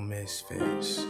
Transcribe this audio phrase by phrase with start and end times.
[0.00, 1.04] misfits.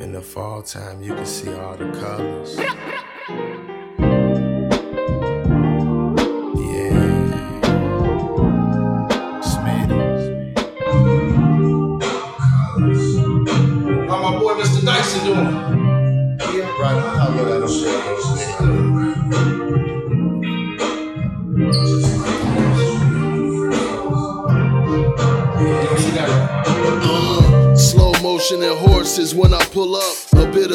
[0.00, 2.58] In the fall time, you can see all the colors.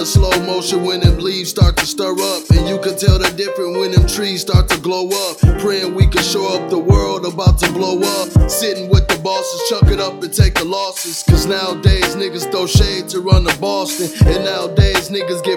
[0.07, 2.49] Slow motion when them leaves start to stir up.
[2.51, 5.37] And you can tell the difference when them trees start to glow up.
[5.59, 8.49] Praying we can show up the world about to blow up.
[8.49, 11.23] Sitting with the bosses, chuck it up and take the losses.
[11.23, 14.07] Cause nowadays niggas throw shade to run to Boston.
[14.27, 15.56] And nowadays niggas get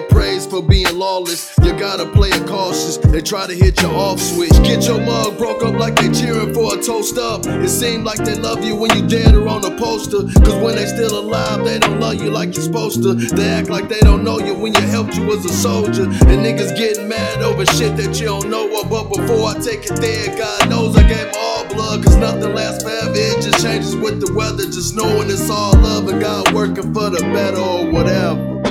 [3.21, 4.51] They try to hit your off switch.
[4.63, 7.45] Get your mug broke up like they cheering for a toast up.
[7.45, 10.23] It seems like they love you when you dead or on a poster.
[10.41, 13.13] Cause when they still alive, they don't love you like you're supposed to.
[13.13, 16.05] They act like they don't know you when you helped you as a soldier.
[16.05, 18.89] And niggas getting mad over shit that you don't know of.
[18.89, 22.03] But before I take it there, God knows I gave all blood.
[22.03, 24.63] Cause nothing lasts forever, it just changes with the weather.
[24.63, 28.63] Just knowing it's all love and God working for the better or whatever.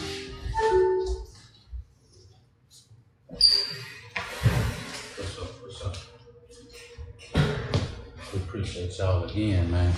[8.33, 9.93] We appreciate y'all again, man.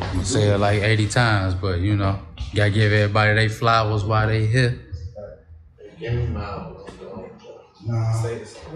[0.00, 2.18] I say it like 80 times, but you know,
[2.54, 4.78] gotta give everybody their flowers while they here.
[7.86, 8.22] Nah.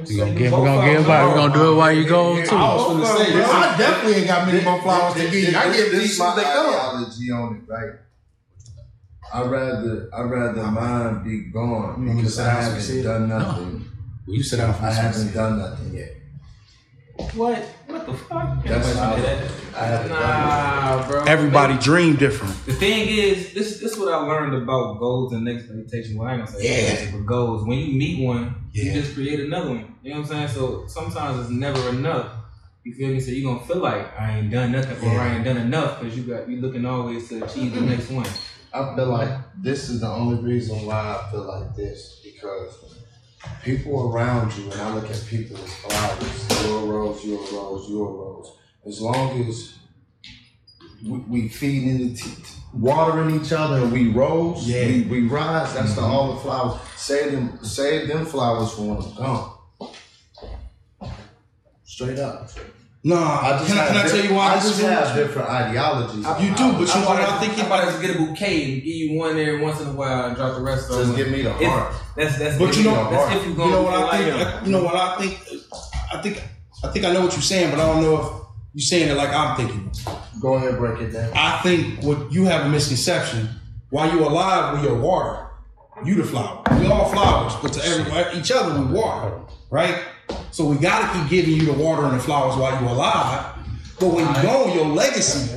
[0.06, 2.44] We gonna give, we gonna give everybody, we gonna do it while you go I
[2.44, 2.56] too.
[2.56, 3.48] was gonna say, this.
[3.48, 5.48] I definitely ain't got many more flowers to give you.
[5.56, 6.66] I get this these is my as they come.
[6.74, 7.92] ideology on it, right?
[9.32, 12.68] I rather I rather mine be gone You want me to because I down so
[12.68, 13.84] you haven't see done nothing.
[14.26, 15.34] You sit down for I a haven't second.
[15.34, 16.12] done nothing yet.
[17.34, 17.58] What?
[17.86, 18.62] What the fuck?
[18.62, 19.16] That's how
[19.78, 21.24] I, I Nah, bro.
[21.24, 22.54] Everybody dream different.
[22.66, 26.16] The thing is, this this is what I learned about goals and expectations.
[26.16, 26.72] Well, I ain't gonna say Yeah.
[26.88, 27.66] expectations, but goals.
[27.66, 28.84] When you meet one, Yeah.
[28.84, 29.94] you just create another one.
[30.02, 30.48] You know what I'm saying?
[30.48, 32.32] So sometimes it's never enough.
[32.84, 33.20] You feel me?
[33.20, 36.16] So you gonna feel like I ain't done nothing or I ain't done enough because
[36.16, 38.26] you got you looking always to achieve the next one.
[38.72, 39.30] I feel like
[39.62, 42.94] this is the only reason why I feel like this because
[43.62, 46.64] people around you, and I look at people as flowers.
[46.66, 48.52] You're a rose, you're a rose, you're a rose.
[48.88, 49.74] As long as
[51.04, 52.30] we, we feed in the t-
[52.72, 54.86] watering each other and we rose, Yeah.
[54.86, 55.74] we, we rise.
[55.74, 56.10] That's the mm-hmm.
[56.10, 56.80] all the flowers.
[56.96, 59.90] Save them, save them flowers for when I'm gone.
[61.84, 62.48] Straight up.
[63.04, 65.14] Nah, I just can, I, can I tell you why I this just is have
[65.16, 66.24] different ideologies.
[66.42, 68.64] You do, but you know what I think How about I just get a bouquet
[68.64, 71.16] and give you one every once in a while and drop the rest of Just
[71.16, 71.94] give me the If- heart.
[72.16, 72.58] That's that's.
[72.58, 74.36] But you know- that's if you You gonna know what I think?
[74.36, 74.64] him.
[74.66, 75.40] You know what I think?
[76.12, 76.42] I think
[76.82, 79.14] I think I know what you're saying, but I don't know if you're saying it
[79.16, 79.90] like I'm thinking.
[80.40, 81.32] Go ahead, break it down.
[81.34, 83.48] I think what you have a misconception.
[83.90, 85.46] While you're alive, we are water.
[86.04, 86.62] You the flower.
[86.78, 89.40] We all flowers, but to every, each other we water,
[89.70, 90.00] right?
[90.52, 93.54] So we gotta keep giving you the water and the flowers while you're alive.
[93.98, 95.56] But when you're gone, your legacy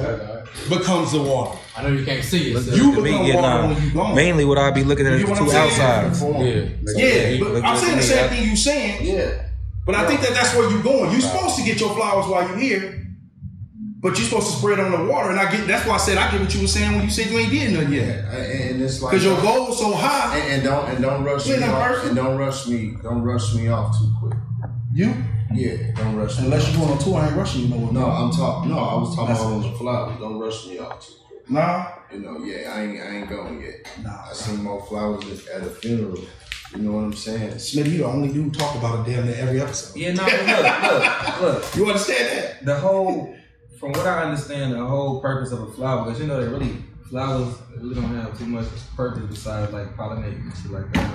[0.70, 1.60] becomes the water.
[1.78, 2.62] I know you can't see it.
[2.64, 3.74] So You to me, become yeah, water nah.
[3.74, 4.16] when you gone.
[4.16, 6.22] Mainly, what I'd be looking at is the two outsides.
[6.24, 6.70] Yeah.
[6.96, 9.06] Yeah, but I'm saying the same thing you're saying.
[9.06, 9.48] Yeah.
[9.86, 11.12] But I think that that's where you're going.
[11.12, 13.08] You're supposed to get your flowers while you're here,
[14.00, 15.32] but you're supposed to spread on the water.
[15.32, 17.10] And I get that's why I said I get what you were saying when you
[17.12, 18.20] said you ain't did nothing yet.
[18.26, 20.38] And, and it's like Because your goal is so high.
[20.38, 21.88] and, and don't and don't rush me off.
[21.88, 22.08] person.
[22.10, 22.96] And don't rush me.
[23.02, 24.34] Don't rush me off too quick.
[24.94, 25.14] You,
[25.54, 26.46] Yeah, don't rush me.
[26.46, 27.94] unless you're going on tour, I ain't rushing you nowhere.
[27.94, 28.70] No, I'm talking.
[28.72, 30.20] No, I was talking That's- about on the flowers.
[30.20, 31.50] Don't rush me off too quick.
[31.50, 33.88] Nah, You know, yeah, I ain't I ain't going yet.
[34.04, 34.30] nah.
[34.30, 36.22] I seen more flowers at a funeral.
[36.76, 37.52] You know what I'm saying?
[37.56, 40.00] Smitty, you the only dude talk about it damn near every episode.
[40.00, 41.76] Yeah, no, look, look, look.
[41.76, 42.66] You understand that?
[42.66, 43.36] the whole,
[43.78, 46.78] from what I understand, the whole purpose of a flower, because you know, they really
[47.10, 51.14] flowers really don't have too much purpose besides like pollinating and shit like that.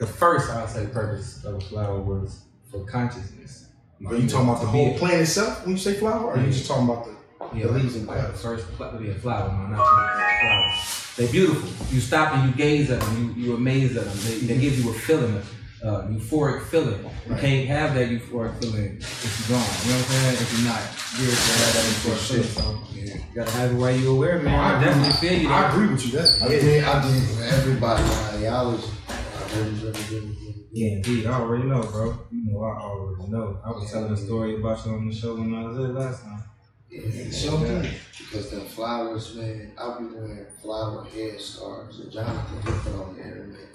[0.00, 3.70] The first, I'd say, purpose of a flower was for consciousness.
[4.06, 6.52] Are you talking about the whole plant itself when you say flower, or are you
[6.52, 7.17] just talking about the?
[7.54, 8.64] Yeah, the leaves leaves and like the flowers?
[8.64, 11.14] first pla- yeah, flower, man, not plant, flowers.
[11.16, 11.68] They're beautiful.
[11.94, 13.34] You stop and you gaze at them.
[13.36, 14.16] You you amazed at them.
[14.24, 15.36] They, they give you a feeling,
[15.82, 17.00] uh, euphoric feeling.
[17.02, 17.40] You Right.
[17.40, 19.66] can't have that euphoric feeling if you're gone.
[19.82, 20.34] You know what I'm saying?
[20.34, 20.82] If you're not
[21.18, 24.54] geared to have that euphoric feeling, so you gotta have it while you're aware, man.
[24.58, 25.48] I definitely feel you.
[25.48, 26.12] I agree with you.
[26.18, 26.84] That I did.
[26.84, 28.02] I did for everybody.
[28.36, 28.86] Ideology.
[29.08, 30.68] I really, really, really, really.
[30.72, 31.26] Yeah, indeed.
[31.26, 32.18] I already know, bro.
[32.30, 33.60] You know, I already know.
[33.64, 36.22] I was telling a story about you on the show when I was there last
[36.22, 36.42] time.
[36.90, 37.94] Man.
[38.18, 42.00] Because them flowers, man, I'll be wearing flower head scarves.
[42.00, 43.68] And Jonathan, he put on the internet.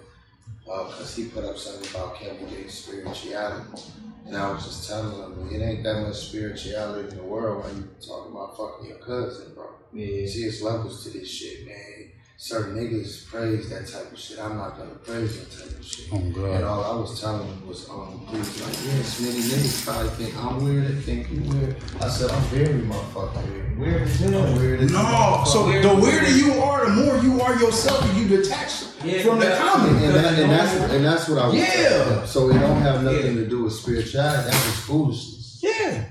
[0.63, 3.83] Because uh, he put up something about Kevin Gates' spirituality.
[4.25, 7.75] And I was just telling him, it ain't that much spirituality in the world when
[7.75, 9.69] you talking about fucking your cousin, bro.
[9.91, 10.25] Yeah.
[10.25, 12.11] See, it's levels to this shit, man.
[12.43, 14.37] Certain niggas praise that type of shit.
[14.37, 16.09] I'm not gonna praise that type of shit.
[16.11, 19.85] Oh And all I was telling him was, um, he was like, yeah, Smitty niggas
[19.85, 21.77] probably think I'm weird, they think you weird.
[22.01, 23.79] I said, I'm very motherfucking weird.
[23.79, 24.57] Weird as hell.
[24.57, 25.81] Weird as No, so motherfucker.
[25.95, 29.45] the weirder you are, the more you are yourself, and you detach Yeah, from the
[29.45, 30.03] that- comment.
[30.03, 31.65] and, that, and that's and that's what I was Yeah.
[31.73, 32.27] telling him.
[32.27, 34.51] So it don't have nothing to do with spirituality.
[34.51, 35.59] That's just foolishness.
[35.63, 36.03] Yeah.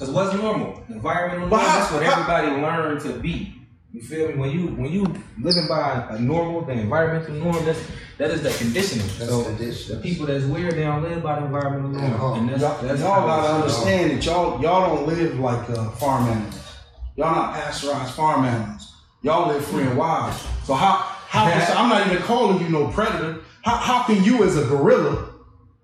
[0.00, 0.82] Cause what's normal?
[0.88, 3.54] Environmental But norm, how- that's what everybody learned to be.
[3.92, 4.34] You feel me?
[4.34, 5.02] When you when you
[5.40, 7.80] living by a normal, the environmental norm, that's
[8.18, 9.06] that is the conditioning.
[9.18, 10.00] That's so conditioning.
[10.00, 12.14] the people that's weird, they don't live by the environmental norm.
[12.14, 12.34] Uh-huh.
[12.34, 16.28] And that's, Y'all, that's y'all gotta understand that y'all y'all don't live like uh, farm
[16.28, 16.76] animals.
[17.16, 18.94] Y'all not pasteurized farm animals.
[19.22, 20.34] Y'all live free and wild.
[20.64, 20.94] So how
[21.26, 23.40] how can, I'm not even calling you no predator.
[23.62, 25.29] How how can you as a gorilla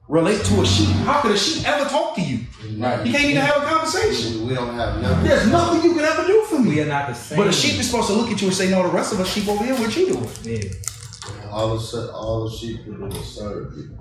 [0.09, 0.89] relate to a sheep?
[1.05, 2.41] How could a sheep ever talk to you?
[2.79, 3.05] Right.
[3.07, 4.43] You can't even have a conversation.
[4.43, 5.25] We, we don't have nothing.
[5.25, 6.69] There's nothing you can ever do for me.
[6.69, 6.83] We me.
[6.83, 7.39] are not the same.
[7.39, 9.21] But a sheep is supposed to look at you and say, "No, the rest of
[9.21, 11.51] us sheep over here, what you doing?" Yeah.
[11.51, 13.99] All the se- all the sheep do is serve you,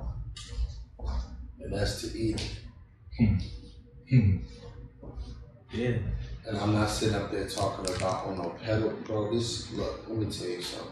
[1.62, 2.42] and that's to eat.
[3.18, 3.36] Hmm.
[4.10, 4.38] Hmm.
[5.72, 5.98] Yeah.
[6.48, 9.34] And I'm not sitting up there talking about on no pedal, bro.
[9.34, 10.92] This look, let me tell you something.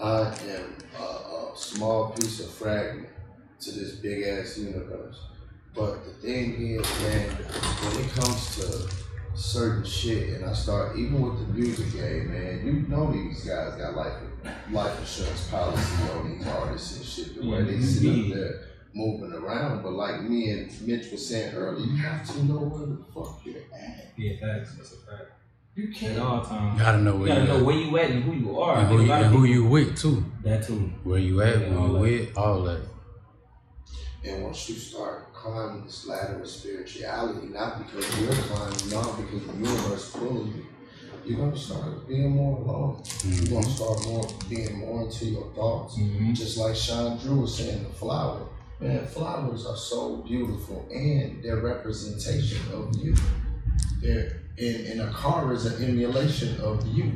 [0.00, 3.08] I am a, a small piece of fragment
[3.60, 5.20] to this big ass universe.
[5.74, 8.88] But the thing is, man, when it comes to
[9.34, 13.74] certain shit, and I start even with the music game, man, you know these guys
[13.74, 14.12] got life
[14.70, 17.42] life insurance policy on these artists and shit.
[17.42, 18.30] The way they sit up mm-hmm.
[18.30, 18.60] there
[18.94, 22.86] moving around, but like me and Mitch was saying earlier, you have to know where
[22.86, 24.12] the fuck you're at.
[24.16, 24.74] Yeah, facts.
[24.76, 25.32] That's a fact.
[25.74, 26.12] You At can't.
[26.16, 26.80] At all times.
[26.80, 27.64] Gotta know You where gotta you know at.
[27.64, 28.78] where you at and who you are.
[28.78, 30.24] And who, you, lot of and who you with too.
[30.44, 30.92] That too.
[31.02, 32.80] Where you at, Yeah, who you with, all that.
[34.24, 39.46] And once you start climbing this ladder of spirituality, not because you're climbing, not because
[39.46, 40.66] the universe pulling you,
[41.26, 43.02] you're gonna start being more alone.
[43.24, 45.98] You're gonna start more being more into your thoughts.
[45.98, 46.34] Mhm.
[46.34, 48.46] Just like Sean Drew was saying, the flower.
[48.80, 53.14] Man, flowers are so beautiful and they're representation of you.
[54.00, 57.12] They're and, and a car is an emulation of you.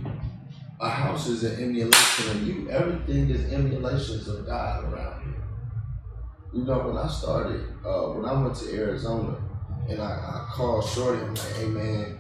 [0.81, 2.71] A house is an emulation of you.
[2.71, 5.38] Everything is emulations of God around here.
[6.53, 9.37] You know, when I started, uh, when I went to Arizona
[9.89, 12.19] and I, I called Shorty, I'm like, hey man,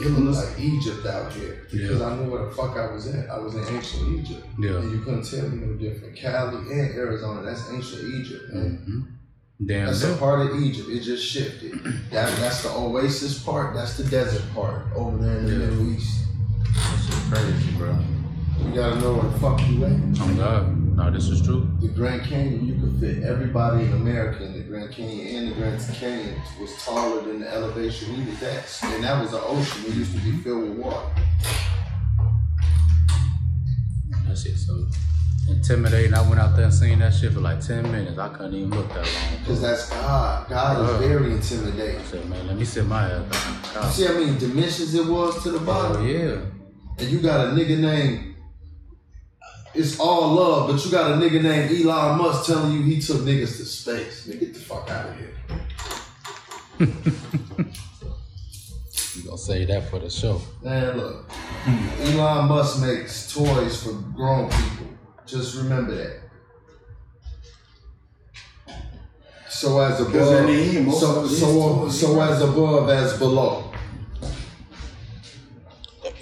[0.00, 1.66] it looked like Egypt out here.
[1.70, 3.28] Because I knew where the fuck I was at.
[3.30, 4.46] I was in ancient Egypt.
[4.58, 4.76] Yeah.
[4.78, 6.16] And you couldn't tell me no different.
[6.16, 8.82] Cali and Arizona, that's ancient Egypt, man.
[8.84, 9.00] hmm
[9.66, 9.86] Damn.
[9.86, 10.88] That's a part of Egypt.
[10.88, 11.72] It just shifted.
[12.10, 13.74] That, that's the oasis part.
[13.74, 15.58] That's the desert part over there in the Yeah.
[15.58, 16.24] Middle East.
[16.74, 17.96] So Crazy, bro.
[18.64, 19.92] You gotta know where the fuck you at.
[20.20, 20.77] Oh God.
[20.98, 21.70] No, this is true.
[21.80, 25.54] The Grand Canyon, you could fit everybody in America in the Grand Canyon, and the
[25.54, 28.80] Grand Canyon was taller than the elevation we was at.
[28.82, 29.84] And that was an ocean.
[29.86, 31.08] It used to be filled with water.
[34.26, 34.88] That shit so
[35.48, 36.14] intimidating.
[36.14, 38.18] I went out there and seen that shit for like 10 minutes.
[38.18, 39.38] I couldn't even look that long.
[39.38, 40.48] Because that's God.
[40.48, 40.98] God is uh-huh.
[40.98, 42.00] very intimidating.
[42.00, 43.60] I said, man, let me sit my ass down.
[43.72, 43.92] God.
[43.92, 45.92] See how many dimensions it was to the bottom.
[45.92, 46.08] Oh, bottom?
[46.08, 47.04] yeah.
[47.04, 48.27] and you got a nigga named
[49.78, 53.18] it's all love, but you got a nigga named Elon Musk telling you he took
[53.18, 54.26] niggas to space.
[54.26, 55.34] Nigga, get the fuck out of here.
[59.16, 60.40] You gonna say that for the show.
[60.62, 61.28] Man, look.
[62.02, 64.86] Elon Musk makes toys for grown people.
[65.26, 66.20] Just remember that.
[69.48, 72.90] So as Because in the above, end, so of it is so so as above
[72.90, 73.67] as below.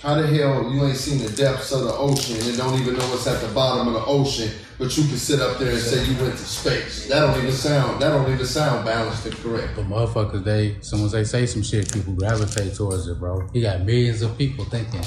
[0.02, 3.04] How the hell you ain't seen the depths of the ocean and don't even know
[3.08, 6.04] what's at the bottom of the ocean, but you can sit up there and say
[6.04, 7.08] you went to space?
[7.08, 8.00] That don't even sound.
[8.02, 9.74] That don't even sound balanced and correct.
[9.74, 13.48] But motherfuckers, they, as soon as they say some shit, people gravitate towards it, bro.
[13.52, 15.02] He got millions of people thinking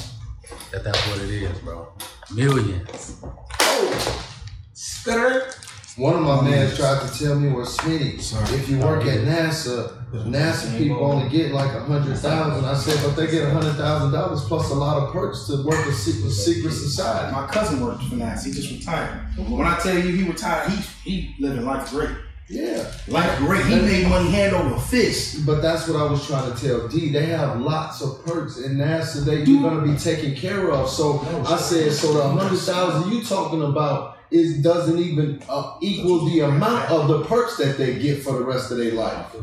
[0.72, 1.92] that that's what it is, bro.
[2.34, 3.22] Millions.
[3.22, 4.24] Oh,
[4.72, 5.59] skirt.
[6.00, 8.14] One of my mans tried to tell me, well, Smitty,
[8.58, 12.64] if you work at NASA, NASA people only get like a hundred thousand.
[12.64, 15.62] I said, but they get a hundred thousand dollars plus a lot of perks to
[15.62, 17.32] work a secret, secret society.
[17.34, 18.46] My cousin worked for NASA.
[18.46, 19.20] He just retired.
[19.46, 22.16] When I tell you he retired, he he living life great.
[22.48, 23.64] Yeah, Life great.
[23.66, 25.46] He made money hand over fist.
[25.46, 27.12] but that's what I was trying to tell D.
[27.12, 30.88] They have lots of perks in NASA that you're gonna be taken care of.
[30.88, 36.24] So I said, so the hundred thousand you talking about is doesn't even uh, equal
[36.26, 39.34] the amount of the perks that they get for the rest of their life.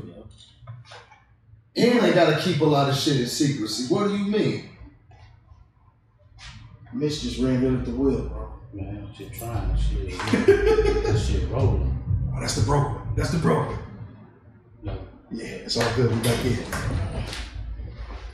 [1.75, 3.93] And they gotta keep a lot of shit in secrecy.
[3.93, 4.69] What do you mean?
[6.93, 8.53] Mitch just reinvented the wheel, bro.
[8.73, 10.17] Man, shit trying to shit.
[10.17, 11.93] that shit rolling.
[12.35, 13.15] Oh, that's the broke one.
[13.15, 13.79] That's the broke one.
[14.83, 14.99] Like,
[15.31, 16.11] Yeah, it's all good.
[16.11, 16.57] We back in.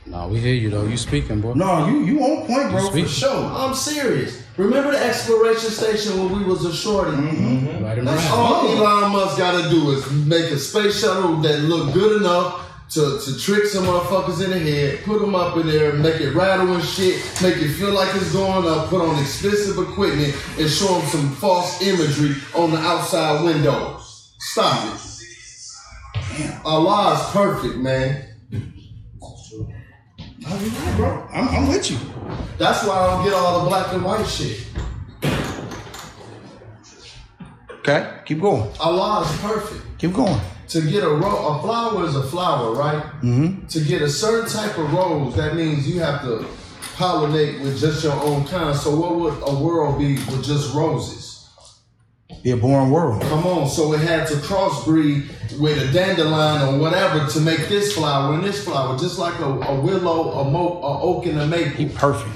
[0.06, 0.86] nah, we hear you though.
[0.86, 1.54] You speaking, bro.
[1.54, 3.08] No, you you on point, bro, for Sweet.
[3.08, 3.44] sure.
[3.44, 4.42] I'm serious.
[4.56, 7.10] Remember the exploration station when we was a shorty?
[7.10, 7.66] Mm-hmm.
[7.66, 7.84] Mm-hmm.
[7.84, 8.32] Right and That's right.
[8.32, 13.18] all Elon Musk gotta do is make a space shuttle that look good enough to,
[13.18, 16.72] to trick some motherfuckers in the head, put them up in there, make it rattle
[16.72, 20.98] and shit, make it feel like it's going up, put on expensive equipment, and show
[20.98, 24.34] them some false imagery on the outside windows.
[24.38, 25.00] Stop it.
[26.64, 28.33] Allah is perfect, man.
[30.46, 31.28] Oh, bro.
[31.32, 31.98] I'm, I'm with you.
[32.58, 34.66] That's why I don't get all the black and white shit.
[37.80, 38.70] Okay, keep going.
[38.80, 39.82] Allah is perfect.
[39.98, 40.40] Keep going.
[40.68, 43.02] To get a ro- a flower is a flower, right?
[43.22, 43.66] Mm-hmm.
[43.66, 46.46] To get a certain type of rose, that means you have to
[46.96, 48.74] pollinate with just your own kind.
[48.76, 51.33] So what would a world be with just roses?
[52.44, 53.22] Be a boring world.
[53.22, 57.94] Come on, so it had to crossbreed with a dandelion or whatever to make this
[57.94, 61.46] flower and this flower, just like a, a willow, a, mo- a oak, and a
[61.46, 61.72] maple.
[61.72, 62.30] He perfect.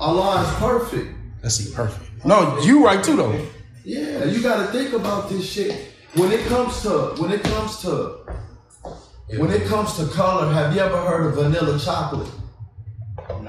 [0.00, 1.14] Allah is perfect.
[1.42, 2.24] That's he perfect.
[2.24, 3.40] No, you right too though.
[3.84, 5.92] Yeah, you got to think about this shit.
[6.14, 8.26] When it comes to when it comes to
[9.38, 12.28] when it comes to color, have you ever heard of vanilla chocolate?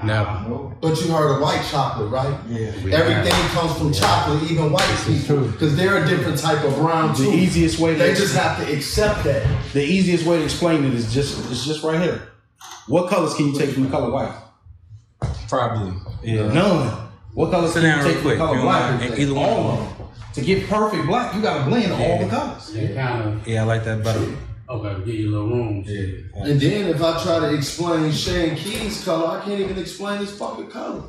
[0.02, 0.74] Never.
[0.80, 2.34] But you heard of white chocolate, right?
[2.48, 2.68] Yeah.
[2.96, 7.24] Everything comes from chocolate, even white people, because they're a different type of brown The
[7.24, 7.32] too.
[7.32, 9.44] easiest way They to just have to accept that.
[9.72, 12.22] the easiest way to explain it is just it's just right here.
[12.86, 14.34] What colors can you take from the color white?
[15.48, 15.92] Probably.
[16.22, 16.52] Yeah.
[16.52, 17.08] None.
[17.34, 19.00] What colors Sit can you real take from the color You black?
[19.00, 19.44] want either one?
[19.48, 20.06] All of them.
[20.34, 22.74] To get perfect black, you gotta blend all the colors.
[22.74, 24.24] It kind Yeah, I like that better.
[24.68, 25.04] Of okay.
[25.04, 25.84] Give you a little room.
[25.84, 26.24] Shit.
[26.34, 30.36] And then if I try to explain Shane Key's color, I can't even explain his
[30.36, 31.04] fucking color.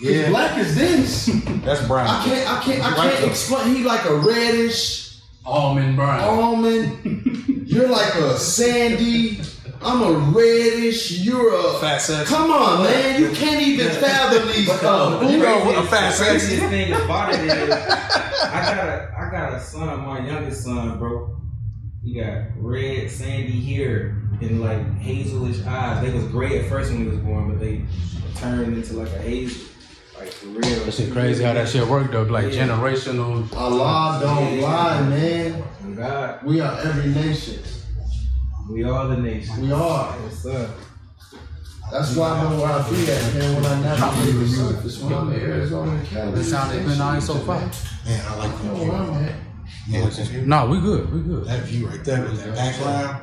[0.00, 0.30] Yeah.
[0.30, 1.26] Black is this.
[1.64, 2.06] That's brown.
[2.08, 2.50] I can't.
[2.50, 2.84] I can't.
[2.84, 3.26] I can't though.
[3.28, 3.74] explain.
[3.74, 6.20] He like a reddish Almond brown.
[6.20, 7.64] almond.
[7.66, 9.40] You're like a sandy.
[9.82, 11.20] I'm a reddish.
[11.20, 12.28] You're a Fat sex.
[12.28, 13.20] Come on, man.
[13.20, 15.30] You can't even fathom these uh, colors.
[15.30, 19.14] You know what a fat The sex craziest thing about it is, I got a,
[19.18, 21.35] I got a son, my youngest son, bro.
[22.06, 26.00] He got red, sandy hair and like hazelish eyes.
[26.06, 27.82] They was gray at first when he was born, but they
[28.36, 29.66] turned into like a hazel,
[30.16, 30.84] like for real.
[30.84, 32.22] That shit crazy how that shit worked though.
[32.22, 32.68] Like Yeah.
[32.68, 33.52] generational.
[33.56, 35.64] Allah don't lie, man.
[35.96, 37.58] God, We are every nation.
[38.70, 39.62] we are the nation.
[39.62, 40.12] We are.
[40.12, 40.70] What's up?
[41.90, 43.54] That's why I know where I be at, man.
[43.56, 46.40] When I navigate the surface, when I'm in Arizona and Cali.
[46.40, 47.58] It sounded been on so far.
[47.58, 49.45] Man, I like I
[49.88, 50.38] know that where view.
[50.38, 51.12] Yeah, it's No, we good.
[51.12, 51.44] We good.
[51.46, 53.22] that view right there with that background.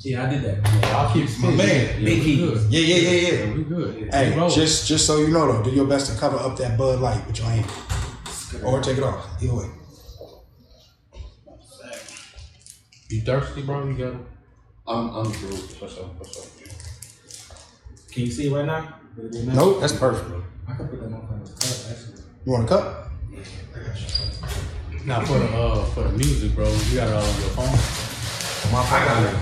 [0.00, 0.72] Yeah, I did that.
[0.82, 2.00] Yeah, I'll keep My man.
[2.00, 2.70] Yeah, Big we good.
[2.72, 3.44] Yeah, yeah, yeah, yeah.
[3.44, 4.14] Yeah, we good.
[4.14, 6.78] Hey, We just just so you know though, do your best to cover up that
[6.78, 7.66] Bud Light with your hand,
[8.64, 9.26] or take it off.
[9.42, 9.66] Either way.
[13.10, 13.86] You thirsty, bro?
[13.88, 14.20] You got it.
[14.86, 15.56] I'm, I'm through.
[15.80, 16.14] What's up?
[16.18, 16.46] What's up?
[18.12, 18.94] Can you see it right now?
[19.16, 20.30] Nope, that's perfect.
[20.68, 22.22] I can put that on kind of cup, actually.
[22.44, 23.10] You want a cup?
[25.08, 28.70] Now for the uh for the music, bro, you got it all on your phone.
[28.70, 29.32] My I got it.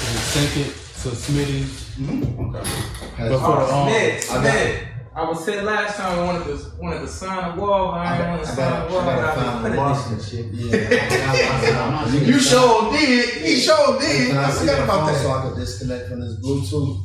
[0.00, 0.72] You sync it
[1.02, 1.92] to Smitty's.
[2.00, 3.28] Okay.
[3.28, 4.88] But for the um, Smith, I Smith.
[5.14, 7.90] I was said last time I wanted to wanted to sign a wall.
[7.90, 9.00] I I didn't want to sign a wall.
[9.00, 10.46] I gotta but I find put the it and this shit.
[10.54, 12.08] Yeah.
[12.12, 13.28] You You sure did.
[13.34, 14.28] He sure did.
[14.28, 15.30] Can I I forgot about phone so.
[15.30, 17.04] I could disconnect from this Bluetooth?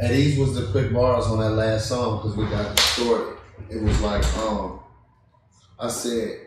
[0.00, 3.36] And these was the quick bars on that last song because we got distorted.
[3.68, 4.81] It was like, um,
[5.82, 6.38] I said,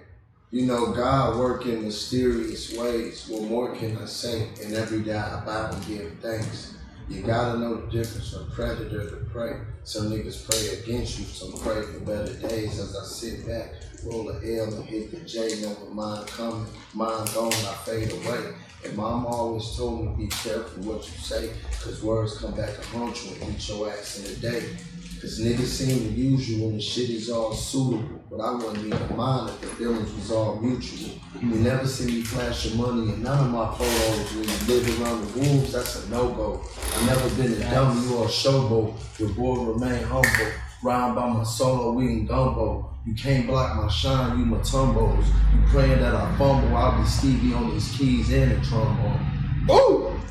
[0.50, 3.28] you know, God work in mysterious ways.
[3.28, 4.48] What more can I say?
[4.64, 6.78] And every day I bow and give thanks.
[7.10, 9.60] You gotta know the difference from predator to prey.
[9.84, 12.80] Some niggas pray against you, some pray for better days.
[12.80, 13.74] As I sit back,
[14.06, 18.54] roll a L and hit the J, never mind coming, mine gone, I fade away.
[18.86, 21.50] And mom always told me be careful what you say,
[21.84, 24.78] cause words come back to haunt you and beat your ass in a day.
[25.26, 28.24] Cause niggas seem to use you when the shit is all suitable.
[28.30, 31.20] But I wasn't even mind if the feelings was all mutual.
[31.42, 34.36] You never see me flash your money in none of my photos.
[34.36, 36.62] When you live around the wolves, that's a no-go.
[36.94, 39.20] I never been a dummy or a showboat.
[39.20, 40.52] Your boy remain humble.
[40.84, 42.94] Round by my solo, we in gumbo.
[43.08, 45.26] You can't block my shine, you my tumbos.
[45.26, 49.26] You praying that I fumble, I'll be Stevie on these keys and the trombone.
[49.72, 50.22] Ooh.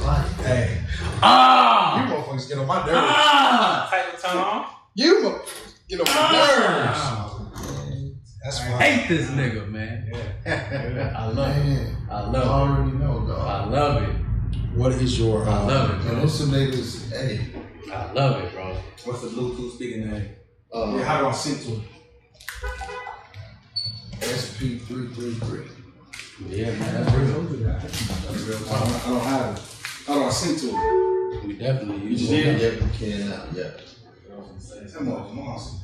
[0.00, 0.36] My life.
[0.44, 0.80] Hey,
[1.22, 1.96] Ah!
[2.06, 2.90] you motherfuckers get on my nerves.
[2.94, 3.88] Ah!
[3.90, 4.66] Title turn on.
[4.94, 7.00] You motherfuckers get on my nerves.
[8.44, 10.08] That's I hate this nigga, man.
[10.46, 11.64] I love it.
[11.64, 13.28] Man, I you love already know, it.
[13.28, 13.40] dog.
[13.40, 14.16] I love it.
[14.76, 15.44] What is your?
[15.48, 16.14] I Uh, love it, And bro.
[16.16, 17.48] there's some niggas, hey,
[17.92, 18.76] I love it, bro.
[19.04, 20.28] What's the Bluetooth speaking name?
[20.72, 21.80] uh, yeah, how do I sync to it?
[24.20, 25.68] SP333.
[26.48, 27.28] Yeah, man, that's real.
[27.30, 29.62] I don't, I don't have it.
[30.06, 31.46] How do I sync to?
[31.46, 32.58] We definitely use it.
[32.58, 32.80] did?
[32.80, 33.62] Yep, can now, yeah.
[34.92, 35.80] That mother's awesome.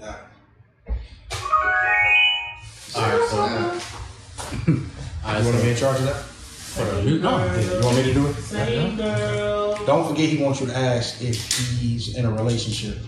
[0.00, 0.18] Got
[0.88, 0.94] it.
[2.96, 3.36] Alright, so.
[3.36, 3.80] Now,
[5.24, 6.16] Alright, You want to be in charge of that?
[6.16, 8.34] For the you know, You want me to do it?
[8.36, 9.84] Same girl.
[9.86, 11.36] Don't forget he wants you to ask if
[11.78, 12.98] he's in a relationship.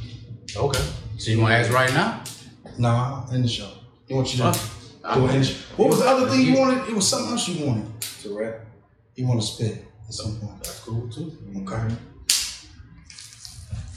[0.55, 0.85] Okay.
[1.19, 2.23] So you want to ask right now?
[2.79, 3.71] Nah, in the show.
[4.07, 4.53] He wants you to
[5.03, 5.15] Huh?
[5.15, 5.55] do it in the show.
[5.77, 6.89] What was the other thing you wanted?
[6.89, 7.87] It was something else you wanted.
[8.23, 8.66] To rap?
[9.17, 10.63] He want to spit at some point.
[10.63, 11.33] That's cool too.
[11.63, 11.89] Okay.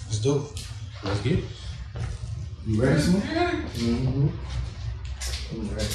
[0.07, 0.65] Let's do it.
[1.03, 1.45] Let's get it.
[2.65, 3.23] You ready, Smooth?
[3.23, 4.27] mm-hmm.
[5.51, 5.93] I'm ready.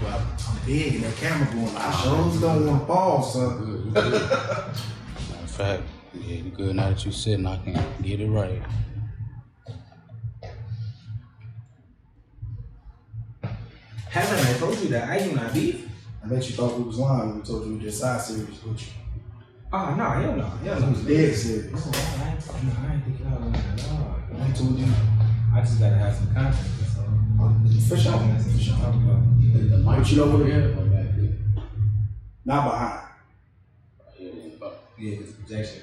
[0.00, 1.76] I'm big and that camera going.
[1.76, 3.58] I sure don't want to fall, son.
[3.58, 4.12] Good, you good.
[4.22, 4.74] Matter
[5.42, 5.82] of fact,
[6.14, 6.74] yeah, good.
[6.76, 8.62] Now that you're sitting, I can get it right.
[14.08, 15.88] Haven't I told you that I do not beef?
[16.24, 18.62] I bet you thought we was lying when we told you we just side series
[18.64, 18.88] with you.
[19.72, 20.88] Oh no, hell no, hell It no.
[20.90, 21.72] was dead serious.
[21.72, 23.90] No, I ain't, no, I ain't thinking out like that.
[24.32, 24.86] No, I told you.
[25.54, 26.68] I just gotta have some content.
[26.80, 27.54] That's all.
[27.88, 28.12] For sure.
[28.12, 28.74] That's For sure.
[28.76, 29.22] Talk about.
[29.38, 31.38] The mic But you know what- Yeah, like that.
[32.44, 33.00] Not behind.
[34.18, 34.68] Yeah, yeah.
[34.98, 35.82] Yeah, it's projection.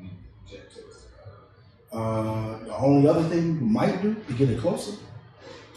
[0.00, 0.10] We
[0.46, 1.06] project to us.
[1.92, 4.92] Uh, the only other thing you might do to get it closer,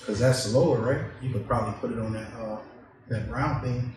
[0.02, 1.02] because that's lower, right?
[1.22, 2.58] You could probably put it on that uh,
[3.10, 3.94] that brown thing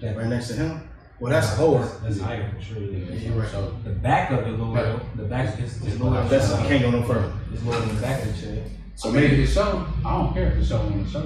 [0.00, 0.88] That- right next to him.
[1.18, 1.78] Well, that's lower.
[1.80, 2.78] That's, that's higher for sure.
[2.78, 3.14] Yeah.
[3.14, 3.50] Yeah, you're right.
[3.50, 5.00] So, The back of the lower, though.
[5.16, 6.22] The back is, is lower.
[6.28, 7.32] That's the you can't go no further.
[7.54, 8.64] It's lower than the back of the chair.
[8.96, 9.86] so maybe the show.
[10.04, 11.22] I don't care if it's show on the show.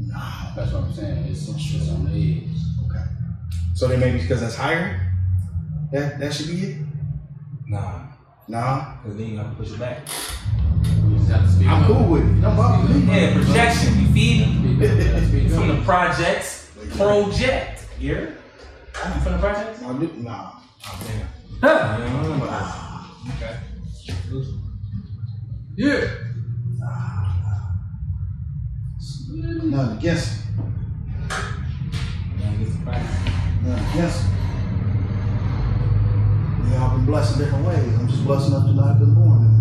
[0.00, 0.54] Nah.
[0.54, 1.24] That's what I'm saying.
[1.24, 2.50] It's, it's on the edge.
[2.86, 3.04] Okay.
[3.74, 5.10] So then maybe because that's higher,
[5.92, 6.76] that that should be it.
[7.66, 8.08] Nah,
[8.46, 8.96] Nah.
[9.02, 10.00] because then you have to push it back.
[11.30, 11.86] We just have to speak I'm up.
[11.86, 12.40] cool with it.
[12.40, 13.06] Don't bother me.
[13.06, 14.00] Yeah, projection.
[14.00, 14.74] You feed me?
[14.76, 15.76] Speak up, yeah, speak From up.
[15.78, 17.86] the projects, project.
[18.00, 18.00] Yeah?
[18.00, 18.36] You hear?
[19.04, 19.80] I'm from the projects?
[19.80, 19.92] Nah.
[19.92, 20.52] do- Nah.
[21.06, 21.28] Damn.
[21.62, 21.98] Huh.
[21.98, 23.54] You know, I'm like, okay.
[25.76, 26.00] Yeah.
[29.32, 30.44] Nothing against it.
[32.40, 33.18] Yeah, get some practice.
[33.62, 34.30] Nothing against it.
[36.64, 37.94] We all been blessed in different ways.
[38.00, 39.59] I'm just blessed enough to not have been born.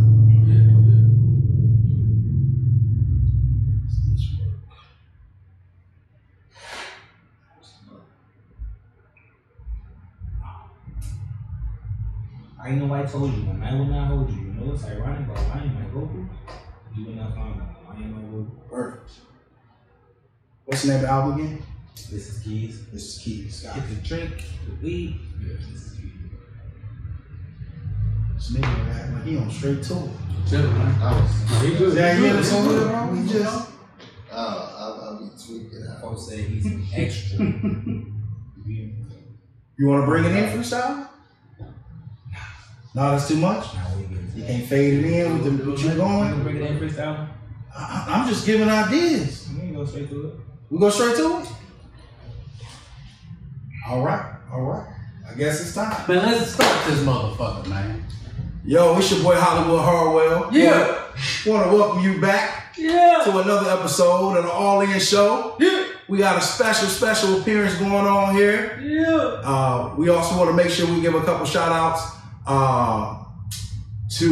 [12.70, 14.38] I know I told you, when I will not hold you.
[14.42, 16.30] You know what's ironic about lying my Goku?
[16.96, 17.78] You will not find out.
[17.90, 18.70] I am my Goku.
[18.70, 19.10] Perfect.
[20.66, 21.64] What's the name of the album again?
[21.96, 22.86] This is keys.
[22.92, 23.64] This is Keez.
[23.64, 25.20] Got Get the drink, the weed.
[25.42, 26.12] Yeah, this is keys.
[28.36, 30.08] This nigga act like he on straight tour.
[30.48, 31.02] Chill, man.
[31.02, 31.98] I was, He good.
[31.98, 32.46] Yeah, he yeah, good.
[32.46, 32.88] He on good.
[32.88, 33.24] here.
[33.24, 33.70] We just.
[34.32, 36.02] uh, I'll, I'll be tweaking out.
[36.02, 37.40] Folks say he's an extra.
[39.80, 41.09] You want to bring it in freestyle?
[42.96, 43.74] No, that's too much.
[43.76, 46.44] Now we get You can't fade it in with the what you You gonna going.
[46.44, 47.28] bring it in freestyle?
[47.76, 49.48] I, I'm just giving ideas.
[49.54, 50.34] We can go straight to it.
[50.70, 51.48] We go straight to it.
[53.88, 54.88] All right, all right.
[55.30, 56.08] I guess it's time.
[56.08, 58.04] Man, let's start this motherfucker, man.
[58.66, 60.50] Yo, it's your boy Hollywood Harwell.
[60.52, 61.06] Yeah.
[61.46, 63.22] Want to welcome you back Yeah.
[63.26, 65.56] to another episode of the All In Show.
[65.60, 65.86] Yeah.
[66.08, 68.80] We got a special, special appearance going on here.
[68.82, 69.16] Yeah.
[69.44, 72.02] Uh, we also want to make sure we give a couple shout outs
[72.50, 73.24] uh,
[74.10, 74.26] to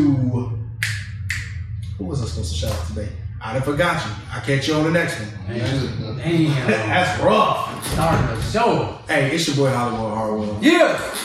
[1.98, 3.10] who was I supposed to shout out today?
[3.42, 4.12] I done forgot you.
[4.32, 5.48] I'll catch you on the next one.
[5.48, 6.68] Man, damn.
[6.68, 7.86] That's rough.
[7.86, 9.00] Starting the show.
[9.08, 10.58] Hey, it's your boy Hollywood Harwell.
[10.62, 11.16] Yeah.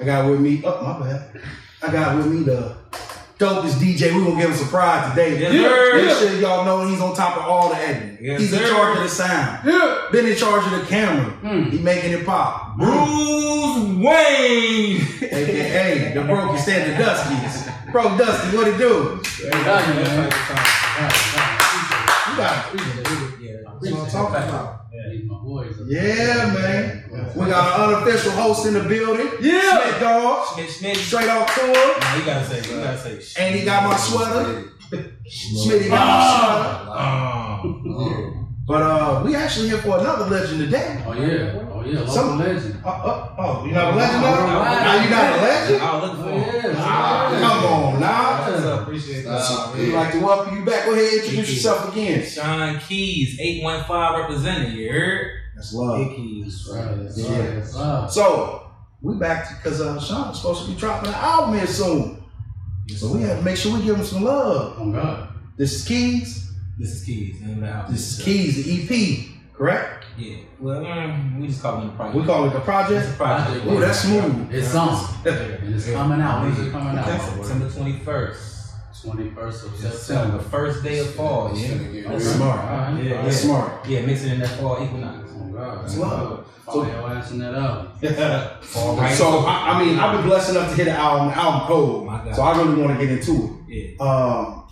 [0.00, 0.62] I got with me.
[0.64, 1.40] Oh my bad.
[1.82, 2.76] I got with me the
[3.40, 4.14] dopest DJ.
[4.14, 5.40] We gonna give him some pride today.
[5.40, 5.96] Yes, sir.
[5.96, 8.18] Make sure y'all know he's on top of all the editing.
[8.20, 9.66] Yes, he's in charge of the sound.
[9.66, 10.08] Yeah.
[10.12, 11.32] Been in charge of the camera.
[11.42, 11.70] Mm.
[11.70, 12.76] He making it pop.
[12.76, 15.00] Bruce Wayne!
[15.22, 17.90] AKA the broke stand the Duskies.
[17.90, 19.20] Bro, Dusty, what it do?
[19.50, 20.30] Got you, man.
[22.30, 23.40] You got it.
[23.40, 24.79] Yeah, That's what I'm talking about.
[24.90, 25.76] These my boys.
[25.86, 27.04] Yeah, man.
[27.36, 29.28] We got an unofficial host in the building.
[29.40, 29.82] Yeah.
[29.82, 30.46] Smith Dog.
[30.54, 30.96] Smith, Schmidt.
[30.96, 31.72] Straight off tour.
[31.72, 33.42] Nah, you gotta say, you gotta say.
[33.42, 34.64] And he got my sweater.
[34.90, 37.88] Smitty got my sweater.
[37.92, 38.48] Oh.
[38.66, 41.02] But uh, we actually here for another legend today.
[41.06, 41.54] Oh yeah.
[41.80, 41.98] Oh yeah.
[42.00, 42.80] Local Some- legend.
[42.84, 44.62] Uh, uh, oh, you're not a legend now?
[44.64, 45.82] Now you're not a legend?
[45.82, 46.64] I'll look for Oh him.
[46.64, 46.74] yeah.
[46.76, 47.40] Ah, yeah.
[47.40, 47.64] come
[49.78, 50.84] We'd like to welcome you back.
[50.86, 52.20] Go ahead, introduce yourself again.
[52.20, 54.72] Shaan Keez, 815 represented.
[54.74, 55.30] You heard?
[55.56, 55.98] That's love.
[55.98, 57.16] Big Keez.
[57.16, 57.54] Yeah.
[57.54, 58.12] that's love.
[58.12, 58.70] So
[59.02, 62.22] we back because uh, Shaan is supposed to be dropping an album here soon.
[62.96, 64.76] So we have to make sure we give him some love.
[64.78, 65.28] Oh God.
[65.56, 66.46] This is Keez.
[66.78, 67.40] This is Keez.
[67.40, 67.92] Name of the album.
[67.92, 69.99] This is Keez, the EP, correct?
[70.18, 70.36] Yeah.
[70.58, 72.16] Well, mm, we just call it a project.
[72.16, 73.16] We call it the It's a project.
[73.16, 73.66] project.
[73.66, 74.52] Ooh, that's smooth.
[74.54, 75.14] It's on.
[75.26, 76.42] And it's coming out.
[76.44, 77.10] When's it coming Okay.
[77.12, 77.20] out?
[77.44, 78.46] September 21st.
[79.02, 80.36] 21st of September, September.
[80.38, 81.52] the first day of fall.
[81.54, 82.08] Yeah.
[82.08, 82.60] That's smart.
[82.66, 83.22] Yeah, yeah.
[83.22, 83.86] That's smart.
[83.88, 85.30] Yeah, mixing in that fall equinox.
[85.34, 85.82] Oh God.
[85.82, 86.46] That's love.
[86.66, 86.94] Follow your
[87.40, 87.88] that album.
[88.60, 89.12] Fall right.
[89.16, 92.06] So I, I mean, I've been blessed enough to hit an album, the album cold.
[92.06, 92.36] My God.
[92.36, 93.84] So I really want to get into Yeah.
[93.84, 94.00] it.
[94.00, 94.64] Um,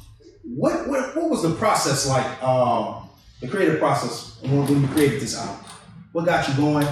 [0.45, 2.43] what, what what was the process like?
[2.43, 2.98] Um,
[3.41, 5.65] the creative process when, when you created this album.
[6.13, 6.87] What got you going?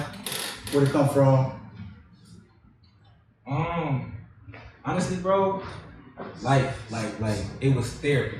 [0.71, 1.53] Where it come from?
[3.47, 4.13] Um,
[4.83, 5.61] honestly, bro,
[6.41, 8.37] life, like, like, it was therapy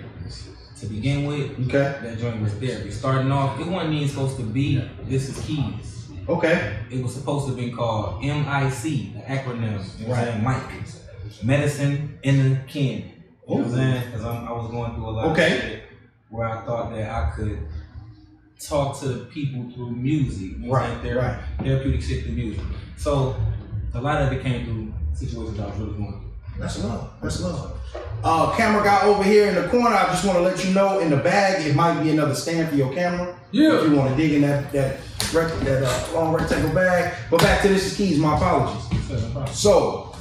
[0.79, 1.51] to begin with.
[1.67, 1.97] Okay.
[2.01, 2.91] That joint was therapy.
[2.91, 6.77] Starting off, it wasn't even supposed to be "This Is Keez." Okay.
[6.91, 9.77] It was supposed to have been called MIC, the acronym.
[10.01, 10.43] Know what Right.
[10.43, 10.63] Mike,
[11.43, 12.97] medicine in the kin.
[13.47, 14.03] You know what I'm saying?
[14.11, 15.55] Because I was going through a lot Okay.
[15.55, 15.83] of shit
[16.29, 17.59] where I thought that I could
[18.59, 20.53] talk to people through music.
[20.57, 21.01] I'm Right?
[21.03, 21.39] Thera- right.
[21.65, 22.63] Therapeutic shit through music.
[22.97, 23.35] So
[23.93, 26.21] a lot of it came through situations I was really going through.
[26.59, 27.11] That's love.
[27.21, 27.79] That's love.
[28.23, 29.95] Uh, camera guy over here in the corner.
[29.95, 32.69] I just want to let you know in the bag it might be another stand
[32.69, 33.37] for your camera.
[33.51, 33.79] Yeah.
[33.79, 34.97] If you want to dig in that that
[35.33, 37.13] rec- that uh, long rectangle bag.
[37.29, 38.17] But back to this is keys.
[38.17, 38.83] My apologies.
[39.35, 39.45] No.
[39.51, 40.15] So,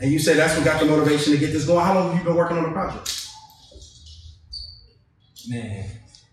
[0.00, 1.84] and you said that's what got the motivation to get this going.
[1.84, 3.14] How long have you been working on the project?
[5.48, 5.88] Man,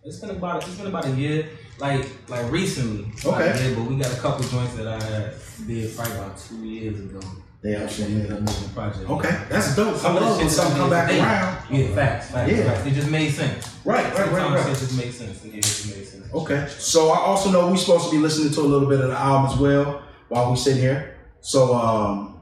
[0.05, 1.49] it's been about it's been about a year.
[1.79, 3.11] Like like recently.
[3.25, 3.73] Okay.
[3.75, 7.19] but we got a couple joints that I did probably about two years ago.
[7.61, 9.09] They actually ended up moving the project.
[9.09, 9.95] Okay, that's dope.
[9.95, 11.63] I Some the love when something come back around.
[11.71, 12.63] Yeah, facts, facts, Yeah.
[12.63, 12.85] facts.
[12.85, 13.75] It just made sense.
[13.83, 14.67] Right, right, right, right.
[14.67, 15.43] shit just makes sense.
[15.43, 16.31] Yeah, it just made sense.
[16.31, 16.67] Okay.
[16.77, 19.17] So I also know we're supposed to be listening to a little bit of the
[19.17, 21.17] album as well while we sit here.
[21.41, 22.39] So um,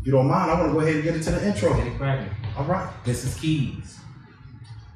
[0.00, 1.74] if you don't mind, I want to go ahead and get into the intro.
[1.76, 2.32] Get it cracking.
[2.56, 2.88] All right.
[3.04, 3.96] This is Keez.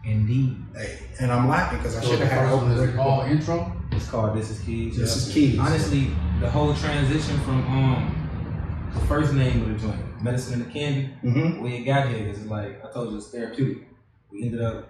[0.05, 0.57] Indeed.
[0.75, 2.97] Hey, and I'm laughing because I So should have had first an open record.
[2.97, 3.73] called intro.
[3.93, 4.95] It's called This Is Keez.
[4.97, 5.43] This yeah.
[5.45, 5.61] is Keez.
[5.61, 10.73] Honestly, the whole transition from um the first name of the joint, Medicine and the
[10.73, 11.63] Candy, Mm-hmm.
[11.63, 13.87] when it got here, because like I told you, it's therapeutic.
[14.31, 14.89] We ended up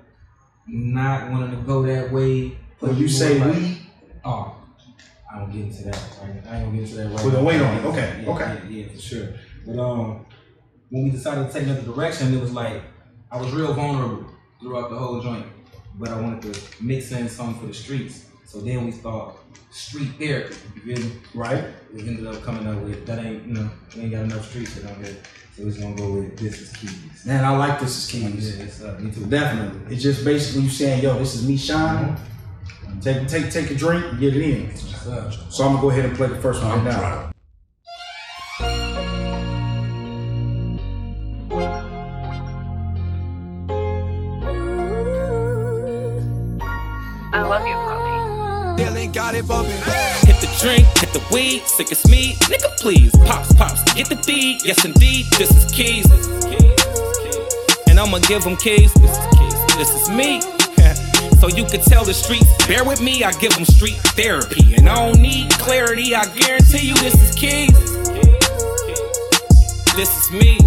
[0.66, 2.57] not wanting to go that way.
[2.81, 3.81] When you say Like, we,
[4.25, 4.55] Oh,
[5.33, 5.97] I don't get into that.
[6.23, 6.31] Right?
[6.31, 7.85] I ain't gonna get into that right We're wait on it.
[7.87, 8.61] Okay, Yeah, okay.
[8.68, 9.29] Yeah, yeah, for sure.
[9.66, 10.27] But um,
[10.90, 12.83] when we decided to take another direction, it was like
[13.33, 14.27] I was real vulnerable
[14.61, 15.47] throughout the whole joint,
[15.99, 18.27] but I wanted to mix in something for the streets.
[18.47, 19.37] So then we thought
[19.71, 20.57] street therapy.
[20.75, 21.12] You feel me?
[21.35, 21.64] right?
[21.92, 24.68] We ended up coming up with that ain't you know we ain't got enough street
[24.68, 25.16] shit on here,
[25.55, 27.25] so we're just gonna go with this is keys.
[27.27, 28.57] Man, I like this is keys.
[28.57, 29.27] Yeah, it's, uh, me too.
[29.27, 29.94] Definitely.
[29.94, 32.16] It's just basically you saying, yo, this is me shining.
[33.03, 34.66] Take take take a drink and get it in.
[34.68, 35.33] What's up?
[35.53, 37.33] So I'm gonna go ahead and play the first one right now.
[51.79, 53.12] Sick as me, nigga please.
[53.19, 56.11] Pops, pops, get the deed, yes indeed, this is keys.
[57.88, 60.41] And I'ma give them keys, this is keys, this is me.
[61.41, 64.75] so you can tell the streets, bear with me, I give them street therapy.
[64.75, 67.71] And I don't need clarity, I guarantee you this is keys.
[69.95, 70.59] This is me.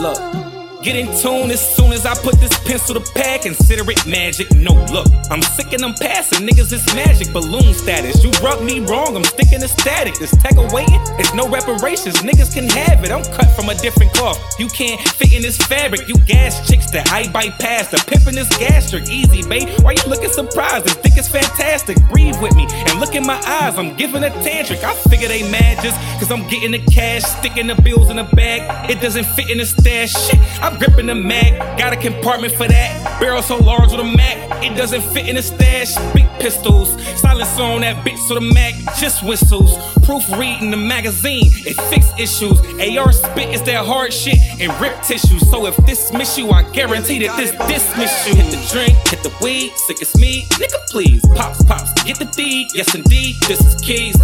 [0.00, 0.45] Look.
[0.86, 3.42] Get in tune as soon as I put this pencil to pad.
[3.42, 4.54] Consider it magic.
[4.54, 6.46] No, look, I'm sick and I'm passing.
[6.46, 7.32] Niggas, it's magic.
[7.32, 8.22] Balloon status.
[8.22, 10.14] You rub me wrong, I'm sticking to static.
[10.20, 12.22] This tech awaiting, it's no reparations.
[12.22, 13.10] Niggas can have it.
[13.10, 14.38] I'm cut from a different cloth.
[14.60, 16.06] You can't fit in this fabric.
[16.06, 17.90] You gas chicks that I bypass.
[17.90, 19.10] The pimpin' is gastric.
[19.10, 19.68] Easy, babe.
[19.82, 20.84] Why you looking surprised?
[20.84, 21.98] This dick is fantastic.
[22.10, 23.76] Breathe with me and look in my eyes.
[23.76, 24.84] I'm giving a tantric.
[24.84, 28.28] I figure they mad just cause I'm getting the cash, sticking the bills in the
[28.36, 28.88] bag.
[28.88, 30.12] It doesn't fit in the stash.
[30.12, 31.78] Shit, I'm gripping the mag.
[31.78, 33.20] Got a compartment for that.
[33.20, 34.64] Barrel so large with a Mac.
[34.64, 35.94] It doesn't fit in the stash.
[36.12, 36.90] Big pistols.
[37.20, 39.76] Silence on that bitch so the Mac just whistles.
[40.04, 41.50] Proof Proofreading the magazine.
[41.66, 42.58] It fix issues.
[42.80, 45.38] AR spit is that hard shit and rip tissue.
[45.38, 48.34] So if this miss you, I guarantee that this dismiss you.
[48.34, 50.44] Hit the drink, hit the weed, sick as me.
[50.52, 51.22] Nigga, please.
[51.34, 52.68] Pops, pops, get the deed.
[52.74, 54.16] Yes, indeed, this is keys.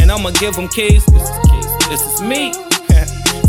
[0.00, 1.04] And I'ma give them keys.
[1.06, 1.88] This is keys.
[1.88, 2.67] This is me.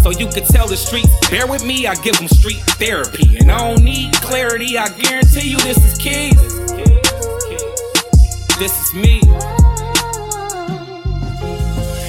[0.01, 3.37] So you can tell the streets, bear with me, I give them street therapy.
[3.37, 6.35] And I don't need clarity, I guarantee you this is keys.
[8.57, 9.19] This is me.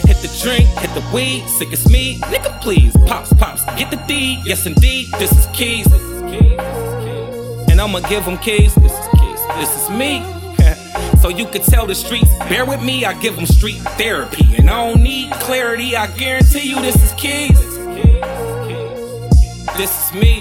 [0.07, 2.19] Hit the drink, hit the weed, sick as me.
[2.19, 4.41] Nigga, please, pops, pops, get the D.
[4.45, 5.87] Yes, indeed, this is keys.
[5.87, 7.71] This is keys.
[7.71, 8.75] And I'ma give them keys.
[8.77, 9.41] This is keys.
[9.57, 10.25] This is me.
[11.21, 14.57] so you could tell the streets, bear with me, I give them street therapy.
[14.57, 17.80] And I don't need clarity, I guarantee you this is keys.
[19.77, 20.41] This is me.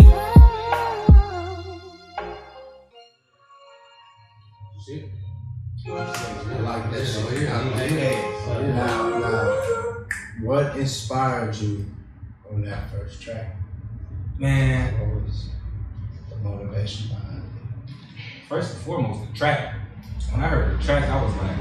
[5.87, 7.49] I like that shit.
[7.49, 8.61] I.
[8.67, 10.05] Now, now,
[10.41, 11.85] what inspired you
[12.51, 13.55] on that first track?
[14.37, 15.49] Man, What was
[16.29, 17.93] the motivation behind it?
[18.47, 19.75] first and foremost, the track.
[20.31, 21.57] When I heard the track, I was like,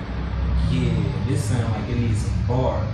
[0.70, 2.88] yeah, this sound like it needs some bars.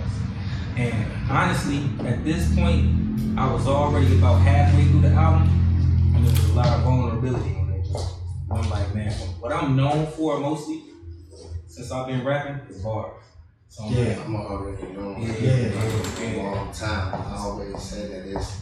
[0.77, 3.04] And honestly, at this point,
[3.37, 5.47] I was already about halfway through the album,
[6.15, 7.87] and there was a lot of vulnerability in it.
[8.51, 10.83] I'm like, man, what I'm known for mostly,
[11.67, 13.23] since I've been rapping, is bars.
[13.69, 16.43] So I'm Yeah, like, I'm already known Yeah, for yeah, it yeah, for a yeah.
[16.43, 17.13] long time.
[17.27, 18.61] I always say that it's,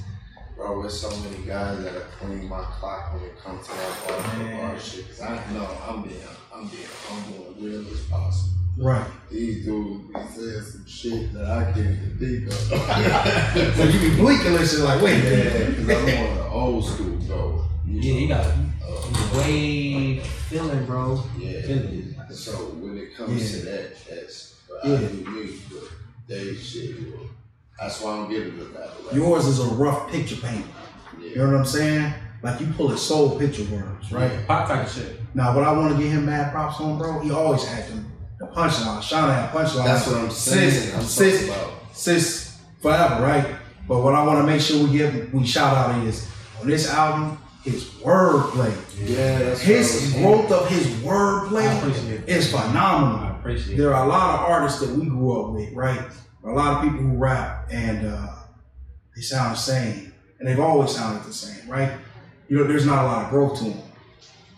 [0.56, 4.08] bro, there's so many guys that are playing my clock when it comes to that
[4.08, 5.08] bar bar shit.
[5.10, 6.22] Cause I know I'm being,
[6.54, 8.53] I'm being humble and real as possible.
[8.78, 9.06] Right.
[9.30, 12.54] These dudes be saying some shit that I can't even think of.
[13.78, 17.18] So you be blinking and shit like, wait, yeah, cause I'm on the old school
[17.20, 17.66] though.
[17.86, 21.24] yeah, you got uh, way feeling, bro.
[21.38, 21.62] Yeah.
[21.62, 22.16] Feeling.
[22.32, 25.90] So when it comes to that, that's what I do me, but
[26.28, 26.96] they shit.
[27.12, 27.28] well,
[27.80, 28.90] That's why I'm giving the battle.
[29.06, 29.14] rap.
[29.14, 30.66] Yours is a rough picture paint.
[31.22, 32.12] You know what I'm saying?
[32.42, 34.46] Like you pull his soul picture words, right?
[34.48, 35.20] Pop type of shit.
[35.36, 38.12] Now, what I want to give him mad props on, bro, he always had them
[38.40, 39.00] the punchline.
[39.02, 39.86] Shaan had punchline.
[39.86, 40.72] That's what I'm saying.
[40.72, 41.72] Sis, I'm sis, about.
[41.94, 43.56] sis, forever, right?
[43.88, 46.30] But what I want to make sure we give, we shout out is
[46.62, 48.74] on this album, his wordplay.
[49.00, 53.20] Yeah, that's His what I was growth of his I wordplay is phenomenal.
[53.20, 53.78] I appreciate it.
[53.78, 56.02] There are a lot of artists that we grew up with, right?
[56.46, 58.28] A lot of people who rap and uh,
[59.16, 61.92] they sound the same, and they've always sounded the same, right?
[62.50, 63.80] You know, there's not a lot of growth to them.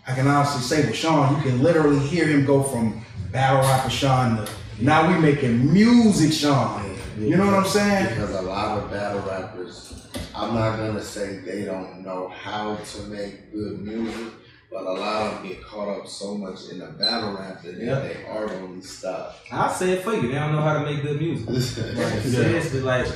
[0.06, 3.04] I can honestly say with Shaan, you can literally hear him go from
[3.36, 6.96] battle rapper Shaan to now we making music Shaan.
[7.18, 8.08] You know what I'm saying?
[8.08, 13.02] Because a lot of battle rappers, I'm not gonna say they don't know how to
[13.08, 14.32] make good music,
[14.72, 17.74] but a lot of them get caught up so much in the battle rap that
[17.76, 18.00] Yeah.
[18.00, 19.42] they are on these stuff.
[19.52, 20.28] I'll say it for you.
[20.28, 21.46] They don't know how to make good music.
[21.94, 23.06] Like, seriously, like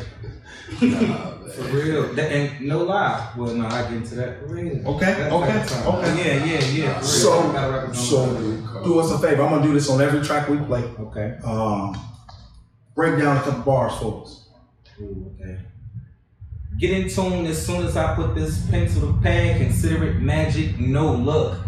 [0.82, 2.12] Nah, for real.
[2.14, 3.32] That, and no lie.
[3.36, 4.86] Well, no, I get into that for real.
[4.96, 6.38] Okay, That's okay, okay.
[6.38, 7.00] Yeah, yeah, yeah.
[7.00, 8.32] So- Battle rappers don't so- know
[8.66, 9.42] how to do Do us a favor.
[9.42, 10.82] I'm gonna do this on every track we play.
[10.82, 11.38] Okay.
[11.44, 11.96] Um,
[12.94, 14.48] break down a couple bars for us.
[15.00, 15.58] Ooh, okay.
[16.78, 19.58] Get in tune as soon as I put this pencil to pad.
[19.60, 20.78] Consider it magic.
[20.78, 21.58] No look.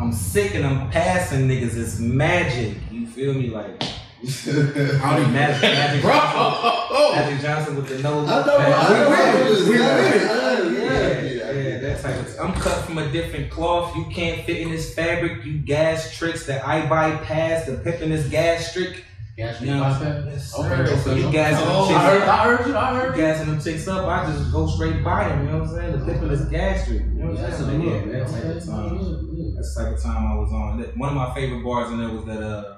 [0.00, 1.76] I'm sick and I'm passing niggas.
[1.76, 2.76] It's magic.
[2.90, 3.50] You feel me?
[3.50, 3.82] Like
[4.18, 6.12] How do you Magic, Magic Bro!
[6.12, 8.46] Johnson, Magic Johnson with the no I look.
[8.46, 8.72] know, pad.
[8.72, 10.82] I know, I was- We with it.
[10.82, 12.40] Yeah, yeah, that type of.
[12.40, 13.94] I'm cut from a different cloth.
[13.96, 15.44] You can't fit in this fabric.
[15.44, 17.66] You gas tricks that I bypass.
[17.66, 19.04] The pip in this gas trick.
[19.36, 20.64] Gas You know, yes, sir.
[20.64, 22.28] Okay, so you gassing them Oh, chicks I heard, up.
[22.28, 22.76] I heard you.
[22.76, 23.28] I heard You you.
[23.28, 24.04] gassing them chicks up.
[24.04, 25.44] I just go straight by them.
[25.46, 25.92] You know what I'm saying?
[26.06, 27.02] The pip in this gas trick.
[27.02, 27.80] You know what I'm saying?
[27.82, 29.54] Yeah, that type of time.
[29.54, 30.82] That's the type of time I was on.
[30.98, 32.77] One of my favorite bars in there was that uh,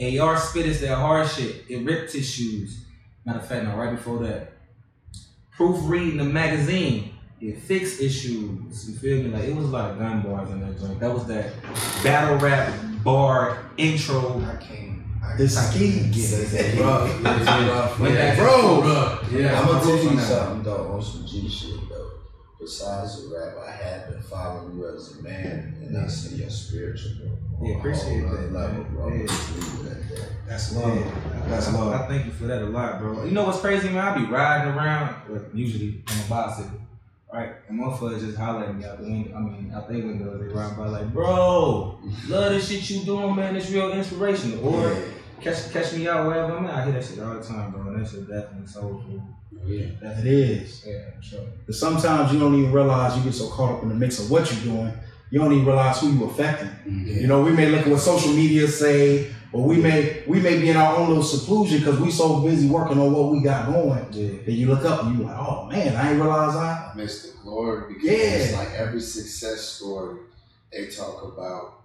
[0.00, 1.64] AR spit is that hard shit.
[1.68, 2.84] It ripped tissues.
[3.24, 4.52] Matter of fact, no, right before that,
[5.56, 7.14] proofreading the magazine.
[7.40, 8.88] It fixed issues.
[8.90, 9.28] You feel me?
[9.30, 10.98] Like it was a lot of gun bars in that joint.
[10.98, 11.52] That was that
[12.02, 14.40] battle rap bar intro.
[14.44, 14.98] I can't.
[15.24, 16.80] I This is key.
[16.82, 17.08] Rough.
[17.14, 17.98] It's rough.
[18.00, 18.34] When Yeah.
[18.34, 21.74] that- Bro, Yeah, I'm gonna tell you something though on some G shit.
[22.68, 26.50] Besides the rap, I have been following you as a man, and I see your
[26.50, 27.12] spiritual.
[27.14, 27.38] growth.
[27.62, 29.08] Yeah, appreciate that, level, bro.
[29.08, 29.26] Yeah.
[29.26, 30.28] Just leave it.
[30.46, 31.12] That's love.
[31.46, 31.94] That's I, love.
[31.94, 33.24] I thank you for that a lot, bro.
[33.24, 34.06] You know what's crazy, man?
[34.06, 36.78] I be riding around, well, usually on a bicycle,
[37.32, 37.52] right?
[37.70, 39.34] And motherfuckers just holler at me out the window.
[39.34, 43.34] I mean, out their windows, they ride by like, bro, love this shit you doing,
[43.34, 43.56] man.
[43.56, 44.68] It's real inspirational.
[44.68, 44.94] Or
[45.40, 46.74] catch catch me out wherever I'm at.
[46.74, 47.80] I hear that shit all the time, bro.
[47.82, 49.22] And that shit definitely soulful.
[49.54, 49.86] Oh, yeah.
[50.18, 50.84] It is.
[50.86, 51.46] Yeah, for sure.
[51.66, 54.30] But sometimes you don't even realize you get so caught up in the mix of
[54.30, 54.92] what you're doing,
[55.30, 56.68] you don't even realize who you're affecting.
[56.68, 57.06] Mm-hmm.
[57.20, 60.60] You know, we may look at what social media say, or we may we may
[60.60, 63.66] be in our own little seclusion because we so busy working on what we got
[63.72, 64.06] going.
[64.12, 64.42] Yeah.
[64.44, 66.90] That you look up and you like, oh man, I ain't realize I.
[66.92, 68.12] I miss the glory because Yeah.
[68.12, 70.18] it's like every success story
[70.72, 71.77] they talk about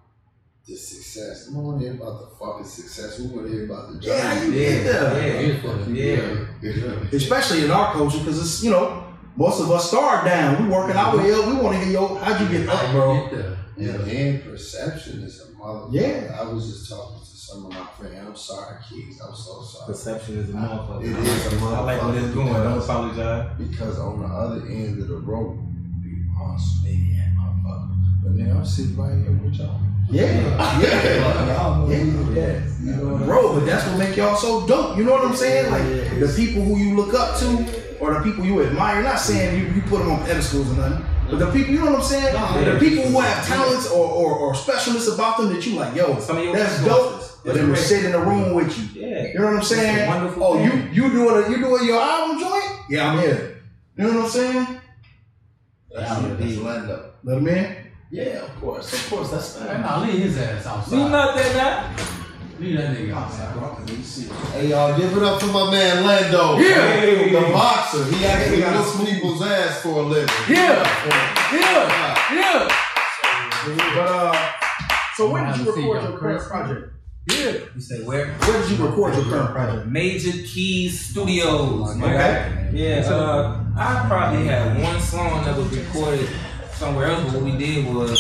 [0.68, 1.50] the success.
[1.50, 3.20] We want to hear about the fucking success.
[3.20, 4.04] We want to hear about the job.
[4.06, 4.56] Yeah, journey.
[4.56, 5.90] you Yeah, get there.
[5.90, 6.72] yeah, yeah.
[6.72, 7.08] yeah.
[7.12, 9.04] Especially in our culture, because it's you know
[9.36, 10.64] most of us start down.
[10.64, 11.48] We working our way up.
[11.48, 13.30] We want to hear yo, how'd you get up, bro?
[13.76, 15.88] Yeah, and perception is a mother.
[15.92, 16.38] Yeah.
[16.40, 18.16] I was just talking to some of my friends.
[18.26, 19.20] I'm sorry, kids.
[19.20, 19.88] I'm so sorry.
[19.88, 21.02] Perception is a motherfucker.
[21.04, 22.54] It is a I like where this going.
[22.54, 23.58] Don't apologize.
[23.58, 25.58] Because on the other end of the road,
[26.04, 27.96] people are smitty and motherfucker.
[28.24, 29.80] But now I'm sitting right here with y'all.
[30.14, 32.62] Yeah, yeah, Yeah.
[32.84, 32.98] yeah.
[33.26, 34.96] Bro, but that's what make y'all so dope.
[34.98, 35.72] You know what I'm saying?
[35.72, 39.02] Like the people who you look up to or the people you admire.
[39.02, 41.06] Not saying you, you put them on pedestals or nothing.
[41.30, 42.66] But the people, you know what I'm saying?
[42.66, 46.20] the people who have talents or, or, or specialists about them that you like, yo,
[46.20, 47.22] Some of your that's dope.
[47.44, 49.02] But then we sit in the room with you.
[49.02, 49.28] Yeah.
[49.28, 50.08] You know what I'm saying?
[50.08, 50.94] Wonderful oh, you thing.
[50.94, 52.64] you doing a, you doing your album joint?
[52.90, 53.62] Yeah, I'm here.
[53.98, 54.82] You know what I'm saying?
[55.92, 57.12] That's, that's Lando.
[57.24, 57.83] Let him in.
[58.14, 58.94] Yeah, of course.
[58.94, 59.82] Of course, that's Man, fine.
[59.82, 60.98] nah, leave his ass outside.
[60.98, 62.06] You not that now?
[62.60, 63.50] Leave that nigga outside.
[64.54, 66.60] Hey y'all, give it up for my man Lando.
[66.60, 67.42] Yeah.
[67.42, 68.06] The boxer.
[68.06, 70.30] He actually whoops people's ass for a living.
[70.48, 70.84] Yeah.
[71.52, 72.30] Yeah.
[72.32, 72.70] Yeah.
[73.96, 74.52] But uh,
[75.16, 76.94] so when did you Have a seat, record your current project?
[77.26, 77.76] project?
[77.76, 78.28] You say where?
[78.28, 79.88] Where did you record your current project?
[79.88, 81.96] Major Keys Studios.
[81.96, 82.70] my Okay.
[82.74, 83.10] Yeah.
[83.10, 86.30] Uh, I probably had one song that was recorded
[86.84, 88.12] somewhere else, but what we did was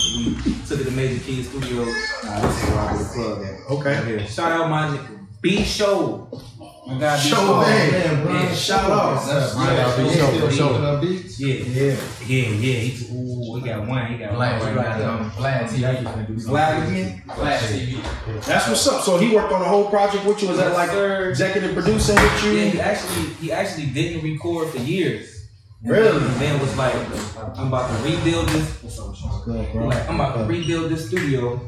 [0.45, 1.93] we took it to Major Keys Studios.
[2.23, 3.71] Nah, this is where I go the club at.
[3.71, 4.15] Okay.
[4.17, 4.25] Yeah.
[4.25, 4.97] Shout out my
[5.41, 6.29] B Show.
[6.87, 7.61] My guy B Show Show.
[7.61, 8.25] man.
[8.27, 9.25] Yeah, Shout out.
[9.25, 10.71] That's Yeah, yeah, yeah, he's still yeah.
[10.71, 11.39] picking up beats.
[11.39, 11.95] Yeah, Yeah.
[12.25, 12.79] yeah, yeah.
[12.79, 14.05] He's ooh, he got one.
[14.07, 15.17] He got Vlad, one you right got now.
[15.17, 16.43] the Vlad TV.
[16.47, 17.23] Vlad again.
[17.27, 18.45] Vlad TV.
[18.45, 19.01] That's what's up.
[19.03, 20.47] So he worked on the whole project with you.
[20.47, 21.29] Was that like sir.
[21.29, 22.51] executive producing with you?
[22.53, 25.32] Yeah, he actually he actually didn't record for years.
[25.85, 26.17] Really?
[26.25, 26.95] And then was like,
[27.57, 28.97] I'm about to rebuild this.
[29.47, 31.59] Like, I'm about to rebuild this studio,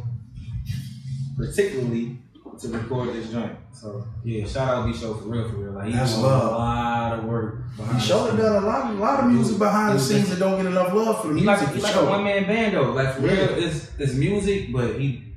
[1.38, 2.19] particularly
[2.60, 3.51] to record this joint.
[3.73, 5.73] So yeah, shout out to B Show for real, for real.
[5.73, 7.63] Like he's doing a lot of work.
[7.93, 10.67] He sure done a lot, a lot of music behind the scenes that don't get
[10.67, 11.67] enough love for the He music.
[11.67, 12.93] like, he for like a one man band though.
[12.93, 13.34] Like for Yeah.
[13.34, 15.34] real, it's it's music, but he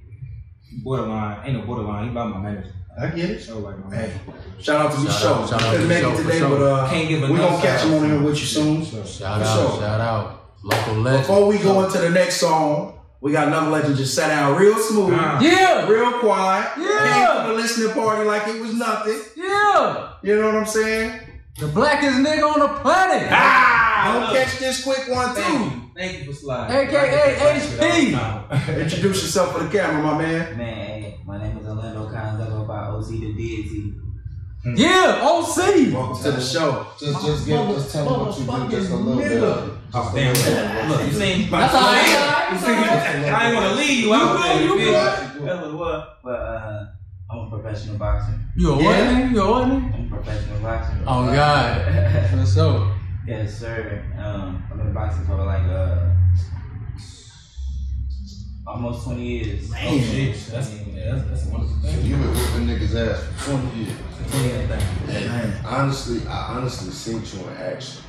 [0.84, 2.04] borderline ain't no borderline.
[2.04, 2.72] He about my manager.
[3.00, 3.40] I get it.
[3.42, 4.12] So like my Hey,
[4.60, 5.34] shout out to the Shout show.
[5.34, 7.20] out- shout out Couldn't to make B it Show, today, for but uh, Can't give
[7.30, 8.84] we're gonna catch him on here with you soon.
[8.84, 9.80] Shout For out, sure.
[9.80, 10.34] shout out.
[10.64, 11.22] Local legend.
[11.22, 14.76] Before we go into the next song, we got another legend just sat down real
[14.76, 15.40] smooth, Ah.
[15.40, 15.86] Yeah!
[15.88, 16.70] real quiet.
[16.78, 16.86] Yeah.
[17.36, 19.20] Came to the listening party like it was nothing.
[19.36, 20.08] Yeah!
[20.22, 21.20] You know what I'm saying?
[21.58, 23.28] The blackest nigga on the planet!
[23.32, 25.64] Ah, Don't catch this quick one Thank too.
[25.76, 25.82] you.
[25.96, 26.76] Thank you for sliding.
[26.88, 28.80] AKA HP.
[28.82, 30.56] Introduce yourself for the camera, my man.
[30.56, 32.40] Man, hey, my name is Orlando Collins.
[32.40, 33.94] I go by OC the Deity.
[34.74, 35.92] Yeah, OC!
[35.94, 36.86] Welcome to the show.
[36.98, 39.42] Just, just give, just tell me what you do, just a little bit.
[39.42, 39.74] of it.
[39.94, 40.88] Oh, damn.
[40.90, 42.48] Look, you seen That's all right.
[42.52, 42.74] You seen
[43.32, 44.62] I ain't want to leave you out there.
[44.62, 44.94] You You good.
[44.94, 46.08] That's what it was.
[46.22, 46.86] But uh,
[47.30, 48.38] I'm a professional boxer.
[48.56, 49.12] You a what Yeah.
[49.22, 49.32] nigga?
[49.32, 49.62] You a what?
[49.62, 50.98] I'm a professional boxer.
[51.06, 52.30] Oh, God.
[52.30, 52.94] For sure.
[53.28, 54.02] Yes, sir.
[54.18, 56.10] Um, I've been boxing for like uh,
[58.66, 59.70] almost 20 years.
[59.74, 60.34] Oh, shit.
[60.50, 62.06] That's, yeah, that's, that's a wonderful So thing.
[62.06, 63.92] you been whipping niggas ass for 20 years.
[64.32, 65.28] Yeah, thank you.
[65.28, 68.02] And honestly, I honestly seen you in action.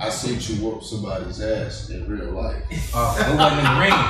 [0.00, 2.62] I seen you whoop somebody's ass in real life.
[2.92, 3.92] Uh, it wasn't in the ring.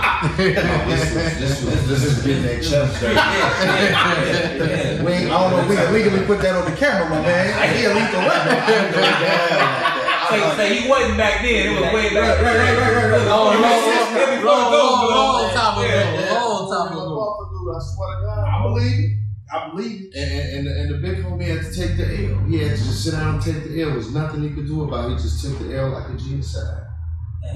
[0.54, 3.14] No, this was this was this is getting that chest dirty.
[3.14, 7.10] Yeah, We ain't, I don't know if we can legally put that on the camera,
[7.10, 7.76] my man.
[7.76, 9.88] He a lethal weapon.
[10.32, 11.66] Say, say he wasn't back then.
[11.66, 12.40] It was way back.
[12.40, 13.28] Right, right, right, right, right.
[13.28, 15.54] Long, long, Yeah, before long, the long, goal, long man.
[15.54, 16.24] time Yeah.
[16.24, 16.34] ago.
[16.34, 17.72] Long time ago.
[17.72, 18.44] I swear to God.
[18.48, 19.10] I believe it.
[19.52, 20.16] I believe it.
[20.16, 22.44] And, and, and, the, big homie had to take the L.
[22.48, 23.90] He had to just sit down and take the L.
[23.90, 25.16] There's nothing he could do about it.
[25.16, 26.86] He just took the L like a genocide.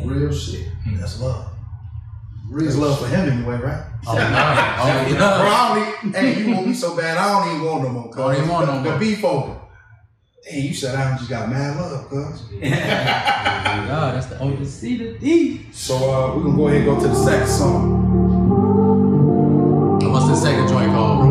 [0.04, 0.68] Real shit.
[0.98, 1.52] That's love.
[2.50, 3.84] Real It's love for him anyway, right?
[4.06, 4.76] Oh, God.
[4.78, 7.82] Oh, Bro, I don't even, hey, you want me so bad, I don't even want
[7.84, 8.04] no more.
[8.04, 8.16] Oh, cuz.
[8.16, 8.92] Don't even want no more.
[8.92, 9.60] The beef over.
[10.48, 12.40] Hey, you sat down and just got mad love, cuz.
[12.60, 15.66] God, that's the only C to D.
[15.72, 18.06] So uh, we're gonna go ahead and go to the second song.
[20.12, 21.25] What's the second joint called,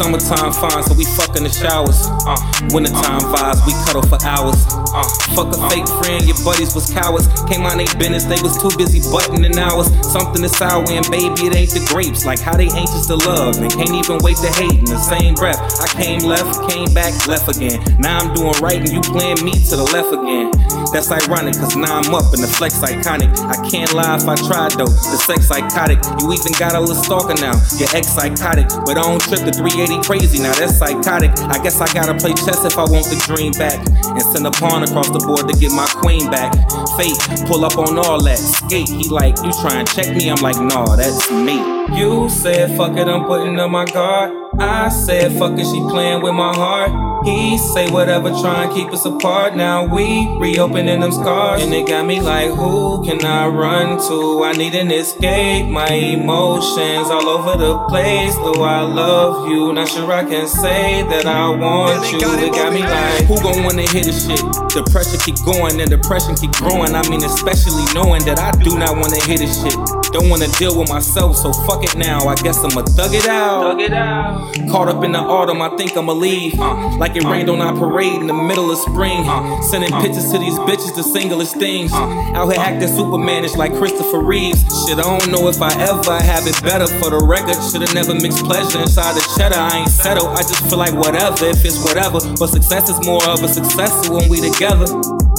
[0.00, 2.08] summertime fine, so we fuck in the showers.
[2.24, 2.40] Uh,
[2.72, 4.56] wintertime vibes, we cuddle for hours.
[4.96, 5.04] Uh,
[5.36, 7.28] fuck a fake friend, your buddies was cowards.
[7.44, 9.92] Came on they business, they was too busy buttoning hours.
[10.00, 12.24] Something is sour and baby, it ain't the grapes.
[12.24, 15.36] Like how they anxious to love and can't even wait to hate in the same
[15.36, 15.60] breath.
[15.60, 17.76] I came left, came back, left again.
[18.00, 20.48] Now I'm doing right and you playing me to the left again.
[20.96, 23.30] That's ironic, cause now I'm up and the flex iconic.
[23.36, 24.88] I can't lie if I tried though.
[24.88, 26.00] The sex psychotic.
[26.18, 27.54] You even got a little stalker now.
[27.76, 28.66] Your ex psychotic.
[28.88, 30.38] But I don't trip the 380 crazy.
[30.38, 31.32] Now that's psychotic.
[31.50, 33.78] I guess I gotta play chess if I want the dream back.
[34.06, 36.52] And send a pawn across the board to get my queen back.
[36.94, 37.18] Fate,
[37.48, 38.38] pull up on all that.
[38.38, 40.30] Skate, he like, you try and check me.
[40.30, 41.79] I'm like, nah, that's me.
[41.92, 44.32] You said fuck it, I'm putting up my guard.
[44.58, 47.10] I said fuck it, she playing with my heart.
[47.24, 49.54] He say whatever, try and keep us apart.
[49.54, 54.42] Now we reopening them scars, and it got me like, who can I run to?
[54.42, 55.66] I need an escape.
[55.66, 58.34] My emotions all over the place.
[58.36, 62.20] Though I love you, not sure I can say that I want you.
[62.20, 64.40] It got me like, who gon' wanna hear this shit?
[64.72, 66.94] The pressure keep going and depression keep growing.
[66.94, 69.76] I mean, especially knowing that I do not wanna hear this shit.
[70.12, 72.26] Don't wanna deal with myself, so fuck it now.
[72.26, 73.62] I guess I'ma thug it out.
[73.62, 74.54] Thug it out.
[74.70, 76.58] Caught up in the autumn, I think I'ma leave.
[76.58, 79.24] Uh, like it rained on our parade in the middle of spring.
[79.26, 81.92] Uh, sending pictures to these bitches to singlest things.
[81.92, 84.60] Uh, out here acting Supermanish like Christopher Reeves.
[84.86, 86.86] Shit, I don't know if I ever have it better.
[87.00, 89.58] For the record, should've never mixed pleasure inside the cheddar.
[89.58, 92.20] I ain't settled, I just feel like whatever, if it's whatever.
[92.38, 94.86] But success is more of a success when we together.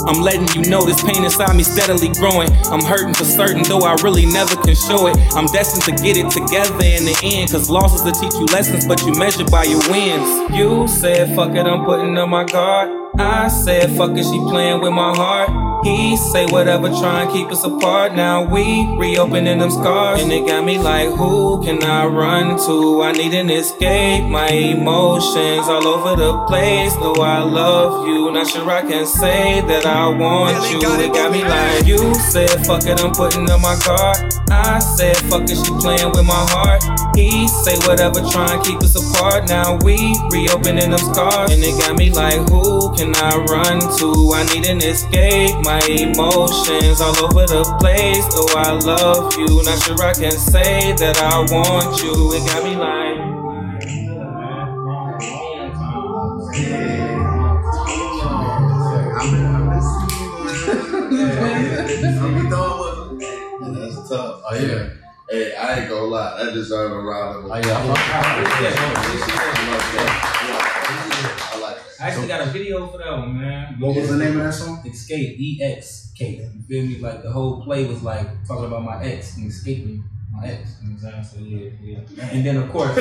[0.07, 2.49] I'm letting you know this pain inside me steadily growing.
[2.73, 5.17] I'm hurting for certain, though I really never can show it.
[5.35, 7.51] I'm destined to get it together in the end.
[7.51, 10.55] Cause losses will teach you lessons, but you measure by your wins.
[10.55, 13.00] You said, fuck it, I'm putting up my guard.
[13.17, 15.85] I said, fuck it, she playing with my heart.
[15.85, 18.13] He say whatever, try and keep us apart.
[18.13, 20.21] Now we reopening them scars.
[20.21, 23.01] And it got me like, who can I run to?
[23.01, 24.23] I need an escape.
[24.25, 26.93] My emotions all over the place.
[26.95, 30.77] Though I love you, not sure I can say that I want you.
[31.01, 34.17] It got me like, you said, fuck it, I'm putting up my guard.
[34.51, 36.83] I said, fuck it, she playing with my heart.
[37.15, 39.49] He say whatever, try and keep us apart.
[39.49, 39.97] Now we
[40.29, 41.51] reopening them scars.
[41.51, 44.33] And it got me like, who can I run to?
[44.35, 45.55] I need an escape.
[45.63, 48.25] My emotions all over the place.
[48.33, 52.33] Though I love you, not sure I can say that I want you.
[52.33, 53.31] It got me like.
[63.61, 64.41] That's tough.
[64.49, 64.89] Oh yeah.
[65.29, 67.65] Hey, I ain't gonna lie, that deserves a round of Oh applause.
[67.65, 67.77] yeah.
[67.77, 67.85] I
[69.71, 71.50] like it.
[72.01, 73.79] I actually got a video for that one, man.
[73.79, 74.81] What was the name of that song?
[74.85, 76.49] Escape, E X K.
[76.55, 76.97] You feel me?
[76.97, 80.77] Like the whole play was like talking about my ex and escaping my ex.
[80.81, 81.43] You know what I'm saying?
[81.43, 81.69] So yeah,
[82.17, 82.29] yeah.
[82.33, 82.97] And then of course,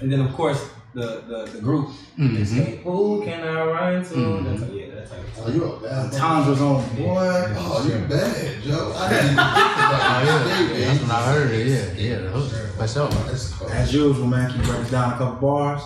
[0.00, 1.88] and then of course the the, the group
[2.18, 2.40] Mhm.
[2.40, 2.80] Escape.
[2.82, 4.14] Who can I run to?
[4.14, 4.44] Mhm.
[4.58, 5.54] That's yeah, that type Oh, stuff.
[5.54, 6.18] you a bad boy.
[6.18, 6.96] Times was on.
[6.96, 8.92] Boy, oh, you bad, Joe.
[8.96, 10.86] I didn't Oh yeah.
[10.88, 11.66] That's when I heard it.
[11.68, 12.18] Yeah, yeah.
[12.22, 13.70] that was- For sure.
[13.70, 15.82] As usual, man, can you break down a couple bars?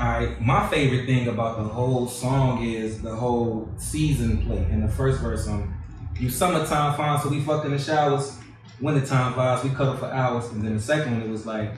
[0.00, 4.66] Alright, my favorite thing about the whole song is the whole season play.
[4.70, 5.74] In the first verse, um,
[6.18, 8.38] you summertime fine, so we fuck in the showers.
[8.80, 10.46] Wintertime vibes, we cut up for hours.
[10.52, 11.72] And then the second one, it was like,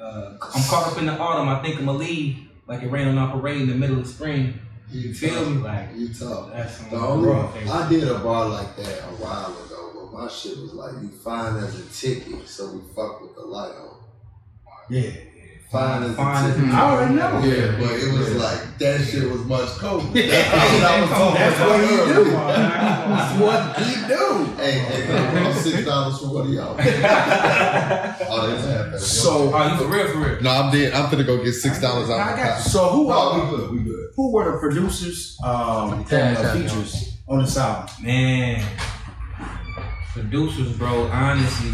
[0.00, 2.48] uh, I'm caught up in the autumn, I think I'ma leave.
[2.66, 4.58] Like it rained on our parade in the middle of spring.
[4.90, 5.58] You feel me?
[5.60, 6.52] Like, You tough.
[6.52, 7.30] that's The only.
[7.30, 11.10] I did a bar like that a while ago, but my shit was like you
[11.10, 13.98] fine as a ticket, so we fuck with the light on.
[14.88, 15.10] Yeah.
[15.76, 16.74] Fine as Fine a as a ticket.
[16.74, 17.38] I already know.
[17.44, 20.06] Yeah, but it was like that shit was much colder.
[20.14, 22.24] That's That's what he do.
[22.30, 24.44] That's what he do.
[24.56, 26.76] Hey, hey, I'm six dollars for one of y'all.
[26.78, 30.42] oh, that's half So, Oh, you for real, for real?
[30.42, 30.92] No, I'm dead.
[30.94, 32.70] I'm finna go get six dollars out I got you.
[32.70, 33.70] So who No, are we good.
[33.70, 34.10] We good.
[34.16, 37.94] who were the producers um the yeah, features on this album?
[38.02, 38.64] Man,
[40.12, 41.04] producers, bro.
[41.08, 41.70] Honestly,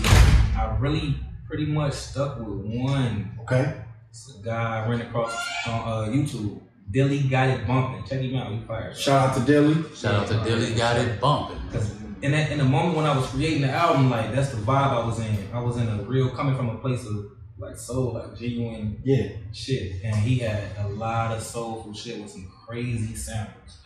[0.56, 3.38] I really pretty much stuck with one.
[3.42, 3.74] Okay.
[4.12, 5.32] It's a guy I ran across
[5.66, 6.60] on uh, YouTube.
[6.90, 8.04] Dilly got it bumping.
[8.04, 8.52] Check him out.
[8.52, 8.94] He fired.
[8.94, 9.82] Shout out to Dilly.
[9.96, 11.56] Shout out to Dilly, got it bumping.
[11.72, 14.58] Cause in that in the moment when I was creating the album, like that's the
[14.60, 15.48] vibe I was in.
[15.54, 17.24] I was in a real coming from a place of
[17.58, 19.28] like soul, like genuine Yeah.
[19.54, 20.04] shit.
[20.04, 23.78] And he had a lot of soulful shit with some crazy samples.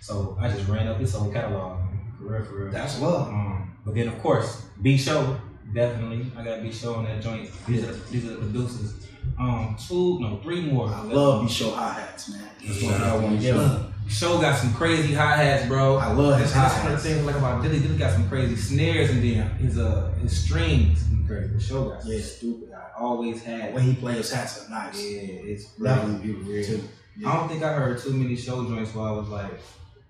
[0.00, 1.78] So I just ran up his whole catalog.
[2.16, 2.72] For real, for real.
[2.72, 3.28] That's love.
[3.28, 5.38] Um, but then of course, B Show,
[5.74, 6.32] definitely.
[6.38, 7.50] I got B Show on that joint.
[7.66, 9.04] These are these are the producers.
[9.38, 10.88] Um, two, no, three more.
[10.88, 12.42] I love B Show hi hats, man.
[12.66, 13.52] That's what I want to Yeah.
[13.54, 14.12] give.
[14.12, 15.96] Show got some crazy hi hats, bro.
[15.96, 17.02] I love his That's one of the hi-hats.
[17.04, 17.80] things I like about Dilly.
[17.80, 21.48] Dilly got some crazy snares, and then his uh his strings crazy.
[21.54, 22.20] The show got Yeah.
[22.22, 22.70] stupid.
[22.72, 23.74] I always had.
[23.74, 24.98] When he plays his hats are nice.
[24.98, 26.88] Yeah, it's Definitely really beautiful too.
[27.26, 29.50] I don't think I heard too many show joints where I was like,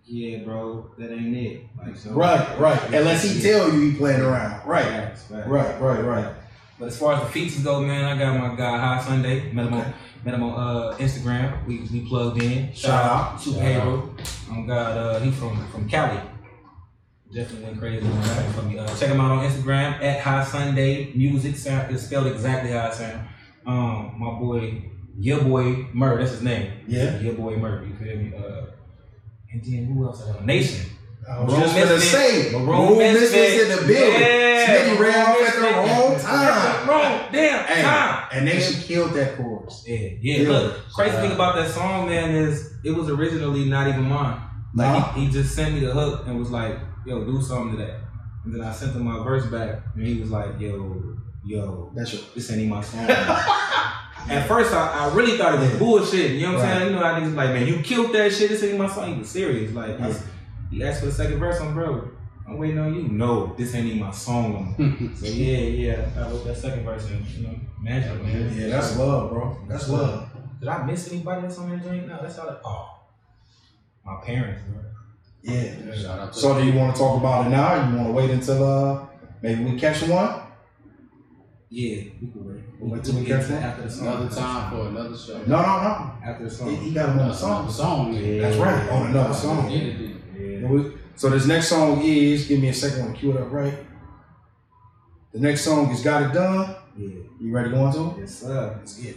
[0.07, 1.63] yeah, bro, that ain't it.
[1.85, 2.81] Like, so, Right, right.
[2.95, 4.67] Unless he tell you he playing around.
[4.67, 4.85] Right.
[4.85, 5.49] Facts, facts.
[5.49, 6.35] Right, right, right.
[6.79, 9.51] But as far as the features go, man, I got my guy High Sunday.
[9.53, 9.87] Met him Okay.
[9.87, 10.53] on met him on
[10.93, 11.67] uh, Instagram.
[11.67, 12.73] We we plugged in.
[12.73, 13.41] Shout out.
[13.41, 14.15] Shout Hero.
[14.51, 16.21] Um, God, uh, he from from Cali.
[17.35, 18.79] Definitely went crazy on that for me.
[18.79, 21.57] Uh, check him out on Instagram at High Sunday Music.
[21.57, 23.29] Sound is spelled exactly how it sound.
[23.67, 24.83] Um, my boy,
[25.19, 26.73] your boy Mur, that's his name.
[26.87, 27.19] Yeah.
[27.21, 27.85] Your boy Mur.
[27.85, 28.33] You feel me?
[28.35, 28.67] Uh,
[29.53, 30.23] and then who else?
[30.23, 30.87] Uh, Nation.
[31.31, 32.11] I was just gonna Misfits.
[32.11, 33.63] say, Maroon Misfits Misfits.
[33.63, 34.21] in the building.
[34.21, 36.89] Yeah, Smitty ran off at the wrong time.
[36.89, 38.29] Wrong damn Hey, time.
[38.33, 39.85] and then she killed that chorus.
[39.87, 40.43] Yeah, yeah.
[40.43, 40.49] Yeah.
[40.49, 44.41] Look, crazy thing uh, about that song, man, is it was originally not even mine.
[44.75, 45.13] Like Nah.
[45.13, 48.01] he, he just sent me the hook and was like, "Yo, do something to that."
[48.45, 52.13] And then I sent him my verse back, and he was like, "Yo, yo, That's
[52.15, 53.07] your this ain't even my song."
[54.31, 56.33] At first, I, I really thought it was bullshit.
[56.33, 56.79] You know what I'm Right.
[56.79, 56.93] saying?
[56.95, 58.51] You know, I niggas like, man, you killed that shit.
[58.51, 59.13] This ain't my song.
[59.15, 59.73] He was serious.
[59.73, 60.13] Like, I,
[60.71, 61.61] he asked for the second verse.
[61.61, 62.11] I'm bro.
[62.47, 63.03] I'm waiting on you.
[63.09, 64.75] No, this ain't even my song.
[65.17, 66.09] so yeah, yeah.
[66.17, 68.59] I wrote that second verse and you know, magic, man.
[68.59, 69.59] Yeah, that's love, bro.
[69.69, 70.31] That's love.
[70.61, 72.09] Did I miss anybody that's on that joint?
[72.09, 72.49] No, that's all.
[72.49, 72.99] It, oh,
[74.05, 74.81] my parents, bro.
[75.43, 75.95] Yeah.
[75.95, 77.91] Shout out to So do you want to talk about it now?
[77.91, 79.07] You want to wait until uh
[79.43, 80.43] maybe we catch one?
[81.71, 82.65] Yeah, we can wait.
[82.81, 83.63] We'll wait till we catch one?
[83.63, 84.07] after the song.
[84.07, 85.39] another time for another show.
[85.47, 86.13] No, no, no.
[86.25, 86.77] After the song.
[86.77, 87.71] he got another song.
[87.71, 88.15] song.
[88.15, 88.41] Yeah.
[88.41, 88.89] That's right.
[88.91, 89.71] On another song.
[89.71, 89.85] Yeah, yeah.
[89.93, 90.09] Yeah.
[90.09, 90.18] And
[90.69, 93.13] we- So this next song is give me a second.
[93.13, 93.75] To cue it up right.
[95.33, 97.09] The next song is "Got It Done." Yeah.
[97.41, 98.21] You ready to go into it?
[98.21, 98.75] Yes, sir.
[98.79, 99.17] Let's get it.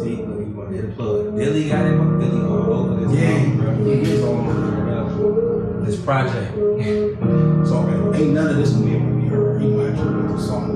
[0.00, 1.36] See, you want to plug.
[1.36, 1.96] Dilly got it.
[2.20, 3.18] Dilly all over this.
[3.20, 3.42] Yeah.
[3.42, 3.84] song, bro.
[3.84, 5.84] He is all over.
[5.84, 6.52] This project.
[7.64, 9.62] So man, ain't none of this gonna be able to be heard.
[9.62, 10.70] He might actually put the song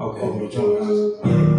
[0.00, 0.20] Okay.
[0.22, 1.16] over your joint.
[1.24, 1.53] Yeah,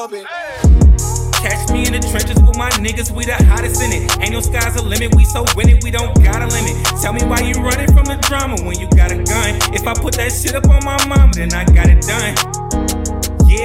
[0.00, 4.18] Catch me in the trenches with my niggas, we the hottest in it.
[4.18, 6.86] Ain't no sky's a limit, we so winning, we don't got a limit.
[7.02, 9.56] Tell me why you running from the drama when you got a gun.
[9.74, 13.19] If I put that shit up on my mama, then I got it done.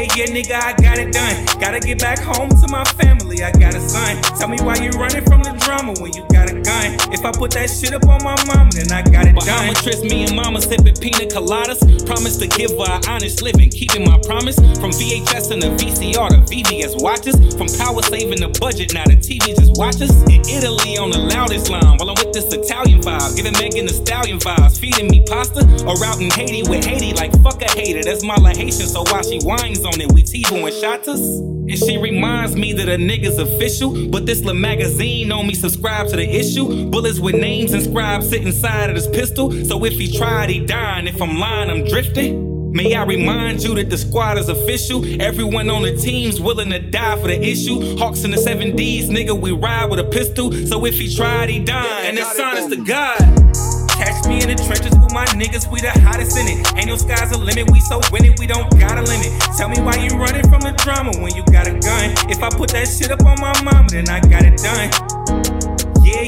[0.05, 1.45] Yeah, yeah, nigga, I got it done.
[1.59, 4.21] Gotta get back home to my family, I got a son.
[4.37, 6.93] Tell me why you running from the drama when you got a gun.
[7.09, 9.73] If I put that shit up on my mama, then I got it done.
[9.73, 11.81] Bahamas, me and mama sipping pina coladas.
[12.05, 14.61] Promise to give her honest living, keeping my promise.
[14.77, 17.33] From VHS and the VCR to VVS watches.
[17.57, 20.13] From power saving the budget, now the TV just watches.
[20.29, 23.33] In Italy on the loudest line, while I'm with this Italian vibe.
[23.35, 25.65] Giving Megan Thee Stallion vibes, feeding me pasta.
[25.89, 28.05] Or out in Haiti with Haiti, like fuck a hater.
[28.05, 31.39] That's my Haitian, so while she whines on it, we and Shotas.
[31.39, 34.09] And she reminds me that a nigga's official.
[34.09, 36.89] But this little magazine on me subscribe to the issue.
[36.89, 39.51] Bullets with names inscribed sit inside of this pistol.
[39.65, 41.07] So if he tried, he dying.
[41.07, 42.71] If I'm lying, I'm drifting.
[42.71, 45.03] May I remind you that the squad is official.
[45.21, 47.97] Everyone on the team's willing to die for the issue.
[47.97, 50.51] Hawks in the 7Ds, nigga, we ride with a pistol.
[50.51, 52.05] So if he tried, he died.
[52.05, 53.17] And it's honest to God.
[53.89, 56.75] Catch me in the trenches my niggas, we the hottest in it.
[56.75, 59.31] Ain't no sky's a limit, we so winning, we don't got a limit.
[59.55, 62.11] Tell me why you running from the drama when you got a gun.
[62.29, 65.74] If I put that shit up on my mama, then I got it done.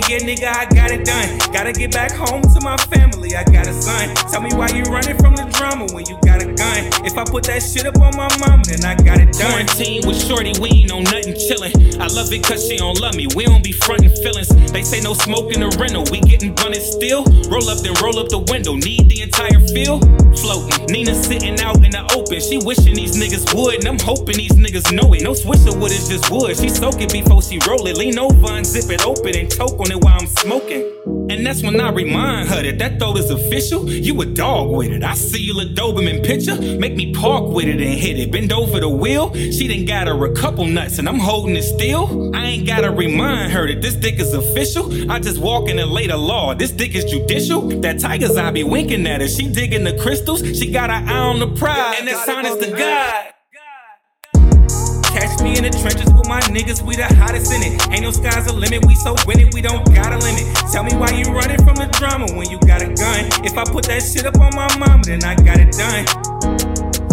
[0.08, 1.38] Yeah, nigga, I got it done.
[1.51, 4.16] Gotta get back home to my family, I got a son.
[4.32, 7.03] Tell me why you running from the drama when you got a gun.
[7.03, 9.51] If I put that shit up on my mama, then I got it done.
[9.51, 11.99] Quarantine with Shorty, we ain't on nothing chillin'.
[11.99, 14.47] I love it cause she don't love me, we don't be frontin' feelings.
[14.72, 17.28] They say no smoke in the rental, we getting blunted still.
[17.51, 20.08] Roll up, then roll up the window, need the entire field.
[20.39, 22.39] Floating, Nina sitting out in the open.
[22.39, 25.20] She wishing these niggas would, and I'm hoping these niggas know it.
[25.20, 26.55] No swisher wood is just wood.
[26.55, 27.97] She soak it before she roll it.
[27.99, 30.84] Lean over and zip it open and choke on it while I'm smoking.
[31.30, 33.89] And that's when I remind her that that throat is official.
[33.89, 35.04] You a dog with it.
[35.04, 36.56] I see you a Doberman picture.
[36.56, 38.32] Make me park with it and hit it.
[38.32, 39.34] Bend over the wheel.
[39.34, 42.36] She done got her a couple nuts and I'm holding it still.
[42.36, 45.12] I ain't gotta remind her that this dick is official.
[45.12, 46.54] I just walk in and lay the law.
[46.54, 47.68] This dick is judicial.
[47.82, 49.28] That tiger's I be winking at her.
[49.28, 50.41] She digging the crystals.
[50.41, 52.00] She got her eye on the prize.
[52.00, 53.34] And that's honest the God.
[55.28, 57.75] Catch me in the trenches with my niggas, we the hottest in it.
[57.91, 60.47] Ain't no sky's a limit, we so winning, we don't got a limit.
[60.71, 63.28] Tell me why you running from the drama when you got a gun.
[63.43, 66.07] If I put that shit up on my mama, then I got it done.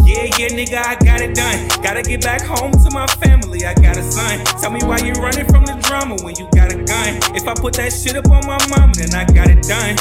[0.07, 1.59] Yeah, yeah, nigga, I got it done.
[1.83, 4.45] Gotta get back home to my family, I got a son.
[4.63, 7.19] Tell me why you running from the drama when you got a gun.
[7.35, 9.99] If I put that shit up on my mama, then I got it done.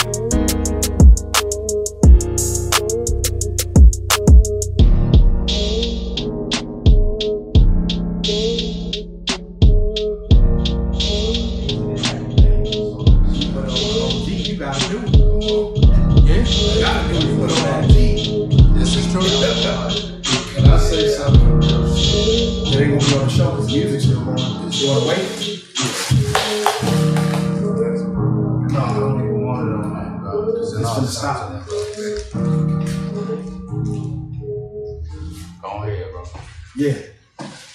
[36.75, 36.97] Yeah.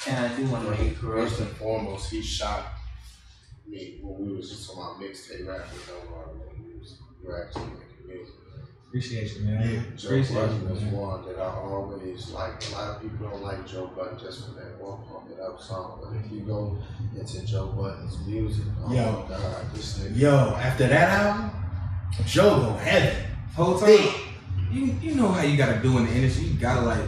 [0.06, 2.64] And I do want to make First and foremost, he shot
[3.66, 6.98] me when we was just on about mixtape rappers don't want to make music.
[7.22, 8.34] We're actually making music.
[8.88, 9.92] Appreciate you, man.
[9.96, 10.92] Joe Appreciate Budden you, was man.
[10.92, 12.70] one that I always like.
[12.70, 15.60] A lot of people don't like Joe Budden just for that one pump it up
[15.60, 16.00] song.
[16.02, 16.78] But if you go
[17.14, 19.26] into Joe Budden's music, oh Yo.
[19.28, 20.18] my God, this nigga.
[20.18, 21.50] Yo, after that album,
[22.24, 23.26] Joe go heavy.
[23.54, 23.98] Whole time,
[24.72, 26.46] you you know how you gotta do in the industry.
[26.46, 27.04] You gotta like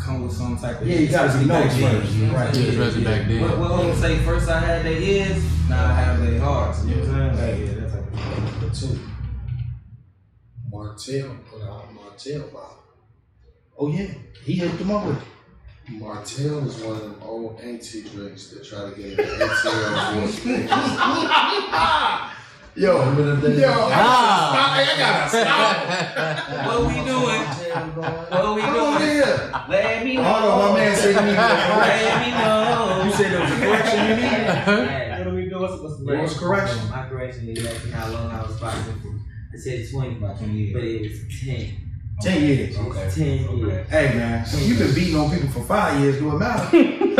[0.00, 2.12] come with some type of Yeah, you gotta be back first.
[2.14, 2.54] you know Right.
[2.54, 2.66] saying?
[2.66, 3.40] Yeah, especially back then.
[3.42, 4.18] What, what I'm gonna say?
[4.24, 5.44] First, I had their ears.
[5.68, 6.84] Now I have their hearts.
[6.84, 7.66] You know what I'm saying?
[7.66, 8.98] Yeah, that's like But two,
[10.70, 12.76] Martell put out Martell bottle.
[13.78, 14.06] Oh yeah,
[14.44, 15.22] he hit them up with it.
[16.00, 20.44] Martell is one of them old auntie drinks that try to get into ATL voice.
[22.76, 23.60] Yo, Remember the day?
[23.62, 24.74] yo, Ah.
[24.74, 25.76] I gotta stop.
[26.66, 27.42] What we doing?
[27.74, 29.10] What we Come on doing?
[29.12, 29.52] here.
[29.68, 30.22] Let me know.
[30.24, 31.40] Hold on, my man said he needs a.
[31.40, 33.04] Let me know.
[33.04, 35.18] You said there was a correction you needed.
[35.18, 35.62] What are we doing?
[35.62, 36.90] What's, what's the What correction?
[36.90, 39.12] My correction is asking how long I was boxing for.
[39.52, 40.72] I said 20, About 20 years.
[40.74, 41.76] but it was 10.
[42.22, 42.78] Ten years.
[42.78, 43.10] Okay.
[43.46, 43.88] 10 years.
[43.88, 46.70] Hey man, so you been beating on people for five years, do it matter?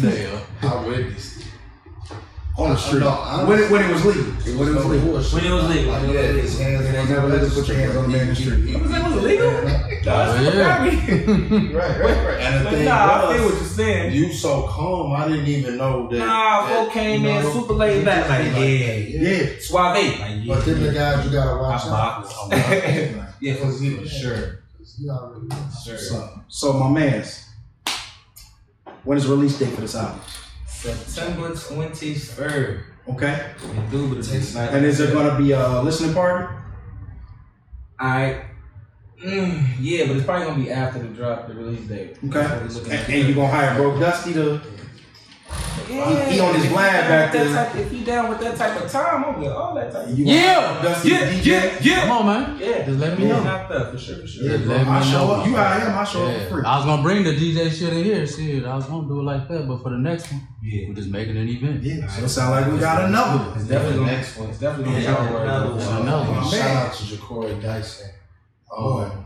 [0.00, 0.40] Damn.
[0.62, 1.39] I witnessed it.
[2.60, 3.00] On the street.
[3.00, 3.10] No,
[3.46, 4.24] when it when it was legal.
[4.58, 5.12] When it was legal.
[5.12, 5.92] When it was legal.
[5.92, 8.28] Like, yeah, his hands They never let you put your hands on the man in
[8.28, 8.80] the street.
[8.80, 9.50] Was that was illegal?
[10.00, 10.78] Right, yeah.
[11.76, 12.40] right, right.
[12.40, 14.12] And the But thing nah, I was, feel what you're saying.
[14.14, 16.18] you so calm, I didn't even know that.
[16.18, 19.46] Nah, that, folk came you in super laid back, like, yeah, Yeah.
[19.60, 20.54] suave, like, yeah.
[20.54, 22.22] But then the guys you gotta watch I out.
[22.22, 22.32] box.
[22.32, 22.54] for.
[23.40, 23.86] yeah, for Because sure.
[23.90, 24.62] you- sure.
[24.98, 25.56] You already know.
[25.84, 25.98] Sure.
[25.98, 27.44] So, so my man's.
[29.04, 30.20] When is release date for this album?
[30.80, 32.82] September 23rd.
[33.06, 33.52] Okay.
[33.76, 34.56] Indubitably.
[34.56, 36.54] And is there gonna be a listening party?
[38.00, 38.44] Alright.
[39.22, 42.16] Mm, yeah, but it's probably gonna be after the drop, the release date.
[42.24, 42.40] Okay.
[42.40, 44.58] That's what we're And, and you gonna hire Bro Dusty to
[45.90, 47.44] Yeah, he- he on his if back there.
[47.54, 50.18] type- If he down with that type of time, I'm with all that type of
[50.18, 50.80] you Yeah.
[50.82, 51.44] Dusty Yeah, DJ?
[51.50, 52.00] yeah, yeah.
[52.06, 52.58] Come on, man.
[52.60, 53.44] Yeah, Just let me yeah, know.
[53.44, 54.44] Not that for sure, for sure.
[54.50, 54.76] Yeah, bro.
[54.76, 55.32] let me I show know.
[55.32, 55.46] up.
[55.46, 56.44] You hire him, I show up Yeah.
[56.44, 56.62] for free.
[56.64, 58.26] I was gonna bring the DJ shit in here.
[58.26, 60.88] Shit, I was gonna do it like that, but for the next one, Yeah.
[60.88, 61.82] we're just making an event.
[61.82, 63.52] Yeah, so it sound like we got another one.
[63.58, 64.48] It's definitely gonna, Next one.
[64.50, 66.02] it's definitely gonna Yeah, be hard another one.
[66.02, 66.38] Another one.
[66.44, 68.10] Oh, Shout out to Ja'Cory Dyson.
[68.76, 69.24] Um,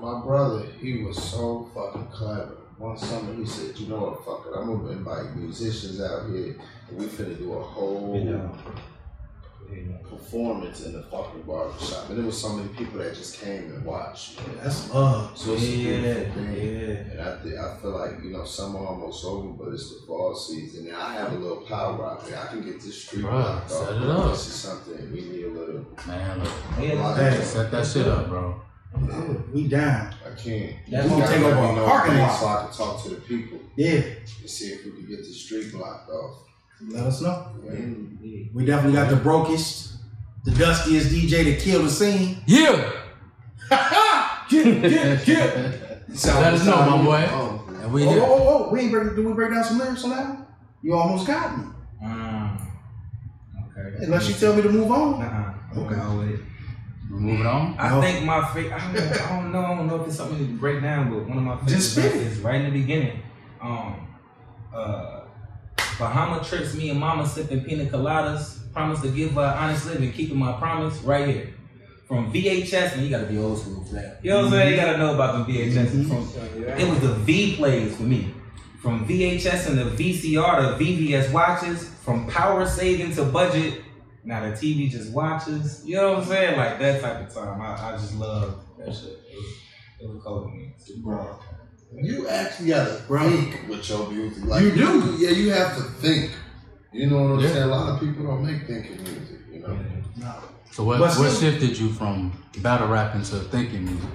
[0.00, 2.56] my brother, he was so fucking clever.
[2.80, 6.56] One summer he said, you know what, fuck it, I'm gonna invite musicians out here
[6.88, 8.14] and we finna do a whole
[10.08, 12.08] performance in the fucking barbershop.
[12.08, 14.38] And there was so many people that just came and watched.
[14.38, 14.56] man.
[14.62, 15.36] That's love.
[15.36, 16.54] So it's a beautiful thing.
[16.54, 16.96] yeah.
[17.12, 20.34] And I, th- I feel like, you know, summer almost over, but it's the fall
[20.34, 20.86] season.
[20.88, 22.38] And I have a little power out there.
[22.38, 24.02] I can get this street blocked set off.
[24.02, 24.30] it up.
[24.32, 25.86] This is something we need a little.
[26.06, 28.60] Man, look, Yeah, Hey, set that shit up, bro.
[29.54, 30.14] we down.
[30.26, 30.76] I can't.
[30.90, 32.38] That's You gonna gotta take over me a know parking things lot.
[32.40, 35.32] So I can talk to the people Yeah, and see if we can get the
[35.32, 36.36] street blocked off.
[36.88, 37.46] let us know.
[37.64, 38.44] Yeah.
[38.52, 39.94] We definitely got the brokest,
[40.44, 42.38] the dustiest DJ to kill the scene.
[42.46, 42.92] Yeah.
[44.50, 45.56] Get, get, get.
[46.08, 47.28] Let us know, my boy.
[47.30, 48.22] Oh, And we Oh, here.
[48.24, 50.46] oh, oh, oh, we ain't break, did we break down some lyrics on that one?
[50.82, 51.64] You almost got me.
[52.02, 52.60] Mm.
[53.70, 54.04] Okay.
[54.06, 55.22] Unless you tell me to move on.
[55.76, 55.94] Okay.
[57.10, 57.26] Go with it.
[57.26, 57.76] Moving on.
[57.78, 58.00] I No.
[58.00, 58.72] think my favorite.
[58.72, 59.64] I don't, know, I don't know.
[59.64, 62.38] I don't know if it's something to break down, but one of my favorite is
[62.38, 63.20] right in the beginning.
[63.60, 63.94] Um,
[64.74, 65.20] uh,
[65.98, 68.58] Bahama trips me and Mama sipping pina coladas.
[68.72, 71.54] Promise to give her honest living, keeping my promise right here.
[72.06, 74.18] From VHS, and you gotta be old school for that.
[74.22, 74.70] You know what I'm saying?
[74.70, 76.08] You gotta know about the VHS.
[76.08, 78.32] From, it was the V plays for me.
[78.80, 83.82] From VHS and the VCR to VVS watches, from power saving to budget.
[84.24, 85.82] Now the TV just watches.
[85.86, 86.58] You know what I'm saying?
[86.58, 87.60] Like that type of time.
[87.60, 89.18] I, I just love that shit.
[89.30, 89.46] It was,
[90.00, 90.74] it was cold to me.
[91.02, 91.38] Bro,
[91.94, 93.28] you actually gotta Bro.
[93.30, 94.44] think with your music.
[94.44, 95.16] Like You do.
[95.18, 96.32] Yeah, you have to think.
[96.92, 97.48] You know what I'm Yeah.
[97.52, 97.62] saying?
[97.62, 99.38] A lot of people don't make thinking music.
[99.50, 99.78] You know.
[100.16, 100.34] No.
[100.72, 104.10] So what, But what still- shifted you from battle rapping to thinking music?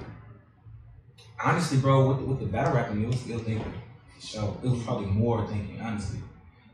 [1.42, 3.72] Honestly, bro, with the, with the battle rapping, it was still thinking.
[4.18, 5.80] So it was probably more thinking.
[5.80, 6.20] Honestly,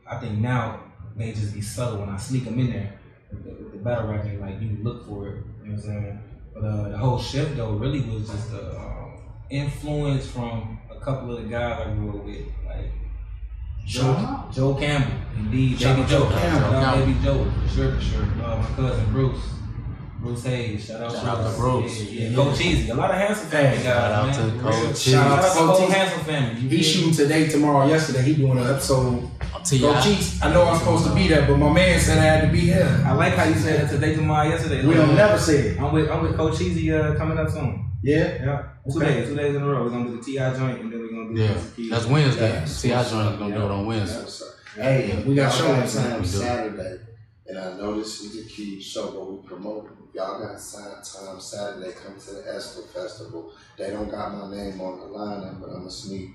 [0.06, 0.80] I think now
[1.16, 2.98] may just be subtle when I sneak them in there.
[3.32, 5.36] With the, with the battle rapping, like you look for it.
[5.64, 6.18] You know what I'm saying?
[6.54, 9.12] But uh, the whole shift though really was just a um,
[9.50, 12.92] influence from a couple of the guys I grew up with, like
[13.86, 16.60] Shout Joe, Joe Campbell, indeed, Shout Baby Joe, Joe Campbell.
[16.60, 17.06] Shout out Campbell.
[17.06, 18.22] Baby Joe, for sure, for sure.
[18.44, 19.44] Uh, my cousin Bruce,
[20.22, 22.00] Bruce Hayes, shout out, Shout out to Bruce.
[22.04, 22.36] Yeah, yeah.
[22.36, 25.40] Coach Easy, a lot of handsome family guys, Shout out to Real- Coach Shout out
[25.42, 25.58] to Easy.
[25.58, 25.92] the whole Coach Easy.
[25.98, 26.60] handsome family.
[26.60, 28.22] You He feel shooting today, tomorrow, yesterday.
[28.22, 29.28] He doing an episode.
[29.64, 29.80] T.I.
[29.92, 32.40] Coach Cheeks, I know I'm supposed to be there, but my man said I had
[32.46, 33.02] to be here.
[33.06, 34.84] I like how you said that today, tomorrow, yesterday.
[34.86, 35.80] We don't never say it.
[35.80, 37.90] I'm with I'm with Coach Easy uh, coming up soon.
[38.02, 38.16] Yeah?
[38.44, 39.14] Yeah, two Okay.
[39.14, 39.84] days, two days in a row.
[39.84, 42.62] We're gonna do the Ti joint and then we're gonna do Yeah, the that's Wednesday.
[42.66, 44.18] See, I joined gonna do it on Wednesday.
[44.18, 44.42] That's,
[44.74, 46.24] Hey, We got y'all got shows time.
[46.24, 46.98] Saturday,
[47.46, 49.92] and I know this is the key show, but we promote it.
[50.14, 50.78] Y'all got si-
[51.18, 51.92] time Saturday.
[51.92, 53.52] Come to the Esther Festival.
[53.78, 56.30] They don't got my name on the lineup, but I'm a sneak.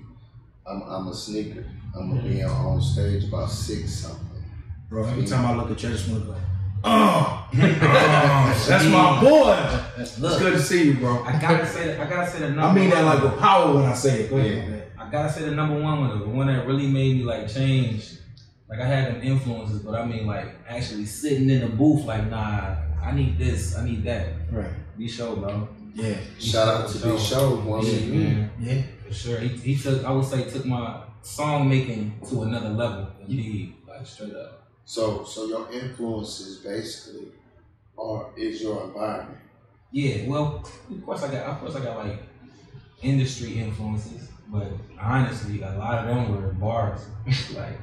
[0.66, 1.64] I'm I'm a sneaker.
[1.96, 4.42] I'm gonna be on, on stage about six something.
[4.90, 6.36] Bro, every time I look at you, I just want to go.
[6.84, 10.02] Oh, oh, that's my boy.
[10.02, 11.22] It's good to see you, bro.
[11.24, 12.62] I gotta say, I gotta say the number.
[12.62, 14.30] I mean that like with power when I say it.
[14.30, 14.82] Go ahead, man.
[14.98, 18.14] I gotta say the number one one, the one that really made me like change.
[18.68, 22.28] Like I had them influences, but I mean like actually sitting in the booth, like
[22.28, 22.76] nah,
[23.08, 24.26] I need this, I need that.
[24.52, 24.70] Right.
[24.98, 25.66] Be show, bro.
[25.94, 26.16] Yeah.
[26.38, 28.50] Shout out to B Show once Yeah, man.
[28.60, 28.82] Yeah.
[29.06, 29.38] For sure.
[29.38, 33.08] He, he took, I would say, took my song making to another level.
[33.26, 34.68] Indeed, like straight up.
[34.84, 37.28] So so your influences basically
[37.96, 39.38] are is your environment.
[39.90, 42.22] Yeah, well, of course I got, of course I got like
[43.00, 47.06] industry influences, but honestly, a lot of them were bars.
[47.54, 47.78] like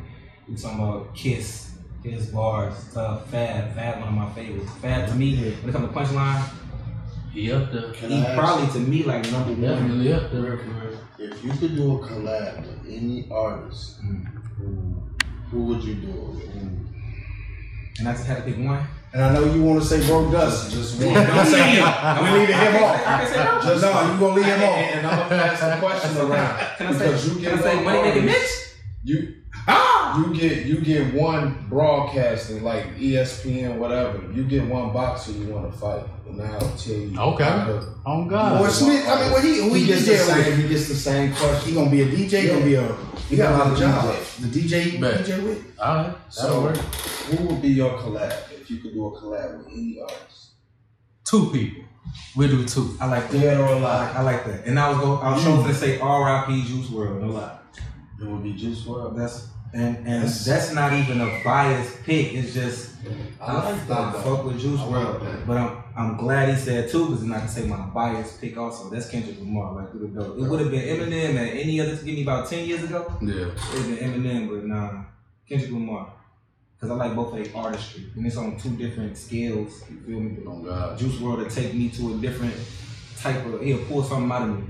[0.48, 1.75] you talking about Kiss,
[2.06, 4.72] Kiss bars, tough, Fab, Fab, one of my favorites.
[4.80, 6.44] Fab to me, when it comes to punchline,
[7.34, 7.92] He up there.
[7.94, 9.62] Can he I ask probably to me like number one.
[9.62, 10.60] Definitely up there.
[11.18, 14.00] If you could do a collab with any artist,
[15.50, 16.56] who would you do it with?
[16.56, 16.86] Mm.
[18.00, 18.86] And I just had to pick one.
[19.12, 20.76] And I know you want to say Bro Dusty.
[20.76, 21.08] Just one.
[21.12, 21.36] Yeah.
[21.36, 22.24] Don't say him.
[22.34, 23.08] We leaving him off.
[23.08, 23.62] I can say no.
[23.64, 24.78] Just no, you gonna leave him off.
[24.78, 26.78] And I'm gonna pass the question around.
[26.78, 28.52] Can I say, you can I say money making artist- Mitch?
[29.06, 29.34] You
[30.18, 34.22] you get you get one broadcasting like ESPN whatever.
[34.34, 37.20] You get one boxer you want to fight, and now I'll tell you.
[37.20, 37.44] Okay.
[37.44, 38.60] how to- On God.
[38.62, 40.46] Boy Smith, I mean, what he, who He he gets the DJ with?
[40.46, 40.62] same.
[40.62, 41.32] He gets the same
[41.64, 42.42] He gonna be a DJ.
[42.42, 42.96] He gonna be a.
[43.30, 44.38] He got a lot of jobs.
[44.38, 45.26] The DJ, Bet.
[45.26, 45.80] DJ with.
[45.80, 46.16] All right.
[46.30, 46.78] So, work.
[46.78, 50.52] who would be your collab if you could do a collab with any artist?
[51.28, 51.84] Two people.
[52.36, 52.96] We do two.
[53.02, 53.40] I like that.
[53.42, 54.16] Dead or alive.
[54.16, 54.66] I like that.
[54.68, 55.16] And I was go.
[55.16, 56.62] I was sure to say R.I.P.
[56.68, 57.22] Juice WRLD.
[57.22, 57.58] No lie.
[58.22, 59.18] It would be Juice WRLD.
[59.18, 62.34] That's and and that's, not even a biased pick.
[62.34, 62.92] It's just
[63.42, 65.46] I I, like that, fuck with Juice like World, that.
[65.46, 68.90] but I'm I'm glad he said two because not to say my biased pick also.
[68.90, 69.76] That's Kendrick Lamar.
[69.76, 70.38] Like through the door.
[70.38, 71.96] It would have been Eminem and any other.
[71.96, 73.18] Give me about ten years ago.
[73.22, 73.34] Yeah.
[73.34, 75.04] It would have been Eminem, but nah,
[75.48, 76.14] Kendrick Lamar.
[76.78, 79.84] Because I like both of their artistry, and it's on two different scales.
[79.90, 80.46] You feel me?
[80.46, 80.98] On God.
[80.98, 82.56] Juice WRLD to take me to a different
[83.20, 83.62] type of.
[83.62, 84.64] He'll pull something out of me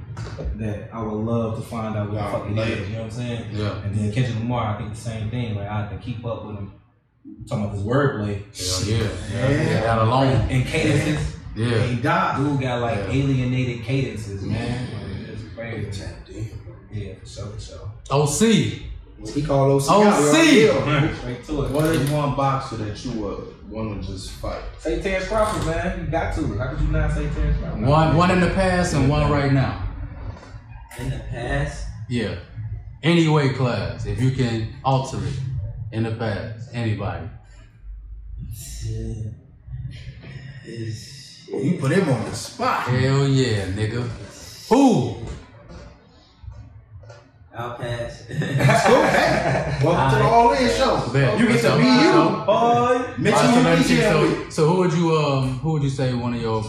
[0.58, 2.82] that I would love to find out what the fuck it later.
[2.82, 2.90] is.
[2.90, 3.46] You know what I'm saying?
[3.52, 3.82] Yeah.
[3.84, 5.56] And then Kendrick Lamar, I think the same thing.
[5.56, 6.72] Like I have to keep up with him.
[7.50, 9.10] Talking about this wordplay Hell yeah.
[9.34, 9.50] Yeah.
[9.50, 9.82] Yeah.
[9.82, 10.48] That alone.
[10.50, 11.36] and cadences.
[11.56, 11.84] Yeah.
[11.88, 12.38] He died.
[12.38, 13.12] Dude got like Yeah.
[13.12, 14.88] alienated cadences, man.
[14.94, 16.50] Like, It's crazy.
[16.92, 17.92] Yeah, for sure, for sure.
[18.12, 18.82] OC.
[19.34, 19.90] He called OC.
[19.90, 20.06] OC.
[20.06, 21.16] out, you already.
[21.20, 21.72] Straight to it.
[21.72, 24.62] What is one boxer that you would want to just fight?
[24.78, 26.00] Say Terence Crawford, man.
[26.06, 26.58] You got to.
[26.58, 27.82] How could you not say Terence Crawford?
[27.82, 29.82] One one in the past and one right now.
[30.98, 32.36] In the past, Yeah.
[33.04, 34.06] Any weight class.
[34.06, 35.34] If you can alter it
[35.92, 36.70] in the past.
[36.74, 37.28] Anybody.
[38.54, 39.34] shit,
[40.66, 42.84] is Well, you put him on the spot.
[42.88, 44.08] Hell yeah, nigga.
[44.70, 45.18] Who?
[47.54, 48.24] I'll pass.
[48.30, 48.96] That's cool.
[49.06, 51.10] Hey, welcome to the All In Show.
[51.14, 51.40] Bet.
[51.40, 52.46] You get to be you.
[52.46, 53.14] Boy.
[53.18, 55.90] Mitch, Alright, so you let me So, so who would you um who would you
[55.90, 56.64] say one of your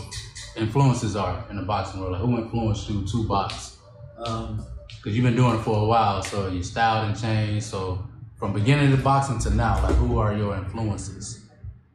[0.56, 2.12] influences are in the boxing world?
[2.12, 3.75] Like who influenced you to box?
[4.18, 7.62] Um, Because you've been doing it for a while, so your style didn't change.
[7.62, 8.06] So
[8.36, 11.46] from beginning to boxing to now, like who are your influences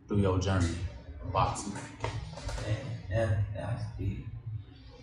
[0.07, 0.69] through your journey
[1.23, 1.73] of boxing?
[1.73, 2.77] that,
[3.09, 4.17] that, that's the,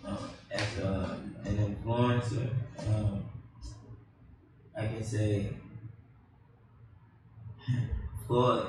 [0.05, 0.17] um,
[0.51, 1.15] as uh,
[1.45, 2.49] an influencer,
[2.89, 3.23] um,
[4.77, 5.49] I can say
[8.27, 8.67] Floyd.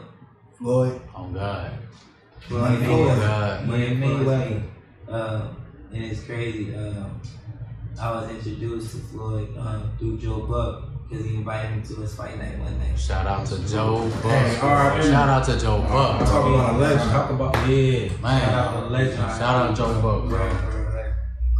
[0.58, 1.00] Floyd.
[1.16, 1.72] Oh God.
[2.40, 3.18] Floyd Money Oh Floyd.
[3.18, 3.66] God.
[3.68, 4.24] Money Mayweather.
[4.24, 4.62] Floyd.
[5.20, 5.56] Um,
[5.92, 6.74] and it's crazy.
[6.74, 7.20] Um,
[7.98, 12.14] I was introduced to Floyd um, through Joe Buck because he invited me to his
[12.14, 12.98] fight night one night.
[12.98, 14.32] Shout out to Joe Buck.
[14.32, 15.08] Hey, R.I.P.
[15.08, 16.20] Shout out to Joe Buck.
[16.20, 17.10] Talk about a legend.
[17.10, 18.08] Talk about yeah.
[18.22, 18.40] Man.
[18.40, 19.16] Shout out to legend.
[19.16, 20.38] Shout out to Joe Buck, bro.
[20.38, 20.94] Right, right,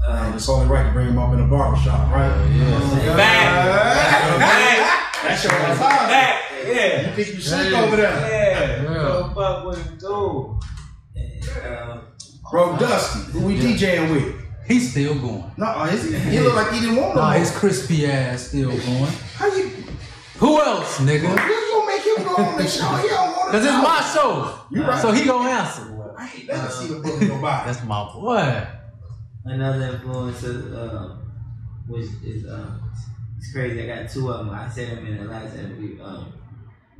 [0.09, 0.27] right.
[0.27, 2.31] Um, it's only right to bring him up in the barbershop, right?
[2.31, 3.17] Hell yeah.
[3.17, 4.39] Back.
[4.39, 5.23] Back.
[5.23, 5.77] That's your time.
[5.77, 6.43] Back.
[6.65, 7.09] Yeah.
[7.11, 8.11] You think you slick over there?
[8.11, 8.83] Yeah.
[8.83, 8.93] Yeah.
[8.95, 10.59] Go fuck what it do.
[12.51, 13.77] Bro, Dusty, who we Yeah.
[13.77, 14.35] DJing with?
[14.71, 15.51] He's still going.
[15.57, 16.17] No, is he?
[16.31, 17.39] He look like he didn't want no Nah, more.
[17.39, 19.13] his crispy ass still going.
[19.35, 19.69] How you?
[20.39, 21.23] Who else, nigga?
[21.23, 21.71] You nigga?
[21.73, 22.87] gonna make him go on the show?
[22.97, 23.59] He don't want to.
[23.59, 24.61] Cause it's my show.
[24.71, 25.03] You right.
[25.03, 26.15] So he gonna answer.
[26.17, 27.67] I ain't never seen him put nobody.
[27.73, 28.67] That's my boy.
[29.45, 31.33] another influencer, um,
[31.89, 32.91] which is um,
[33.39, 33.83] it's crazy.
[33.91, 34.55] I got two of them.
[34.55, 36.01] I said them in the last interview.
[36.03, 36.33] Um,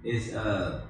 [0.03, 0.83] it's uh,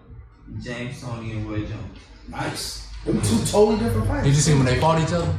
[0.63, 1.99] James Toney and Roy Jones.
[2.29, 2.87] Nice.
[3.05, 4.25] Them two totally different fighters.
[4.27, 5.35] Did you see when they fought each other?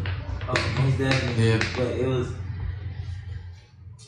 [0.57, 1.47] Oh, most definitely.
[1.49, 1.63] Yeah.
[1.75, 2.27] But it was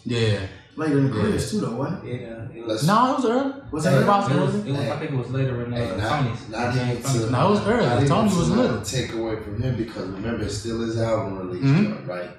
[0.06, 0.40] Yeah.
[0.76, 2.22] Later in the careers too, though, wasn't it?
[2.22, 2.88] Yeah, it was.
[2.88, 3.54] No, it was early.
[3.72, 5.70] Was Hey, it Box It was, was it was, I think it was later in
[5.72, 6.50] the Hey, not, Toney's.
[6.50, 7.26] not James even Toney's.
[7.26, 7.86] to, No, it was early.
[7.86, 8.82] not even Tony to was not little.
[8.82, 11.84] Take away from him because remember, it's still his album release, Mhm.
[11.96, 12.30] joint, right?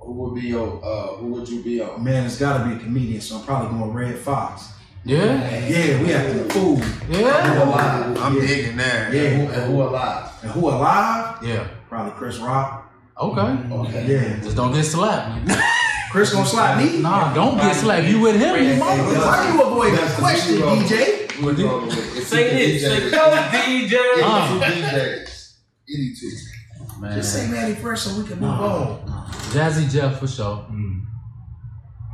[0.00, 0.80] Who would be your?
[0.84, 2.04] Uh, who would you be on?
[2.04, 4.68] Man, it's got to be a comedian, so I'm probably going Redd Foxx.
[5.04, 5.24] Yeah.
[5.66, 6.78] Yeah, we have to fool.
[7.08, 7.64] Yeah.
[7.64, 8.18] alive?
[8.20, 9.12] I'm digging that.
[9.14, 9.20] Yeah.
[9.22, 10.30] And who, and who alive?
[10.42, 11.38] And who alive?
[11.42, 11.66] Yeah.
[11.88, 12.85] Probably Chris Rock.
[13.18, 13.72] Okay.
[13.72, 14.06] Okay.
[14.06, 14.40] Yeah.
[14.42, 15.50] Just don't get slapped.
[16.10, 17.00] Chris gonna slap me?
[17.00, 18.06] Nah, don't get slapped.
[18.06, 18.98] You with him, you might.
[19.00, 21.42] Why you avoid that question, we DJ?
[21.42, 22.82] We rolling with- it's Say this.
[22.82, 23.50] Say DJs.
[23.50, 24.22] DJ.
[24.22, 24.60] Uh.
[24.62, 25.54] Any two DJs.
[25.88, 27.00] Any two.
[27.00, 27.14] Man.
[27.16, 29.06] Just say Manny first so we can move on.
[29.52, 30.64] Jazzy Jeff for sure.
[30.70, 31.02] Mm.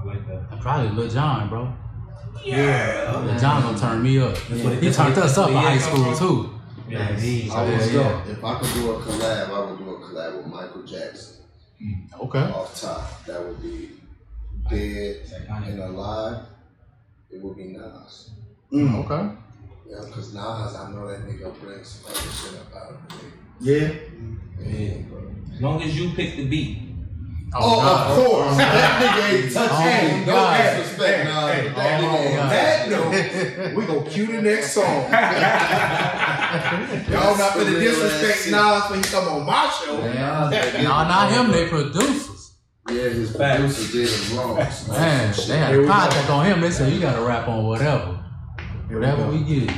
[0.00, 0.48] I like that.
[0.50, 1.72] And Probably Lil Jon, bro.
[2.44, 3.22] Yeah.
[3.24, 4.36] Lil Jon gonna turn me up.
[4.36, 6.58] what it- He turned us up in high school too.
[6.88, 7.48] Yeah, he.
[7.50, 8.00] I would yeah, go.
[8.00, 8.24] yeah.
[8.32, 9.91] If I could do a collab, I would do a
[10.22, 11.36] collab with Michael Jackson.
[12.20, 12.38] Okay.
[12.38, 13.90] Off top, that would be
[14.70, 15.16] dead
[15.48, 16.44] and alive.
[17.30, 18.30] It would be Nas.
[18.72, 19.04] Mm.
[19.04, 19.36] Okay.
[19.88, 23.30] Yeah, because Nas, I know that nigga brings some other shit up out of me.
[23.60, 23.90] Yeah.
[24.60, 25.22] Yeah, bro.
[25.52, 26.91] As long as you pick the beat.
[27.54, 28.56] Oh, of course.
[28.56, 30.24] that nigga ain't touching Oh.
[30.24, 30.76] No God.
[30.76, 31.52] disrespect, Nas.
[31.52, 32.50] hey, that oh, nigga ain't God.
[32.50, 34.84] That note, we gonna cue the next song.
[37.12, 39.98] Y'all not finna disrespect Nas when he come on my show.
[40.00, 40.48] Nah,
[41.08, 41.50] not him.
[41.50, 42.54] They producers.
[42.88, 44.56] Yeah, his producer did him wrong.
[44.56, 46.60] Man, they had a contact on him.
[46.60, 48.18] They said you gotta rap on whatever,
[48.88, 49.70] whatever we get.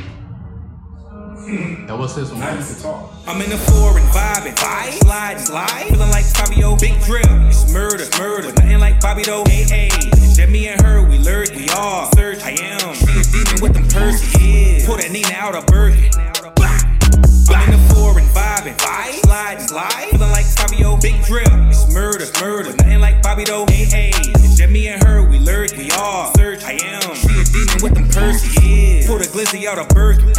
[1.35, 2.41] That was this one.
[2.41, 3.12] Now you can talk.
[3.26, 8.07] I'm in the foreign vibing, vibe, slide, slide, feeling like Fabio, big drill, it's murder,
[8.18, 9.43] murder, nothing like Bobby though.
[9.47, 12.39] Hey, hey, it's just me and her, we lurk, we all search.
[12.45, 14.87] I am, she a demon with them purses, yeah.
[14.87, 16.11] Pull that Nina out of Birkin.
[16.14, 22.26] I'm in the foreign vibing, vibe, slide, slide, feeling like Fabio, big drill, it's murder,
[22.41, 23.66] murder, nothing like Bobby though.
[23.66, 26.62] Hey, hey, it's just me and her, we lurk, we all search.
[26.62, 29.07] I am, she a demon with them purses, yeah.
[29.07, 30.32] Pull the glizzy out of Birkin.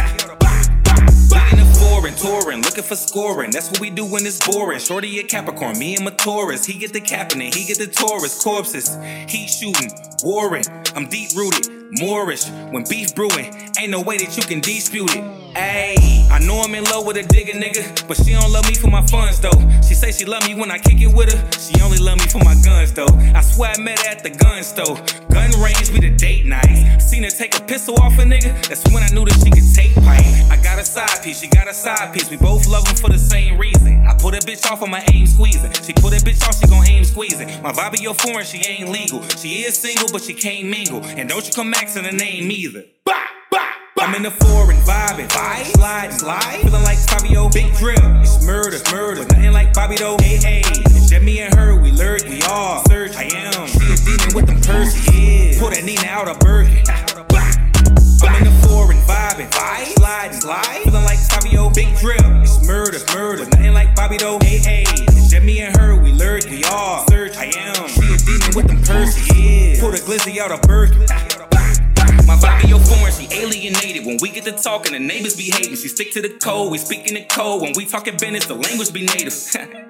[1.78, 3.50] Foreign, touring, looking for scoring.
[3.50, 4.78] That's what we do when it's boring.
[4.78, 6.64] Shorty a Capricorn, me and my Taurus.
[6.64, 8.42] He get the capping and he get the Taurus.
[8.42, 8.96] Corpses,
[9.28, 9.90] heat shooting,
[10.22, 10.64] warring.
[10.94, 12.48] I'm deep rooted, Moorish.
[12.70, 15.24] When beef brewing, ain't no way that you can dispute it.
[15.56, 18.74] Ayy, I know I'm in love with a digger nigga, but she don't love me
[18.74, 19.58] for my funds though.
[19.80, 21.40] She say she love me when I kick it with her.
[21.58, 23.08] She only love me for my guns though.
[23.34, 24.96] I swear I met her at the gun store.
[25.30, 27.00] Gun range be the date night.
[27.00, 28.52] Seen her take a pistol off a nigga.
[28.68, 30.26] That's when I knew that she could take pipe.
[30.50, 32.28] I got a side piece, she got a side piece.
[32.28, 34.06] We both love them for the same reason.
[34.06, 35.72] I put a bitch off on my aim squeezing.
[35.82, 37.48] She put a bitch off, she gon' aim squeezing.
[37.62, 39.22] My Bobby, your foreign, she ain't legal.
[39.28, 41.02] She is single, but she can't mingle.
[41.02, 42.84] And don't you come maxing the name either.
[43.04, 43.12] Bah,
[43.50, 43.58] bah,
[43.96, 44.04] bah.
[44.04, 47.98] I'm in the foreign vibing, vibe, slide, slide, feeling like Fabio, big drill.
[48.22, 50.16] It's murder, murder, nothing like Bobby though.
[50.20, 53.14] Hey, hey, it's just me and her, we lurk, we all search.
[53.16, 55.60] I am, she a demon with them purses, yeah.
[55.60, 56.82] Pull that Nina out of Birkin.
[58.22, 62.40] I'm in the foreign vibing, vibe, slide, slide, feeling like Fabio, big drill.
[62.40, 64.38] It's murder, murder, nothing like Bobby though.
[64.40, 67.36] Hey, hey, it's just me and her, we lurk, we all search.
[67.36, 69.78] I am, she a demon with them purses, yeah.
[69.80, 71.04] Pull the glizzy out of Birkin.
[71.10, 71.35] Ah.
[72.26, 74.04] My Bobby, your foreign, she alienated.
[74.04, 75.76] When we get to talking, the neighbors be hating.
[75.76, 77.62] She stick to the code, we speaking the code.
[77.62, 79.32] When we talking business, the language be native.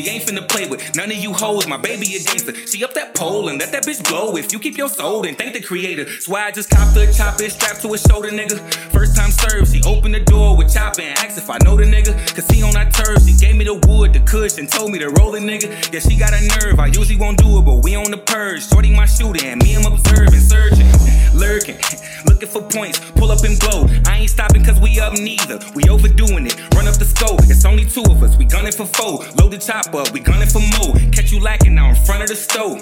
[0.00, 1.66] she ain't finna play with none of you hoes.
[1.66, 2.54] My baby a gangster.
[2.54, 4.36] She up that pole and let that bitch blow.
[4.36, 6.08] If you keep your soul, then thank the creator.
[6.20, 8.58] So I just copped the chopper, strapped to his shoulder, nigga.
[8.92, 11.84] First time served, she opened the door with chopper and asked if I know the
[11.84, 12.16] nigga.
[12.34, 14.20] Cause he on that turf, she gave me the wood, the
[14.58, 15.68] and told me to roll the nigga.
[15.92, 18.66] Yeah, she got a nerve, I usually won't do it, but we on the purge.
[18.66, 20.88] Shorty my shooter, and me, I'm observing, searching,
[21.34, 21.76] lurking,
[22.24, 23.86] looking for points, pull up and blow.
[24.06, 25.58] I ain't stopping cause we up neither.
[25.74, 27.40] We overdoing it, run up the scope.
[27.44, 29.26] It's only two of us, we gunning for four.
[29.36, 29.58] Load the
[29.94, 30.94] up, we gunning for more.
[31.12, 32.78] Catch you lacking now in front of the stove.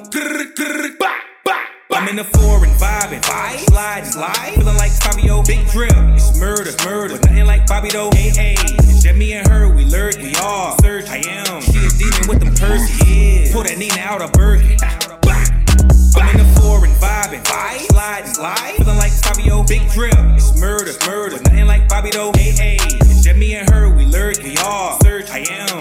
[1.91, 6.15] I'm in the foreign vibing, vibe, slide, slide, feeling like Fabio, big drill.
[6.15, 8.11] It's murder, murder, but nothing like Bobby though.
[8.13, 11.09] Hey, hey, it's me and her, we lurk, we all search.
[11.09, 13.53] I am, she a demon with them purses, yeah.
[13.53, 14.77] Pull that Nina out of Birkin.
[14.83, 20.13] I'm in the foreign vibing, vibe, slide, slide, feeling like Fabio, big drill.
[20.35, 22.33] It's murder, murder, but nothing like Bobby though.
[22.35, 25.31] Hey, hey, it's me and her, we lurk, we all search.
[25.31, 25.81] I am,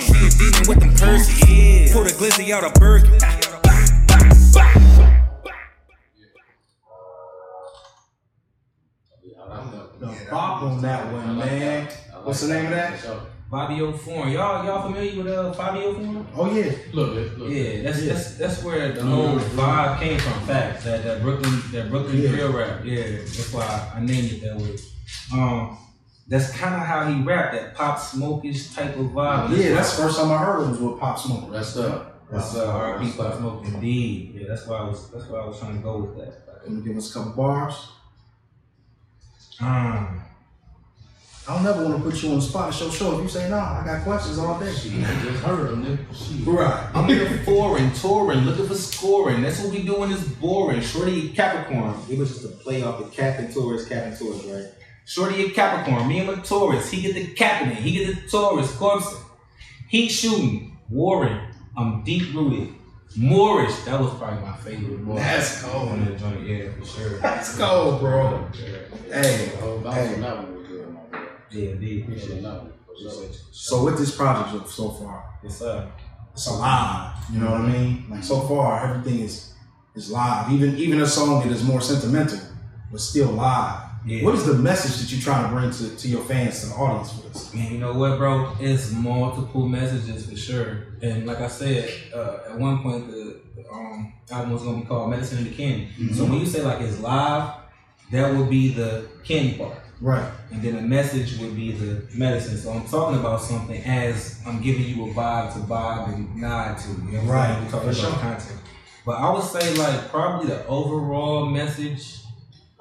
[0.68, 1.94] she with them purses, yeah.
[1.94, 3.12] Pull the glizzy out of Birkin.
[10.00, 11.88] The bop on that one, man.
[12.24, 13.00] What's the name of that?
[13.50, 14.30] Fabio Foreign.
[14.34, 16.28] Y'all, y'all familiar with uh, Fabio Foreign?
[16.36, 16.72] Oh yeah.
[16.92, 17.50] Look, look, look.
[17.50, 20.46] Yeah, that's that's that's where the whole vibe came from.
[20.46, 22.30] Facts that that Brooklyn that Brooklyn Yeah.
[22.30, 22.82] drill rap.
[22.84, 24.76] Yeah, that's why I named it that way.
[25.32, 25.78] Um,
[26.28, 29.58] that's kind of how he rapped that pop smokish type of vibe.
[29.58, 31.52] Yeah, that's the first time I heard it was with Pop Smoke.
[31.52, 32.30] Rest up.
[32.30, 33.12] That's uh, R.I.P.
[33.14, 33.66] Pop Smoke.
[33.66, 34.36] Indeed.
[34.36, 35.10] Yeah, that's why I was.
[35.10, 36.64] That's why I was trying to go with that.
[36.66, 37.88] Can you give us a couple bars?
[39.62, 40.22] Um,
[41.48, 42.74] I don't never want to put you on the spot.
[42.74, 43.18] Show show.
[43.18, 44.74] If you say no, I got questions all day.
[44.74, 44.92] Just
[45.44, 46.46] heard him, nigga.
[46.46, 46.90] Right.
[46.94, 49.42] I'm here foreign, touring, looking for scoring.
[49.42, 50.82] That's what we doing is boring.
[50.82, 51.96] Shorty Capricorn.
[52.10, 54.66] It was just a play off the Cap and Taurus, Cap and Taurus, right?
[55.08, 56.08] Shorty a Capricorn.
[56.08, 56.92] Me and my Taurus.
[56.92, 57.72] He get the Captain.
[57.76, 58.76] He get the Taurus.
[58.76, 59.16] Corpse.
[59.90, 60.78] Heat shooting.
[60.90, 61.48] Warren.
[61.78, 62.74] I'm deep rooted.
[63.16, 63.76] Moorish.
[63.86, 65.06] That was probably my favorite.
[65.08, 65.90] bar That's cold.
[65.90, 66.46] on that joint.
[66.48, 67.20] Yeah, for sure.
[67.20, 68.48] That's cold, bro.
[69.12, 70.16] Hey, Oh, hey.
[70.20, 71.26] that one was good, my boy.
[71.52, 72.04] Yeah, indeed.
[72.04, 72.64] Appreciate Appreciate that that.
[72.64, 73.34] one.
[73.52, 75.88] So with this project so far, it's sir.
[76.34, 77.16] it's alive.
[77.32, 78.06] You know what I mean?
[78.10, 79.54] Like so far, everything is
[79.96, 80.52] is live.
[80.52, 82.40] Even even a song that is more sentimental,
[82.92, 83.84] but still live.
[84.08, 84.24] Yeah.
[84.24, 87.12] What is the message that you're trying to bring to, to your fans, and audience
[87.12, 87.54] for this?
[87.54, 88.56] Man, you know what, bro?
[88.60, 90.88] It's multiple messages for sure.
[91.02, 93.42] And like I said, uh, at one point the,
[93.72, 95.90] um, album was gonna be called Medicine and the Candy.
[96.14, 97.54] So when you say like it's live,
[98.12, 99.78] that would be the candy part.
[100.00, 100.32] Right.
[100.52, 102.58] And then the message would be the medicine.
[102.58, 106.78] So I'm talking about something as I'm giving you a vibe to vibe and nod
[106.78, 106.90] to.
[106.90, 107.60] You know Right?
[107.62, 108.12] We're talking for about sure.
[108.20, 108.60] content.
[109.06, 112.20] But I would say like probably the overall message,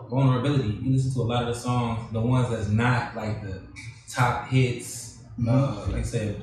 [0.09, 0.68] vulnerability.
[0.82, 3.61] You listen to a lot of the songs, the ones that's not like the
[4.09, 5.04] top hits,
[5.38, 5.48] Mm-hmm.
[5.50, 6.40] uh, like I said,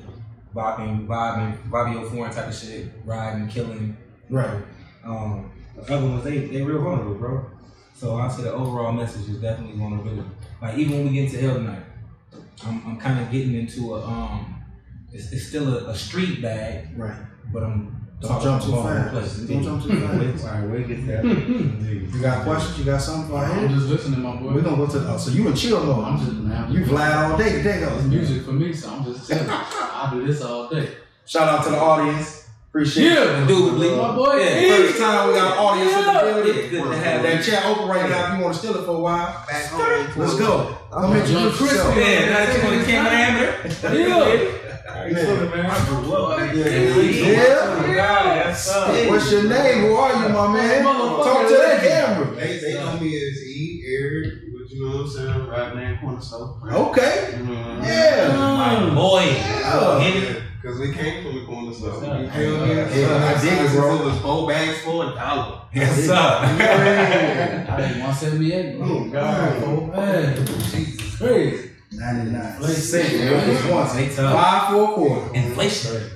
[0.54, 3.96] bopping, vibing, Bobby Foreign type of shit, riding, killing.
[4.30, 4.62] Right.
[5.04, 7.44] Um, the other ones, they they real vulnerable, bro.
[7.96, 10.28] So I say the overall message is definitely vulnerability.
[10.62, 11.82] Like even when we get into Hell Tonight,
[12.64, 14.62] I'm, I'm kind of getting into a um,
[15.12, 17.18] it's, it's still a, a street bag, Right.
[17.52, 19.48] but I'm Don't jump too vulnerable fast.
[19.48, 20.44] Don't jump too fast.
[20.46, 21.24] All right, we'll get there.
[22.14, 22.78] You got questions?
[22.78, 23.74] You got something for I'm him?
[23.74, 24.54] just listening, my boy.
[24.54, 26.04] We're gonna go to the, oh, so you in chill mode.
[26.04, 26.70] I'm just, man.
[26.70, 27.96] You Vlad all day today though.
[27.96, 29.50] It's music for me, so I'm just telling you.
[29.52, 30.90] I do this all day.
[31.26, 32.48] Shout out to the audience.
[32.68, 33.12] Appreciate yeah.
[33.12, 33.16] it.
[33.16, 33.96] Yeah, indubitably.
[33.96, 34.76] My boy, Yeah.
[34.76, 36.54] First time we got an audience in the building.
[36.54, 38.32] Yeah, good to have That chat open right now.
[38.32, 40.20] If you want to steal it for a while, Back home.
[40.20, 40.76] let's go.
[40.92, 41.96] Come introduce yourself.
[41.96, 44.60] Yeah, now that you want to camera diameter.
[45.10, 45.24] Yeah.
[45.24, 45.66] How you man?
[45.66, 46.54] I grew up.
[46.54, 48.34] Yeah.
[48.44, 49.08] That's up.
[49.08, 49.82] What's your name?
[49.82, 50.84] Who are you, my man?
[50.84, 52.34] Talk to that camera.
[52.36, 55.98] They, they know me as E, Eric, what you know what I'm saying, rap name
[55.98, 56.58] Corner Store.
[56.64, 57.36] Okay.
[57.36, 58.36] You know what I'm Yeah.
[58.36, 58.94] My mm.
[58.94, 59.22] boy.
[59.24, 60.00] Yeah.
[60.00, 60.42] Hit it.
[60.64, 62.02] Because we came from the corner store.
[62.02, 63.04] You Yeah, feel me?
[63.04, 63.96] I dig it, bro.
[63.96, 65.60] It was four bags for a dollar.
[65.74, 66.14] Yes, sir.
[66.14, 66.46] I
[67.66, 68.76] had 178.
[68.80, 69.62] Oh, God.
[69.62, 70.46] Oh, man.
[70.46, 71.68] Jesus Christ.
[71.98, 73.08] 99 Let's cents.
[73.08, 73.32] see, man.
[73.32, 73.50] man.
[73.50, 73.92] Just once.
[73.94, 74.34] They tough.
[74.34, 75.34] Five for a quarter.
[75.34, 76.10] Inflation.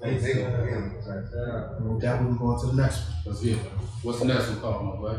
[0.00, 0.94] They, they gonna win.
[1.04, 3.16] That, we can go on to the next one.
[3.26, 3.58] Let's get it.
[4.02, 5.18] What's the next one called, my boy?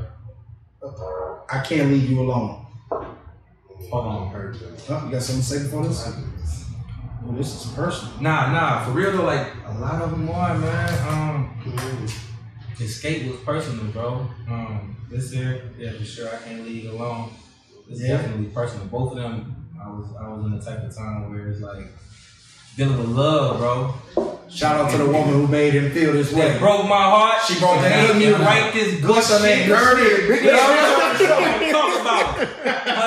[1.50, 2.66] I can't leave you alone.
[2.90, 4.36] Hold on.
[4.36, 6.08] Oh, you got something to say before this?
[7.24, 8.22] Well, this is personal.
[8.22, 11.08] Nah, nah, for real though, like a lot of them are, man.
[11.08, 12.08] Um,
[12.80, 14.28] escape was personal, bro.
[14.50, 17.32] Um, this here, yeah, for sure, I can't leave you alone.
[17.90, 18.18] It's Yeah.
[18.18, 18.86] definitely personal.
[18.88, 19.55] Both of them,
[19.86, 21.88] I was, I was in the type of time where it's like
[22.76, 23.94] dealing with love, bro.
[24.50, 26.42] Shout out to the woman who made him feel this way.
[26.50, 27.44] That broke my heart.
[27.48, 28.42] She brought that made good me music.
[28.46, 29.60] write this good What's her name?
[29.60, 29.70] shit.
[29.70, 30.28] Dirty.
[30.28, 30.52] Big Yeah,
[31.18, 31.26] Dirty.
[31.26, 32.38] what I'm talking about.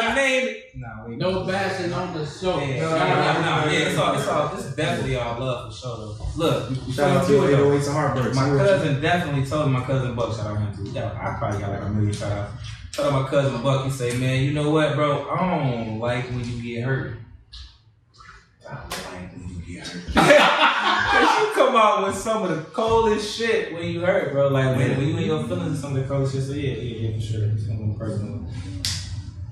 [0.09, 0.57] Her name.
[0.76, 2.59] Nah, we No bashing on the show.
[2.61, 5.97] Yeah, nah, nah, nah, yeah, it's all, it's all, it's definitely all love for sure.
[5.97, 6.26] Though.
[6.37, 8.37] Look, Shout out to your 808s and Heartbreaks.
[8.37, 10.85] My cousin definitely told my cousin Buck, shout out him too.
[10.85, 12.53] He got, I probably got like a million shout outs.
[12.99, 15.31] Shout out my cousin Buck, he say, man, you know what, bro?
[15.31, 17.17] I don't like when you get hurt.
[18.69, 20.15] I don't like when you get hurt.
[20.15, 24.49] Cause you come out with some of the coldest shit when you hurt, bro.
[24.49, 26.43] Like when, when you in your feelings some of the coldest shit.
[26.43, 27.45] So yeah, yeah, yeah, for sure.
[27.45, 28.45] It's gonna be personal.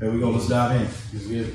[0.01, 0.31] Here we go.
[0.31, 0.89] Let's dive in.
[1.13, 1.55] Let's get it.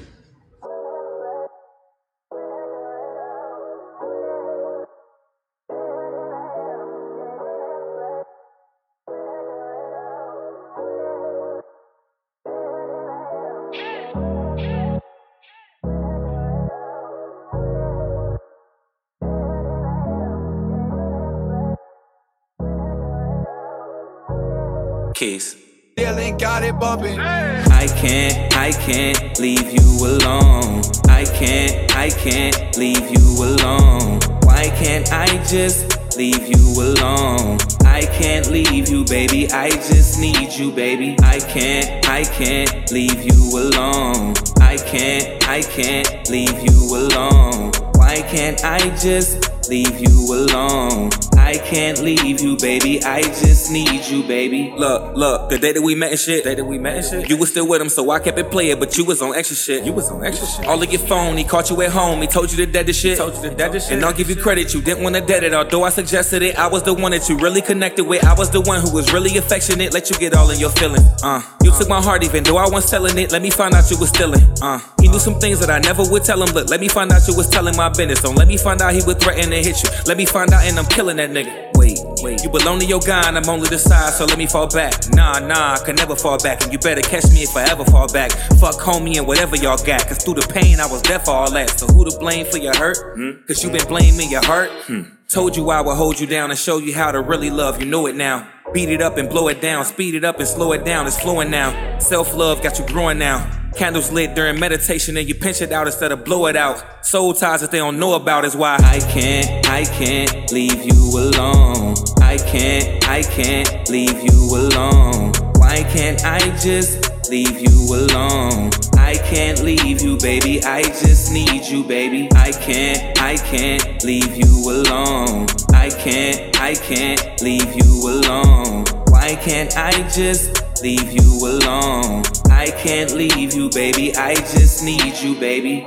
[25.22, 25.56] Keez.
[25.96, 27.20] Dylan got it bumping.
[27.20, 30.82] I can't, I can't leave you alone.
[31.10, 34.20] I can't, I can't leave you alone.
[34.42, 37.60] Why can't I just leave you alone?
[37.86, 39.48] I can't leave you, baby.
[39.52, 41.16] I just need you, baby.
[41.22, 44.34] I can't, I can't leave you alone.
[44.60, 47.72] I can't, I can't leave you alone.
[47.94, 51.10] Why can't I just leave you alone.
[51.38, 53.02] I can't leave you, baby.
[53.06, 54.74] I just need you, baby.
[54.76, 57.06] Look, look, the day that we met and shit, the day that we met and
[57.06, 59.34] shit, you was still with him, so I kept it playing, but you was on
[59.34, 59.86] extra shit.
[59.86, 60.68] You was on extra shit.
[60.68, 63.00] All of your phone, he caught you at home, he told you to the deadest
[63.00, 63.18] shit.
[63.18, 63.96] Told you to the deadest shit.
[63.96, 66.58] And I'll give you credit, you didn't want to dead it, although I suggested it.
[66.60, 68.26] I was the one that you really connected with.
[68.26, 71.08] I was the one who was really affectionate, let you get all in your feelings.
[71.24, 73.32] Uh, you took my heart, even though I wasn't selling it.
[73.32, 74.44] Let me find out you was stealing.
[74.62, 76.54] Uh, he knew some things that I never would tell him.
[76.54, 78.22] Look, let me find out you was telling my business.
[78.22, 79.90] Don't let me find out he was threaten hit you.
[80.06, 81.72] Let me find out and I'm killing that nigga.
[81.76, 82.44] Wait, wait.
[82.44, 84.94] You belong to your guy and I'm only the side, so let me fall back.
[85.12, 86.64] Nah, nah, I can never fall back.
[86.64, 88.32] And you better catch me if I ever fall back.
[88.60, 90.08] Fuck homie and whatever y'all got.
[90.08, 91.70] Cause through the pain, I was there for all that.
[91.72, 92.98] So who to blame for your hurt?
[93.16, 93.44] Hmm?
[93.48, 94.70] Cause you been blaming your hurt?
[94.88, 95.04] Hmm.
[95.32, 97.80] Told you I would hold you down and show you how to really love.
[97.80, 98.50] You know it now.
[98.74, 99.86] Beat it up and blow it down.
[99.86, 101.08] Speed it up and slow it down.
[101.08, 102.00] It's flowing now.
[102.00, 103.50] Self love got you growing now.
[103.78, 107.06] Candles lit during meditation and you pinch it out instead of blow it out.
[107.06, 111.18] Soul ties that they don't know about is why I can't, I can't leave you
[111.18, 111.96] alone.
[112.22, 115.32] I can't, I can't leave you alone.
[115.56, 118.70] Why can't I just leave you alone?
[119.12, 120.64] I can't leave you, baby.
[120.64, 122.30] I just need you, baby.
[122.34, 125.48] I can't, I can't leave you alone.
[125.74, 128.86] I can't, I can't leave you alone.
[129.10, 132.24] Why can't I just leave you alone?
[132.50, 134.16] I can't leave you, baby.
[134.16, 135.86] I just need you, baby.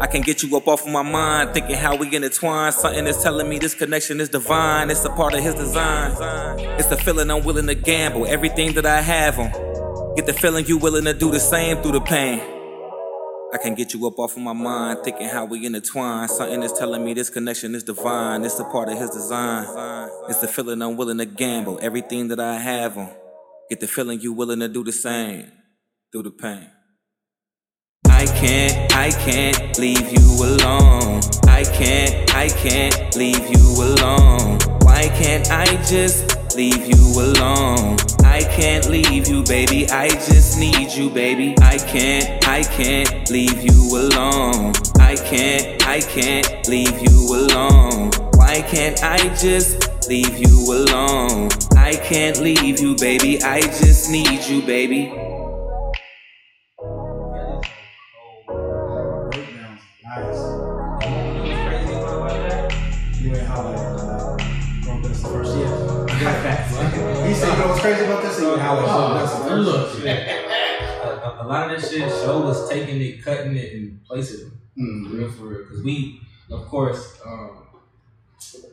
[0.00, 2.72] I can get you up off of my mind, thinking how we intertwine.
[2.72, 4.90] Something is telling me this connection is divine.
[4.90, 6.16] It's a part of his design.
[6.80, 9.52] It's the feeling I'm willing to gamble everything that I have on.
[10.16, 12.55] Get the feeling you willing to do the same through the pain.
[13.52, 16.28] I can't get you up off of my mind, thinking how we intertwine.
[16.28, 18.44] Something is telling me this connection is divine.
[18.44, 19.66] It's a part of his design.
[20.28, 23.14] It's the feeling I'm willing to gamble everything that I have on.
[23.70, 25.50] Get the feeling you willing to do the same
[26.10, 26.70] through the pain.
[28.08, 31.20] I can't, I can't leave you alone.
[31.46, 34.58] I can't, I can't leave you alone.
[34.82, 37.96] Why can't I just leave you alone?
[38.24, 39.88] I can't leave you, baby.
[39.90, 41.54] I just need you, baby.
[41.60, 44.72] I can't, I can't leave you alone.
[44.98, 48.10] I can't, I can't leave you alone.
[48.36, 51.50] Why can't I just leave you alone?
[51.76, 53.42] I can't leave you, baby.
[53.42, 55.25] I just need you, baby.
[67.36, 68.38] Said, you know what's crazy about this?
[68.40, 72.08] He ain't holler at Bro, that's the first Look, a, a lot of that shit,
[72.10, 74.52] show was taking it, cutting it, and placing it.
[74.80, 75.12] Mm.
[75.12, 75.62] Real for real.
[75.64, 76.20] Because we,
[76.50, 77.66] of course, um,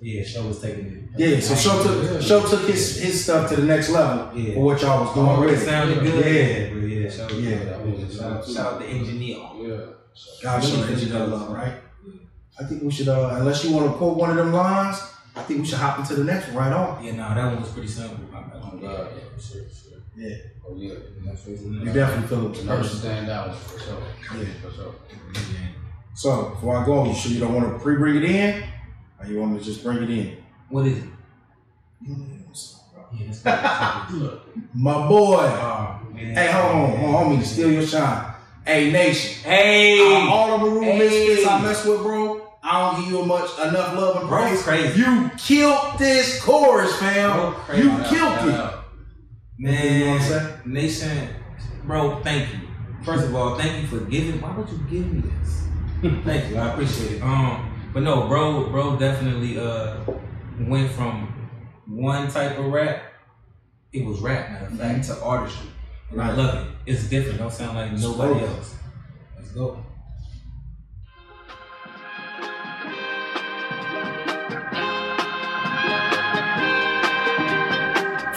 [0.02, 1.20] yeah, show was taking it.
[1.20, 4.54] Yeah, so Show took Show took his his stuff to the next level Yeah.
[4.56, 5.28] for what y'all was doing.
[5.28, 6.26] Oh, it with sounded good.
[6.26, 8.10] Yeah, but yeah, show, Yeah.
[8.10, 9.38] Shout, shout out the engineer.
[9.58, 9.78] Yeah.
[10.44, 11.74] God, we should engineer love, right?
[12.60, 15.02] I think we should, uh, unless you want to quote one of them lines,
[15.36, 17.04] I think we should hop into the next one right off.
[17.04, 18.18] Yeah, no, that one was pretty simple.
[18.34, 20.00] I, I Oh God, yeah, for sure, for sure.
[20.16, 20.36] Yeah,
[20.68, 20.94] Oh yeah.
[20.94, 23.00] you definitely feel it Never personal.
[23.02, 24.04] stand out for sure.
[24.38, 24.46] Yeah.
[24.62, 24.96] For sure.
[26.16, 28.64] So before I go, you sure you don't want to pre-bring it in,
[29.20, 30.38] or you want to just bring it in?
[30.70, 31.04] What is it?
[32.06, 32.16] Yeah,
[32.48, 32.80] that's.
[34.76, 35.38] My boy.
[35.42, 36.36] Oh, man.
[36.36, 38.34] Hey, hold on, hold on, homie, to steal your shine.
[38.66, 39.44] Hey, nation.
[39.44, 40.00] Hey!
[40.00, 40.98] Uh, all of the Maroon Hey.
[41.00, 42.43] Misfits I mess with, bro.
[42.66, 44.64] I don't give you much enough love and praise.
[44.64, 45.00] crazy.
[45.00, 47.54] You killed this chorus, fam.
[47.68, 47.76] Bro.
[47.76, 48.54] You out, killed shout it.
[48.56, 48.86] out.
[49.58, 50.60] You know what I'm saying?
[50.66, 51.30] Nation,
[51.84, 52.60] bro, thank you.
[53.04, 54.40] First of all, thank you for giving.
[54.40, 55.64] Why would you give me this?
[56.24, 57.22] thank you, I appreciate it.
[57.22, 59.98] Um, but no, bro, bro, definitely uh
[60.62, 61.50] went from
[61.86, 63.04] one type of rap.
[63.92, 65.70] It was rap, matter of fact, to artistry,
[66.12, 66.72] and I love it.
[66.86, 67.40] It's different.
[67.40, 68.76] Don't sound like nobody else.
[69.36, 69.83] Let's go.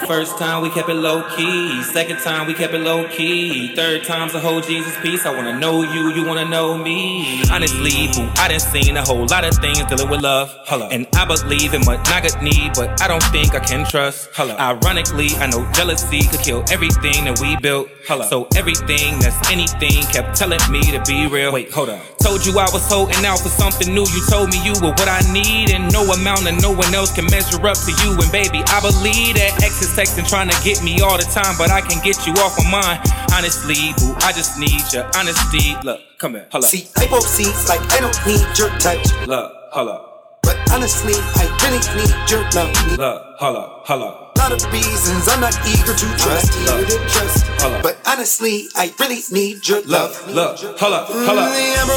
[0.07, 1.83] First time we kept it low key.
[1.83, 3.75] Second time we kept it low key.
[3.75, 5.25] Third time's a whole Jesus piece.
[5.25, 7.41] I wanna know you, you wanna know me.
[7.51, 10.55] Honestly, boo, I done seen a whole lot of things dealing with love.
[10.63, 10.87] Hello.
[10.87, 14.29] And I believe in what Naga need, but I don't think I can trust.
[14.31, 14.55] Hello.
[14.55, 17.89] Ironically, I know jealousy could kill everything that we built.
[18.07, 18.25] Hello.
[18.29, 21.51] So everything that's anything kept telling me to be real.
[21.51, 21.99] Wait, hold up.
[22.23, 24.07] Told you I was holding out for something new.
[24.07, 27.11] You told me you were what I need, and no amount of no one else
[27.11, 28.15] can measure up to you.
[28.15, 31.57] And baby, I believe that X is texting trying to get me all the time,
[31.57, 33.01] but I can get you off my mind.
[33.33, 35.73] Honestly, boo, I just need your honesty.
[35.83, 36.69] Look, come here, hold up.
[36.69, 39.09] See, I both see like I don't need your touch.
[39.25, 40.39] Look, hold up.
[40.43, 42.97] But honestly, I really need your love.
[42.97, 44.26] Look, hold up, hold up.
[44.47, 46.55] Lot of reasons I'm not eager to trust.
[46.55, 47.43] Eager to trust.
[47.83, 50.15] But honestly, I really need your love.
[50.31, 51.51] Look, hold up, hold up.
[51.51, 51.91] Mm, I'm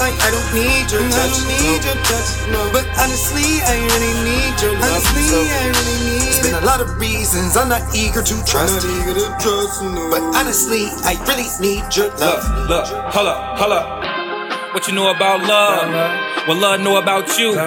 [0.00, 1.20] like I don't need your touch.
[1.20, 2.28] I don't need your touch.
[2.48, 2.72] No.
[2.72, 4.96] But honestly, I really need your love.
[4.96, 6.24] Honestly, I really need.
[6.24, 8.80] There's been a lot of reasons I'm not eager to trust.
[8.80, 9.84] Not eager to trust.
[9.84, 10.08] No.
[10.08, 12.40] But honestly, I really need your love.
[12.64, 14.72] Look, hold up, hold up.
[14.72, 16.48] What you know about love?
[16.48, 17.60] What love know about you?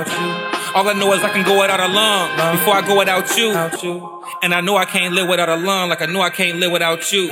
[0.73, 3.53] All I know is I can go without a lung before I go without you.
[4.41, 6.71] And I know I can't live without a lung, like I know I can't live
[6.71, 7.27] without you.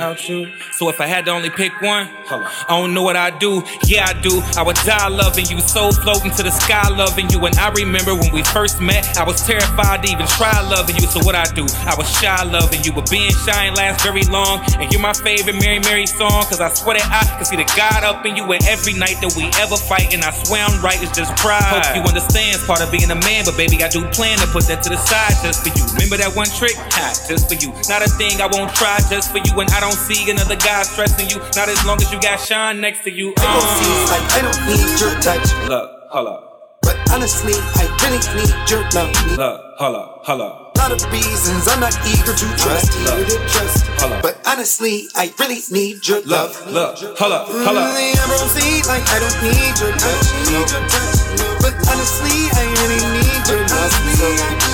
[0.72, 3.62] So if I had to only pick one, I don't know what I'd do.
[3.86, 4.42] Yeah, I do.
[4.56, 7.44] I would die loving you, soul floating to the sky loving you.
[7.44, 11.06] And I remember when we first met, I was terrified to even try loving you.
[11.08, 14.24] So what I do, I was shy loving you, but being shy ain't last very
[14.24, 14.64] long.
[14.80, 17.68] And you're my favorite Mary Mary song, cause I swear that I can see the
[17.76, 18.44] God up in you.
[18.44, 21.60] And every night that we ever fight, and I swear I'm right, it's just pride.
[21.62, 24.46] Hope you understand, it's part of being a man, but baby, I do plan to
[24.48, 25.84] put that to the side just for you.
[25.94, 26.74] Remember that one trick?
[26.90, 27.72] Ha, just for you.
[27.88, 29.52] Not a thing I won't try just for you.
[29.60, 31.38] And I don't see another guy stressing you.
[31.54, 33.34] Not as long as you got Shaan next to you.
[33.38, 35.46] I don't see like I don't need your touch.
[35.68, 36.52] Look, hold up.
[36.82, 39.14] But honestly, I really need your love.
[39.38, 40.76] Look, hold up, hold up.
[40.76, 42.90] lot of reasons I'm not eager to trust.
[42.98, 43.86] Eager to trust.
[44.20, 46.50] But honestly, I really need your love.
[46.66, 47.94] Look, hold up, hold up.
[47.94, 50.26] Mm, rosy, like I don't need your touch.
[50.50, 51.22] Need your touch.
[51.62, 54.71] But honestly, I really need your love.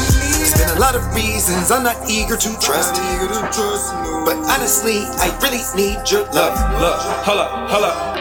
[0.58, 2.96] There's been a lot of reasons I'm not eager to trust.
[2.98, 3.94] Eager to trust.
[4.26, 6.58] But honestly, I really need your love.
[6.80, 8.18] Look, hold up, hold up.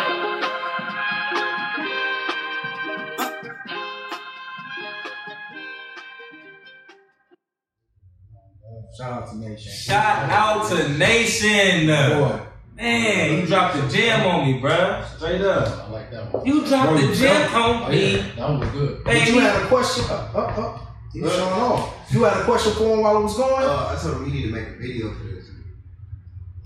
[8.97, 9.71] Shout out to Nation.
[9.71, 11.87] Shout out to Nation.
[11.87, 12.41] Boy.
[12.75, 15.05] Man, you dropped the gem on me, bruh.
[15.15, 15.67] Straight up.
[15.67, 16.45] I like that one.
[16.45, 18.17] You dropped Bro, the you gem felt on Oh, me.
[18.17, 19.01] yeah, that one was good.
[19.07, 19.39] Hey, you Baby.
[19.39, 20.05] had a question.
[20.05, 20.86] Up, up, up.
[21.17, 22.07] He was showing off.
[22.11, 23.65] You had a question for him while it was going?
[23.65, 25.49] Uh, I told him we need to make a video for this.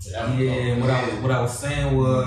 [0.04, 2.26] Yeah, what I, what I was saying was,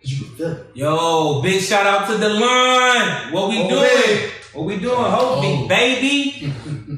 [0.00, 0.66] Cause you feel it.
[0.74, 3.32] yo, big shout out to Delon.
[3.32, 3.82] What we Oh, doing?
[3.84, 4.30] hey.
[4.54, 4.96] What we doing?
[4.96, 5.68] Hold me, Oh.
[5.68, 6.52] baby.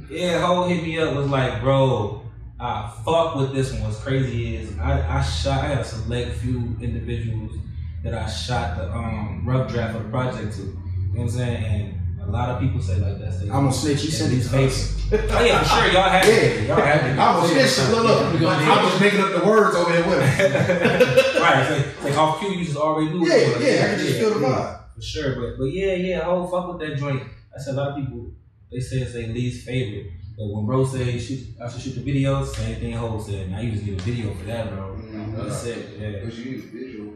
[0.10, 1.14] yeah, Ho hit me up.
[1.16, 2.22] Was like, bro,
[2.60, 3.82] I fuck with this one.
[3.82, 5.64] What's crazy is I, I shot.
[5.64, 7.56] I got a select few individuals
[8.04, 10.62] that I shot the um rough draft of the project to.
[10.62, 10.76] You know
[11.12, 11.64] what I'm saying?
[11.64, 13.32] And a lot of people say like that.
[13.42, 14.04] I'm gonna snitch.
[14.04, 14.96] You said it to us.
[15.12, 15.92] Oh yeah, for sure.
[15.92, 16.68] Y'all had Yeah, it.
[16.68, 17.18] Y'all have it.
[17.18, 17.90] I was snitching.
[17.90, 18.52] Look, look.
[18.52, 20.52] I was making up the words over here with him.
[21.42, 21.66] right.
[21.98, 23.26] So, like off cue, you just already knew.
[23.26, 23.66] Yeah, it was.
[23.66, 24.94] yeah, I can just feel the yeah, vibe.
[24.94, 27.24] For sure, but but yeah, yeah, whole fuck with that joint.
[27.24, 28.30] I said a lot of people
[28.70, 30.12] they say it's their least favorite.
[30.38, 33.50] But when bro say shoot, I should shoot the video, same thing Ho said.
[33.50, 34.94] Now you just get a video for that, bro.
[34.96, 35.36] Mm-hmm.
[35.36, 35.98] That's it.
[35.98, 36.30] Yeah.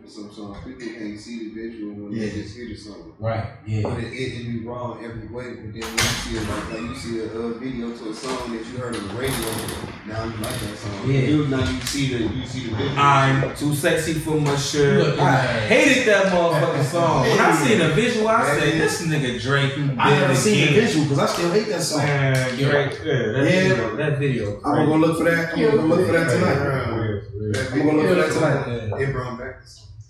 [0.05, 0.59] Because you need a visual for some songs.
[0.64, 2.28] People can't see the visual when Yeah.
[2.28, 3.12] they just hear the song.
[3.18, 3.47] Right.
[3.66, 3.82] Yeah.
[3.82, 5.55] But it, it, it be wrong every way.
[5.55, 8.14] But then when you see it, like, like you see a uh, video to a
[8.14, 9.51] song that you heard on the radio,
[10.06, 11.10] now you like that song.
[11.10, 11.20] Yeah.
[11.20, 12.94] You, now you see the you see the video.
[12.97, 14.98] I'm too sexy for my shirt.
[15.06, 15.36] Look, I
[15.72, 17.20] hated that motherfucking song.
[17.22, 17.68] When I Hey.
[17.68, 18.60] seen the visual, I Hey.
[18.60, 21.82] said, "This nigga Drake." I never did seen the visual because I still hate that
[21.82, 21.98] song.
[22.02, 23.68] Man, Drake, yeah, that Yeah.
[23.68, 24.60] video, that video.
[24.64, 25.52] I'm gonna go look for that.
[25.55, 26.55] I'm gonna go look for that tonight.
[26.55, 29.01] That I'm gonna look for that tonight.
[29.01, 29.62] It brought back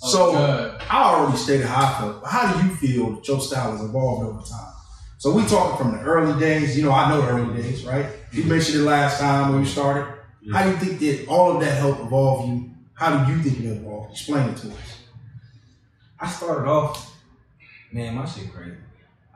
[0.04, 0.10] the.
[0.10, 0.82] So God.
[0.90, 2.24] I already stated how I feel.
[2.24, 4.72] How do you feel that your style has evolved over time?
[5.18, 6.76] So we talking from the early days.
[6.76, 8.06] You know, I know the early days, right?
[8.32, 10.12] You mentioned it last time when you started.
[10.52, 12.70] How do you think that all of that helped evolve you?
[12.92, 14.12] How do you think it evolved?
[14.12, 14.98] Explain it to us.
[16.20, 17.16] I started off,
[17.92, 18.76] man, my shit crazy.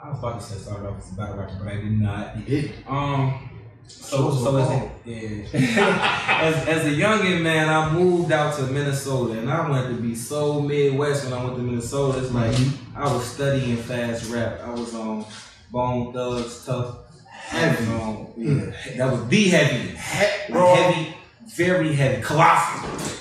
[0.02, 2.36] I was about to say started off as a battle rapper, but I did not.
[2.36, 2.72] You did.
[2.86, 3.47] Um,
[3.88, 5.46] so so as a, yeah,
[6.42, 10.14] as, as a youngin man, I moved out to Minnesota, and I wanted to be
[10.14, 12.18] so Midwest when I went to Minnesota.
[12.18, 12.96] It's like mm-hmm.
[12.96, 14.60] I was studying fast rap.
[14.62, 15.24] I was on
[15.70, 17.86] Bone Thugs, Tough, Heavy.
[17.86, 21.14] I was on- yeah, that was the heavy, He- heavy,
[21.46, 23.17] very heavy, colossal.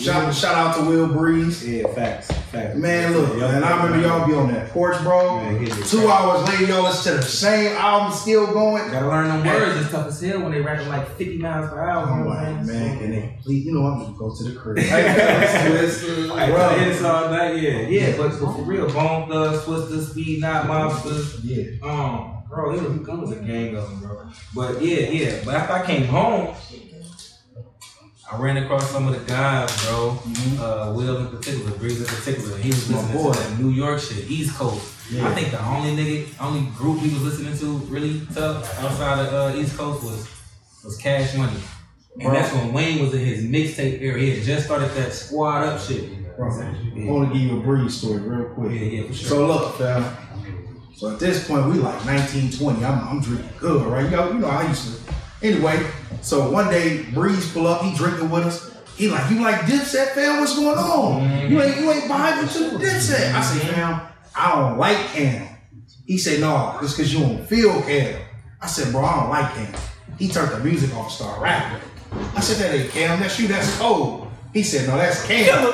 [0.00, 1.68] Shout, shout out to Will Breeze.
[1.68, 2.74] Yeah, facts, facts.
[2.76, 5.36] Man, look, man, I remember y'all be on that porch, bro.
[5.36, 5.84] Man, hit it.
[5.86, 8.90] Two hours later, y'all listen to the same album still going.
[8.90, 9.78] Gotta learn them words.
[9.78, 12.06] It's tough as hell when they rapping like 50 miles per hour.
[12.08, 12.98] I'm you know what like, I'm man, saying?
[12.98, 13.66] can they please?
[13.66, 14.76] You know, I'm just go to the crib.
[14.78, 14.86] Like,
[16.50, 16.76] Bro.
[16.78, 18.16] it's all that, yeah, yeah.
[18.16, 21.44] But, but for real, Bone Thugs, Twista, Speed, Not Monsters.
[21.44, 21.64] yeah.
[21.82, 24.28] Um, bro, it was, it was a gang of them, bro.
[24.54, 25.42] But yeah, yeah.
[25.44, 26.54] But after I came home,
[28.32, 30.18] I ran across some of the guys, bro.
[30.60, 32.56] Uh, Will in particular, Breeze in particular.
[32.58, 32.92] He was Mm-hmm.
[32.94, 33.32] My listening boy.
[33.32, 34.94] to that New York shit, East Coast.
[35.10, 35.28] Yeah.
[35.28, 39.54] I think the only nigga, only group he was listening to really tough outside of
[39.54, 40.28] uh, East Coast was
[40.84, 41.58] was Cash Money.
[42.14, 42.32] And Bro.
[42.32, 44.18] that's when Wayne was in his mixtape era.
[44.18, 46.08] He had just started that squad up shit.
[46.36, 46.74] Bro, I
[47.10, 48.72] want to give you a Breeze story real quick.
[48.72, 49.28] yeah, yeah, for sure.
[49.28, 50.16] So look, fam.
[50.94, 52.84] So at this point, we like 1920.
[52.84, 54.08] I'm, I'm drinking good, right?
[54.10, 55.12] Know, you know, I used to
[55.42, 55.86] Anyway,
[56.20, 58.76] so one day Breeze pull up, he drinking with us.
[58.96, 60.40] He like, you like Dipset, fam?
[60.40, 61.50] What's going on?
[61.50, 63.32] You ain't you ain't vibing to the Dipset.
[63.32, 64.00] I say, fam,
[64.36, 65.48] I don't like Cam.
[66.06, 68.20] He said, no, it's cause you don't feel Cam.
[68.60, 69.74] I said, bro, I don't like Cam.
[70.18, 71.88] He turned the music off and started rapping.
[72.36, 74.28] I said, that ain't Cam, that's you, that's cold.
[74.52, 75.72] He said, no, that's Cam.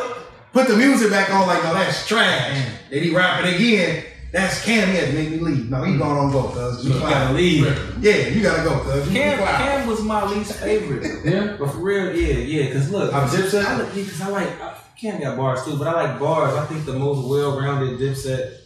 [0.52, 2.64] Put the music back on like, no, that's trash.
[2.90, 4.04] Then he rap it again.
[4.36, 4.90] That's Cam.
[4.90, 5.70] He had to make me leave.
[5.70, 5.98] No, he mm.
[5.98, 6.84] going on go, cuz.
[6.84, 7.64] You gotta leave.
[8.02, 9.08] Yeah, you gotta go, cuz.
[9.08, 9.38] You Cam.
[9.38, 11.24] Cam was my least favorite.
[11.24, 12.72] yeah, but for real, yeah, yeah.
[12.74, 13.64] Cause look, I'm Dipset?
[13.64, 16.54] I look, yeah, cause I like I, Cam got bars too, but I like bars.
[16.54, 18.58] I think the most well-rounded Dipset,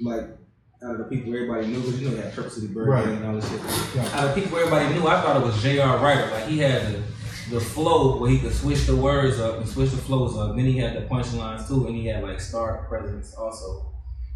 [0.00, 0.28] like
[0.84, 3.08] out of the people everybody knew, cause you know he had Purple City Bird Right.
[3.08, 4.14] and all this shit.
[4.14, 5.98] Out of people everybody knew, I thought it was J.R.
[5.98, 6.30] Writer.
[6.30, 7.02] Like he had the
[7.50, 10.54] the flow where he could switch the words up and switch the flows up.
[10.54, 13.90] Then he had the punchlines too, and he had like star presence also.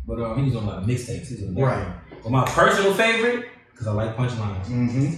[0.07, 1.29] But um, he was on like mixtapes.
[1.29, 1.63] He was on that.
[1.63, 1.95] Right.
[2.23, 4.67] But my personal favorite, cause I like punchlines.
[4.67, 5.15] Mm-hmm.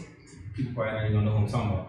[0.55, 1.89] People probably not even know who I'm talking about.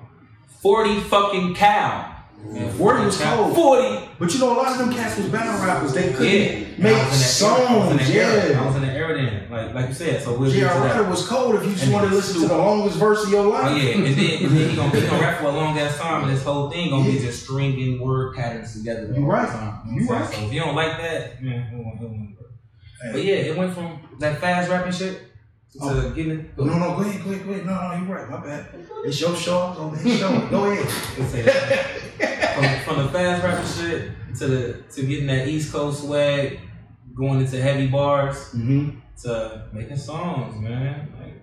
[0.62, 2.14] Forty fucking Cal.
[2.46, 3.56] Man, 40 was cold.
[3.56, 4.08] Forty.
[4.20, 5.92] But you know, a lot of them cats was battle rappers.
[5.94, 6.60] They couldn't Yeah.
[6.78, 7.58] make I was in era.
[7.58, 7.98] I was in songs.
[7.98, 8.62] that era.
[8.62, 9.50] I was in the era then.
[9.52, 10.22] Like like you said.
[10.22, 10.74] So we'll get J.R.
[10.76, 10.96] to that.
[10.98, 13.32] Writer was cold if you just And- wanted to listen to the longest verse of
[13.32, 13.72] your life.
[13.72, 15.98] Oh yeah, and then, and then he gonna he gonna rap for a long ass
[15.98, 19.12] time, and this whole thing gonna be just stringing word patterns together.
[19.16, 19.48] You all right.
[19.48, 19.82] the time.
[19.92, 20.30] You know right.
[20.30, 20.42] saying?
[20.42, 22.37] So if you don't like that, man, it won't, it won't
[23.04, 23.14] work.
[23.14, 25.20] But yeah, it went from that fast rapping shit
[25.74, 26.10] to Oh.
[26.12, 26.58] getting it.
[26.58, 27.66] No, no, go ahead, go ahead, go ahead.
[27.66, 28.30] No, no, you're right.
[28.30, 28.66] My bad.
[29.06, 29.74] It's your show.
[29.78, 30.48] Go ahead, show.
[30.50, 30.86] Go ahead.
[31.20, 32.84] Let's say that.
[32.86, 36.60] from, from the fast rapping shit to the to getting that East Coast swag,
[37.16, 38.90] going into heavy bars Mm-hmm.
[39.24, 41.14] to making songs, man.
[41.20, 41.34] Like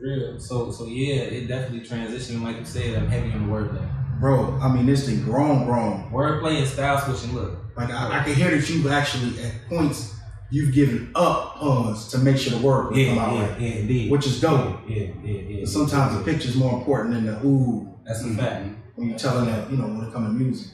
[0.00, 0.38] real.
[0.38, 2.42] So so yeah, it definitely transitioned.
[2.42, 4.20] Like you said, I'm heavy on the wordplay.
[4.20, 6.10] Bro, I mean, this thing grown, grown.
[6.12, 7.34] Wordplay and style switching.
[7.34, 10.14] Look, Like, I, I can hear that you've actually, at points,
[10.50, 13.60] you've given up puns to make sure the word will yeah, come out yeah, right.
[13.60, 14.10] yeah, indeed.
[14.10, 14.80] Which is dope.
[14.88, 15.64] Yeah, yeah, yeah.
[15.64, 18.68] Sometimes the picture's more important than the ooh That's a mm, fact.
[18.96, 20.72] when you're telling that, you know, when it comes to music.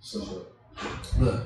[0.00, 0.46] So,
[1.18, 1.44] Look,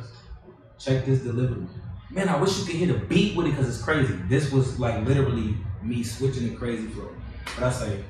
[0.79, 1.67] check this delivery.
[2.11, 4.15] Man, I wish you could hear the beat with it because it's crazy.
[4.29, 7.11] This was like literally me switching the crazy flow.
[7.55, 8.05] But I say,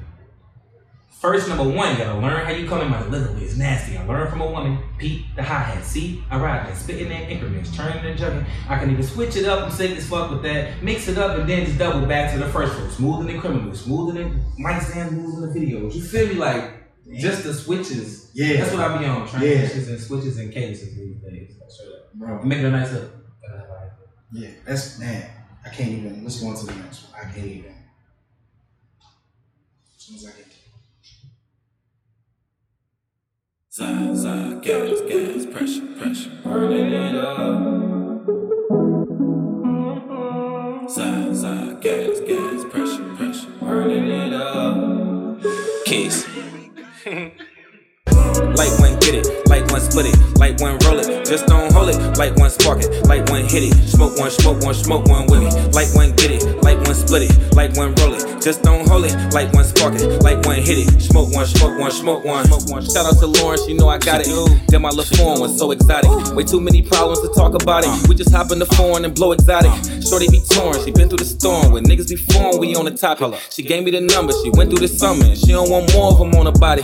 [1.20, 3.42] first number one, you gotta learn how you come in my delivery.
[3.44, 3.96] It's nasty.
[3.96, 4.78] I learned from a woman.
[4.98, 5.84] Peep the hi hat.
[5.84, 8.44] See, I ride that, spitting in increments, turning and jugging.
[8.68, 9.64] I can even switch it up.
[9.64, 10.82] I'm sick as fuck with that.
[10.82, 12.88] Mix it up and then just double back to the first flow.
[12.88, 15.94] Smoother than the criminal, smoother than Mike Sand moves in the videos.
[15.94, 16.34] You feel me?
[16.34, 16.72] Like
[17.18, 18.30] just the switches.
[18.34, 18.58] Yeah.
[18.60, 19.22] That's what I be on.
[19.22, 19.26] Yeah.
[19.28, 21.52] Transitions and switches and cadences these days.
[22.14, 23.10] Bro, Make it a nice hook.
[24.32, 25.30] yeah, that's, man,
[25.64, 27.20] I can't even, let's go on to the next one.
[27.20, 27.74] I can't even.
[29.96, 30.46] As soon as I get
[33.76, 36.30] Side, side, gas, gas, pressure, pressure.
[36.42, 37.60] Burning it up.
[40.88, 43.50] Side, side, gas, gas, pressure, pressure.
[43.60, 44.76] Burning it up.
[48.80, 49.35] One get it,
[49.76, 53.06] one split it, light one roll it, just don't hold it, light one spark it,
[53.06, 56.30] light one hit it, smoke one, smoke one, smoke one with me, light one get
[56.30, 59.64] it, light one split it, light one roll it, just don't hold it, light one
[59.64, 62.82] spark it, light one hit it, smoke one, smoke one, smoke one, smoke one.
[62.88, 64.28] Shout out to Lawrence, you know I got it.
[64.68, 68.08] Then my little phone was so exotic, way too many problems to talk about it.
[68.08, 69.72] We just hop in the phone and blow exotic.
[70.08, 71.72] Shorty be torn, she been through the storm.
[71.72, 73.38] With niggas before we on the topic.
[73.50, 76.18] She gave me the number, she went through the summer, she don't want more of
[76.18, 76.82] them on her body.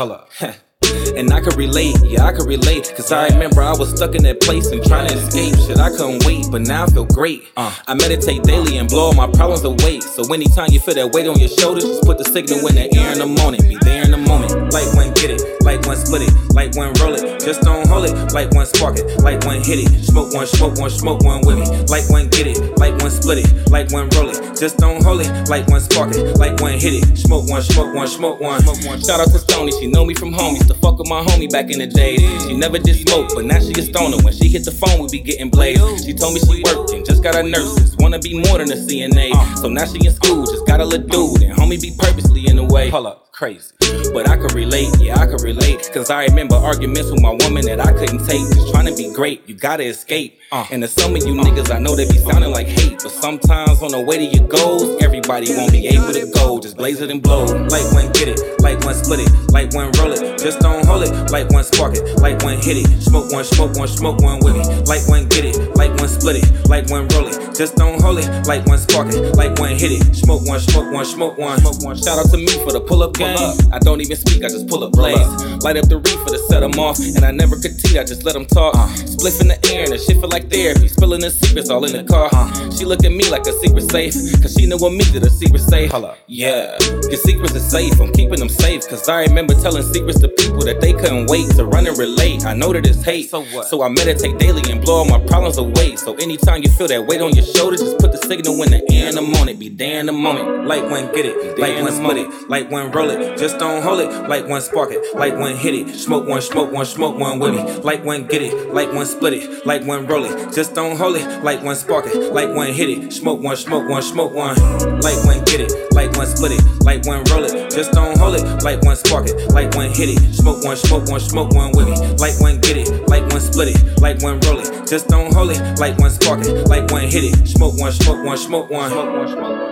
[1.16, 2.92] And I could relate, yeah, I could relate.
[2.96, 5.54] Cause I remember I was stuck in that place and trying to escape.
[5.66, 7.44] Shit, I couldn't wait, but now I feel great.
[7.56, 10.00] Uh, I meditate daily and blow all my problems away.
[10.00, 12.94] So anytime you feel that weight on your shoulders, just put the signal in the
[12.96, 13.60] air in the morning.
[13.68, 14.61] Be there in the moment.
[14.72, 17.40] Light one get it, light one split it, light one roll it.
[17.44, 20.04] Just don't hold it, light one spark it, light one hit it.
[20.04, 21.66] Smoke one, smoke one, smoke one with me.
[21.86, 24.58] Light one get it, light one split it, light one roll it.
[24.58, 27.16] Just don't hold it, light one spark it, light one hit it.
[27.16, 28.60] Smoke one, smoke one, smoke one.
[29.00, 30.32] Shout out to Stony, she know me from.
[30.32, 32.16] Used to fuck with my homie back in the day.
[32.46, 34.16] She never did smoke, but now she a stoner.
[34.22, 36.04] When she hit the phone, we be getting blazed.
[36.04, 37.96] She told me she working, just got her nurses.
[37.98, 39.32] Wanna be more than a CNA.
[39.34, 39.54] Uh.
[39.56, 41.42] So now she in school, just got a little dude.
[41.42, 42.90] And homie be purposely in the way.
[42.90, 43.74] Hold up, crazy.
[44.14, 45.90] But I could relate, yeah, I could relate.
[45.92, 48.46] Cause I remember arguments with my woman that I couldn't take.
[48.54, 50.38] Just trying to be great, you gotta escape.
[50.52, 50.64] Uh.
[50.70, 53.02] And to some of you niggas, I know they be sounding like hate.
[53.02, 56.60] But sometimes on the way to your goals, everybody won't be able to go.
[56.60, 57.46] Just blaze it and blow.
[57.66, 60.38] Light one get it, light one split it, light one roll it.
[60.38, 62.86] Just don't hold it, light one spark it, light one hit it.
[63.02, 64.64] Smoke one, smoke one, smoke one with me.
[64.86, 67.36] Light one get it, like one split it, like one roll it.
[67.58, 70.14] Just don't hold it, like one spark it, like one hit it.
[70.14, 71.96] Smoke one, smoke one, smoke one, smoke one.
[71.96, 73.36] Shout out to me for the pull up game.
[73.72, 75.18] I don't even speak, I just pull up plays.
[75.64, 78.34] Light up the reefer to set them off, and I never critique, I just let
[78.34, 78.76] them talk.
[78.76, 78.86] Uh.
[78.94, 80.86] Spliff in the air, and the shit feel like therapy.
[80.86, 82.30] Spilling the secrets all in the car.
[82.32, 82.70] Uh.
[82.70, 85.30] She look at me like a secret safe, cause she know what me did a
[85.30, 85.90] secret safe.
[85.90, 86.14] Holla.
[86.28, 86.78] Yeah,
[87.10, 90.62] your secrets is safe, I'm keeping them safe, cause I remember telling secrets to people
[90.62, 92.46] that they couldn't wait to run and relate.
[92.46, 93.66] I know that it's hate, so what?
[93.66, 95.71] So I meditate daily and blow all my problems away.
[96.02, 98.82] So anytime you feel that weight on your shoulder, just put the signal in the
[98.92, 99.56] air in the morning.
[99.56, 100.66] Be there in the moment.
[100.66, 103.38] Like one get it, like one split it, like one roll it.
[103.38, 105.94] Just don't hold it, like one spark it, like one hit it.
[105.94, 107.62] Smoke one, smoke one, smoke one with me.
[107.82, 110.52] Like one get it, like one split it, like one roll it.
[110.52, 113.12] Just don't hold it, like one spark it, like one hit it.
[113.12, 114.56] Smoke one, smoke one, smoke one.
[115.02, 117.70] Like one get it, like one split it, like one roll it.
[117.70, 120.34] Just don't hold it, like one spark it, like one hit it.
[120.34, 121.96] Smoke one, smoke one, smoke one with me.
[122.18, 124.88] Like one get it, like one split it, like one roll it.
[124.88, 127.46] Just don't hold it, like one spark it, like one hit it.
[127.46, 128.90] Smoke one, smoke one, smoke one.
[128.90, 129.71] Smoke one, smoke one.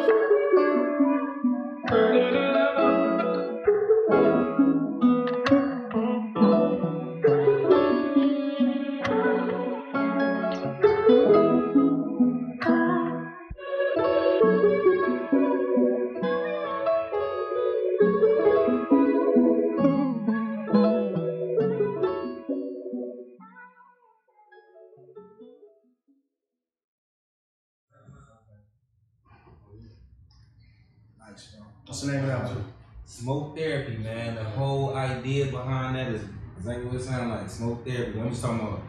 [36.60, 37.50] Exactly what it sounds like.
[37.50, 38.20] Smoke therapy.
[38.20, 38.82] I'm just talking about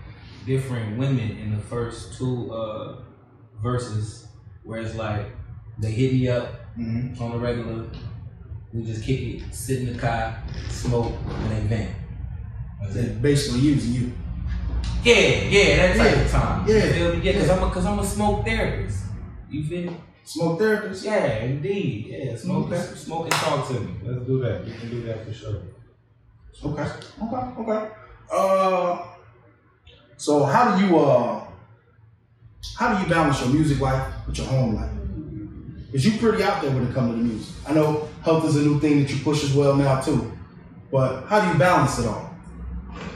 [0.46, 2.98] different women in the first two uh,
[3.62, 4.28] verses,
[4.64, 5.26] where it's like
[5.80, 7.86] they hit me up on the regular.
[8.74, 11.92] We just kick it, sit in the car, smoke, and they vent.
[12.82, 14.12] That's They're basically using you.
[15.04, 15.16] Yeah,
[15.50, 16.68] yeah, that type Yeah, of time.
[16.68, 17.22] yeah, You feel me?
[17.22, 17.56] Yeah, because yeah.
[17.58, 19.06] I'm a, cause I'm a smoke therapist.
[19.50, 19.98] You feel me?
[20.24, 21.04] Smoke therapist?
[21.04, 22.06] Yeah, indeed.
[22.08, 22.82] Yeah, smoke, Okay.
[22.96, 23.94] smoke and talk to me.
[24.04, 24.64] Let's do that.
[24.64, 25.62] We can do that for sure.
[26.64, 26.90] Okay.
[27.24, 27.62] Okay.
[27.62, 27.90] Okay.
[28.32, 29.08] Uh,
[30.18, 31.44] so how do you uh,
[32.78, 34.92] how do you balance your music life with your home life?
[35.92, 37.56] Cause you pretty out there when it comes to the music.
[37.68, 40.32] I know health is a new thing that you push as well now too.
[40.90, 42.34] But how do you balance it all?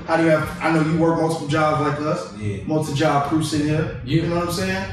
[0.06, 0.62] How do you have?
[0.62, 2.38] I know you work multiple jobs like us.
[2.38, 2.64] Yeah.
[2.66, 4.02] Multi job crew sitting here.
[4.06, 4.24] Yeah.
[4.24, 4.92] You know what I'm saying?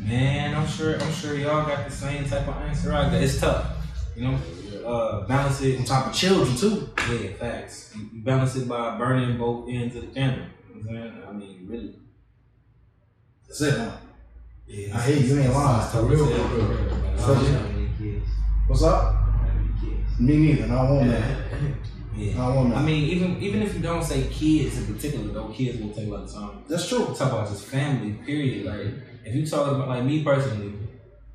[0.00, 3.14] Man, I'm sure I'm sure y'all got the same type of answer I got.
[3.14, 3.76] It's tough.
[4.16, 4.38] You know?
[4.84, 6.88] Uh balance it On top of children too.
[7.10, 7.92] Yeah, facts.
[7.96, 10.46] You you balance it by burning both ends of the candle.
[10.74, 11.22] You know I'm saying?
[11.28, 11.94] I mean, really.
[13.46, 13.78] That's it.
[13.78, 13.90] Huh?
[14.66, 15.34] Yeah, I hear you.
[15.34, 15.82] You ain't lying.
[15.82, 17.18] It's tough as hell, for real, man.
[17.18, 18.22] So, Um,
[18.68, 19.16] What's up?
[20.20, 20.62] Me neither.
[20.64, 21.38] and I don't want that.
[22.16, 22.32] Yeah.
[22.44, 25.80] I don't I mean, even even if you don't say kids in particular, though, kids
[25.80, 26.62] will take a lot of time.
[26.68, 27.06] That's true.
[27.06, 28.66] Talk about just family, period.
[28.66, 28.94] Like,
[29.24, 30.74] if you talk about, like me personally,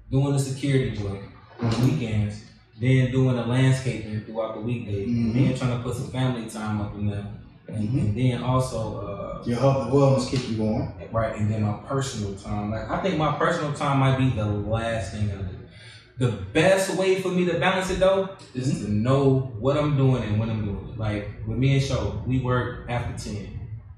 [0.10, 1.24] doing the security joint
[1.60, 2.45] on the weekends,
[2.80, 5.34] then doing the landscaping throughout the weekdays, Mhm.
[5.34, 7.26] then trying to put some family time up in there,
[7.68, 8.00] and, Mhm.
[8.00, 10.92] and then also, uh, Your health and wellness keep you going.
[11.12, 12.72] right, and then my personal time.
[12.72, 15.56] Like, I think my personal time might be the last thing I do.
[16.18, 20.24] The best way for me to balance it though is to know what I'm doing
[20.24, 20.98] and when I'm doing it.
[20.98, 23.48] Like with me and Show, we work after ten.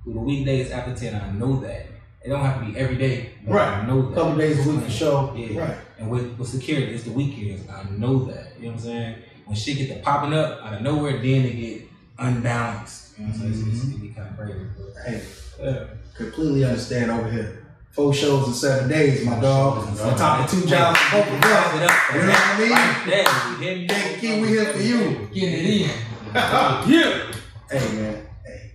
[0.03, 1.85] With the weekdays after ten, I know that.
[2.25, 3.29] It don't have to be every day.
[3.45, 3.67] Right.
[3.67, 4.15] I know that.
[4.15, 5.33] Couple days a week for sure.
[5.37, 5.59] Yeah.
[5.59, 5.77] Right.
[5.99, 7.69] And with, with security, it's the weekends.
[7.69, 8.53] I know that.
[8.57, 9.15] You know what I'm saying?
[9.45, 11.81] When shit get to popping up out of nowhere, then it get
[12.19, 13.17] unbalanced.
[13.17, 13.65] You know what I'm saying?
[13.65, 14.65] So it's, it get kind of crazy.
[14.77, 15.23] But, Hey,
[15.61, 15.83] yeah.
[16.15, 17.63] completely understand over here.
[17.91, 19.87] Four shows in seven days, my dog.
[19.87, 21.73] On top of two jobs, both of up.
[22.13, 23.09] You know what I mean?
[23.09, 23.25] There.
[23.49, 24.41] You hear me?
[24.41, 25.29] We here for you.
[25.33, 25.89] Getting it in.
[26.35, 27.31] yeah.
[27.71, 28.71] Hey man, hey,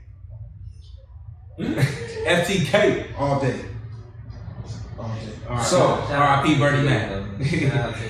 [2.26, 3.18] FTK.
[3.18, 3.60] all day.
[5.22, 5.38] All day.
[5.48, 5.66] All right.
[5.66, 5.78] So,
[6.10, 6.58] R.I.P.
[6.58, 7.10] Bernie Mac.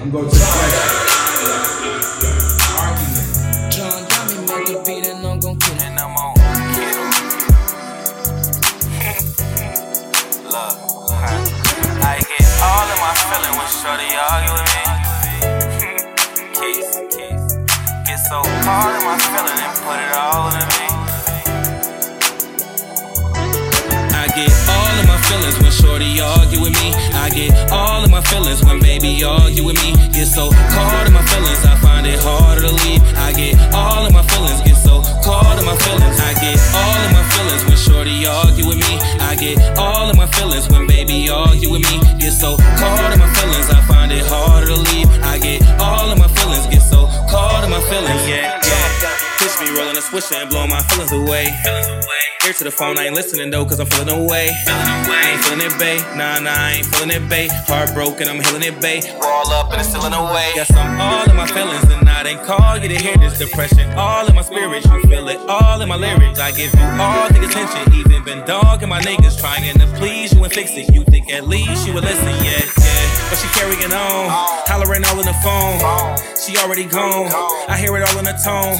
[0.01, 1.13] I'm going to the question.
[3.71, 5.93] John Johnny make a beat and I'm gon' kill it.
[5.99, 6.35] I'm on.
[10.45, 10.77] Look,
[12.03, 14.83] I get all of my feeling when Shorty argue with me.
[16.55, 17.47] Case, case.
[18.07, 20.82] Get so hard in my feeling and put it all into me.
[24.47, 26.95] Get all of my feelings when Shorty argue with me.
[27.15, 29.95] I get all of my feelings when baby argue with me.
[30.11, 33.03] Get so caught in my feelings, I find it harder to leave.
[33.17, 36.19] I get all of my feelings, get so caught in my feelings.
[36.19, 38.99] I get all of my feelings when Shorty argue with me.
[39.21, 41.97] I get all of my feelings when baby argue with me.
[42.19, 45.09] Get so caught in my feelings, I find it harder to leave.
[45.23, 48.23] I get all of my feelings, get so caught in my feelings.
[48.27, 49.17] Yeah, yeah.
[49.39, 51.47] Push me rolling a switch and blowing my feelings away.
[51.67, 52.22] Ear
[52.63, 54.47] to the phone, I ain't listening though, cause I'm feeling away.
[54.65, 55.99] feeling I ain't feeling it, bae.
[56.17, 57.49] Nah, nah, I ain't feeling it, bae.
[57.67, 59.03] Heartbroken, I'm healing it, bae.
[59.21, 60.53] All up and it's in away.
[60.55, 61.83] Guess I'm all in my feelings,
[62.23, 63.91] I didn't call you to hear this depression.
[63.99, 66.39] All in my spirit, you feel it all in my lyrics.
[66.39, 70.45] I give you all the attention, even been dogging my niggas, trying to please you
[70.45, 70.95] and fix it.
[70.95, 73.27] You think at least you would listen, yeah, yeah.
[73.27, 74.31] But she carrying on,
[74.71, 75.83] hollering all in the phone.
[76.39, 77.27] She already gone,
[77.67, 78.79] I hear it all in the tone.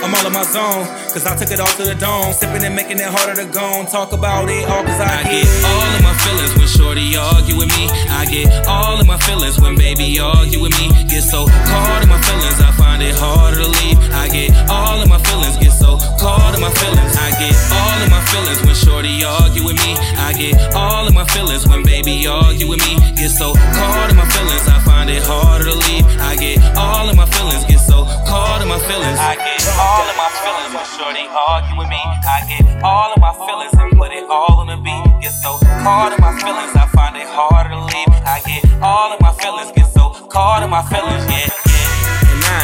[0.00, 2.32] I'm all in my zone, cause I took it all to the dome.
[2.32, 3.84] Sipping and making it harder to go.
[3.92, 7.68] Talk about it all, cause I, get all in my feelings when Shorty argue with
[7.76, 7.92] me.
[8.08, 10.88] I get all in my feelings when baby argue with me.
[11.12, 13.98] Get so caught in my feelings, I find it harder to leave.
[14.16, 17.12] I get all in my feelings, get so caught in my feelings.
[17.20, 20.00] I get all in my feelings when Shorty argue with me.
[20.16, 22.96] I get all in my feelings when baby argue with me.
[23.20, 26.08] Get so caught in my feelings, I find it harder to leave.
[26.24, 29.18] I get all in my feelings, get so caught in my feelings.
[29.20, 32.00] I get all in my feelings when Shorty argue with me.
[32.00, 35.04] I get all of my feelings and put it all on the beat.
[35.20, 38.08] Get so caught in my feelings, I find it harder to leave.
[38.24, 41.69] I get all of my feelings, get so caught in my feelings, yeah,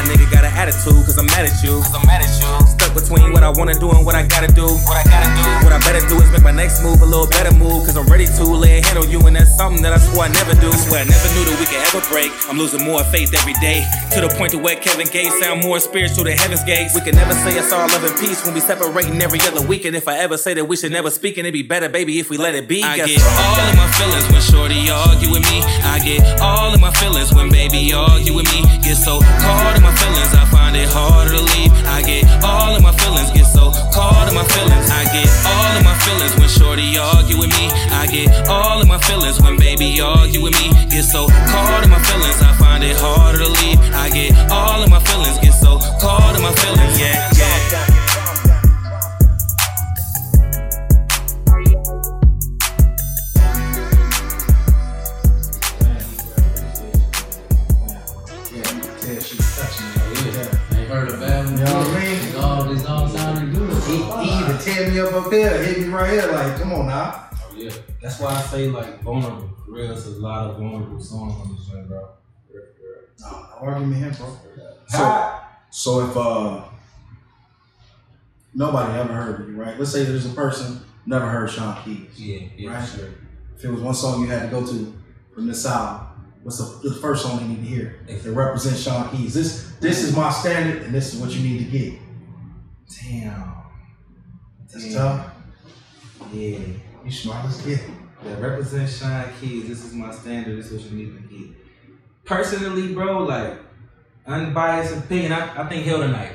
[0.06, 1.82] nigga, got an attitude, cause I'm mad at you.
[1.82, 2.50] Cause I'm mad at you.
[2.66, 4.66] Stuck between what I wanna do and what I gotta do.
[4.86, 5.44] What I gotta do.
[5.66, 7.84] What I better do is make my next move a little better move.
[7.86, 10.24] Cause I'm ready to lay a hand on you, and that's something that I swore
[10.24, 10.70] I never do.
[10.70, 12.30] I swear I never knew that we could ever break.
[12.48, 13.82] I'm losing more faith every day.
[14.14, 16.94] To the point to where Kevin Gates sound more spiritual than heaven's gates.
[16.94, 19.84] We can never say it's all love and peace when we separating every other week.
[19.84, 22.18] And if I ever say that we should never speak, and it'd be better, baby,
[22.18, 22.82] if we let it be.
[22.82, 25.62] I Guess get all of my feelings when Shorty argue with me.
[25.82, 28.62] I get all of my feelings when baby argue with me.
[28.82, 31.72] Get so caught in my feelings, I find it harder to leave.
[31.86, 34.90] I get all of my feelings, get so caught in my feelings.
[34.90, 37.70] I get all of my feelings when Shorty argue with me.
[37.90, 40.68] I get all of my feelings when baby argue with me.
[40.90, 43.78] Get so caught in my feelings, I find it harder to leave.
[43.94, 47.56] I get all of my feelings, get so caught in my feelings, yeah, yeah.
[47.72, 47.95] Yeah,
[60.86, 61.58] heard a bad one.
[61.58, 62.28] You know what I mean?
[62.28, 63.82] It's all, it's all sounding good.
[63.84, 66.86] He, he even tear me up up here, hit me right here, like, come on
[66.86, 67.28] now.
[67.34, 67.72] Oh, yeah.
[68.00, 69.50] That's why I say like vulnerable.
[69.64, 72.08] For real, it's a lot of vulnerable songs on this joint, bro.
[72.46, 73.60] For real, for real.
[73.60, 74.36] No argument here, bro.
[74.88, 75.38] So,
[75.70, 76.62] so if uh
[78.54, 79.78] nobody ever heard of you, right?
[79.78, 82.10] Let's say there's a person never heard Shaan Keez.
[82.16, 82.88] Yeah, yeah, right?
[82.88, 83.08] sure.
[83.56, 84.94] If it was one song you had to go to
[85.34, 86.06] from this album,
[86.46, 88.00] what's the, the first song they need to hear?
[88.06, 89.32] If it represents Shaan Keez.
[89.32, 91.98] This this is my standard and this is what you need to get.
[93.02, 93.52] Damn.
[94.72, 94.94] That's Damn.
[94.94, 95.30] tough.
[96.32, 96.58] Yeah.
[97.04, 97.80] You smart, let's get.
[98.22, 99.66] That represents Shaan Keez.
[99.66, 100.56] This is my standard.
[100.56, 101.56] This is what you need to get.
[102.24, 103.58] Personally, bro, like
[104.24, 106.32] unbiased opinion, I, I think Hell Tonight.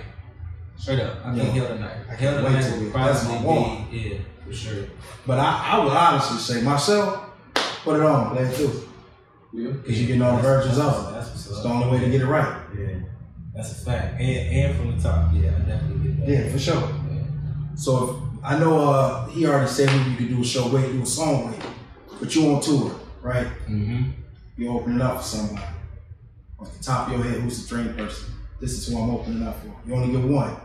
[0.78, 1.54] Straight up, I think.
[1.54, 1.98] Hell Tonight.
[2.10, 3.88] I Hell can't wait Tonight till that's my one.
[3.94, 4.86] yeah, for sure.
[5.26, 8.91] But I, I would honestly say myself, put it on, play it through.
[9.54, 9.72] Yeah.
[9.72, 11.14] Because you getting all the virgins of it.
[11.14, 12.62] That's what's It's the only way to get it right.
[12.78, 12.96] Yeah,
[13.54, 14.20] that's a fact.
[14.22, 16.30] And, and from the top, yeah, I definitely get that.
[16.30, 16.90] Yeah, for sure.
[17.76, 20.92] So if I know uh he already said who you could do a show with,
[20.92, 21.66] do a song with,
[22.20, 23.48] but you on tour, right?
[23.68, 24.12] Mm-hmm.
[24.58, 25.66] You opening up for somebody.
[26.60, 28.34] Off the top of your head, who's the dream person?
[28.60, 29.74] This is who I'm opening up for.
[29.88, 30.56] You only get one.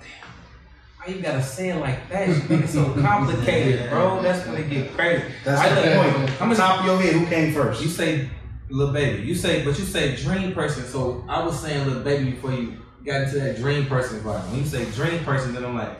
[0.98, 2.28] Why you gotta say it like that?
[2.28, 4.20] You make it so complicated, bro.
[4.22, 5.24] That's when it get crazy.
[5.44, 6.42] That's I the look- point.
[6.42, 7.80] I'm Top gonna of your head, who came first?
[7.82, 8.28] You say
[8.68, 9.22] Lil Baby.
[9.22, 10.84] You say, but you say dream person.
[10.84, 14.48] So I was saying Lil Baby before you got into that dream person vibe.
[14.50, 15.98] When you say dream person, then I'm like,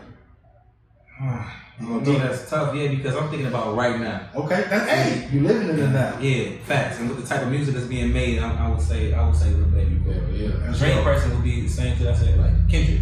[1.80, 2.74] you know, that's tough.
[2.74, 4.28] Yeah, because I'm thinking about right now.
[4.34, 6.18] Okay, that's hey, you living in it now.
[6.20, 6.98] Yeah, facts.
[6.98, 9.36] And with the type of music that's being made, I, I would say, I would
[9.36, 9.94] say Lil Baby.
[9.97, 11.05] But Yeah, That's dream dope.
[11.05, 13.01] person would be the same thing I said, like Kendrick.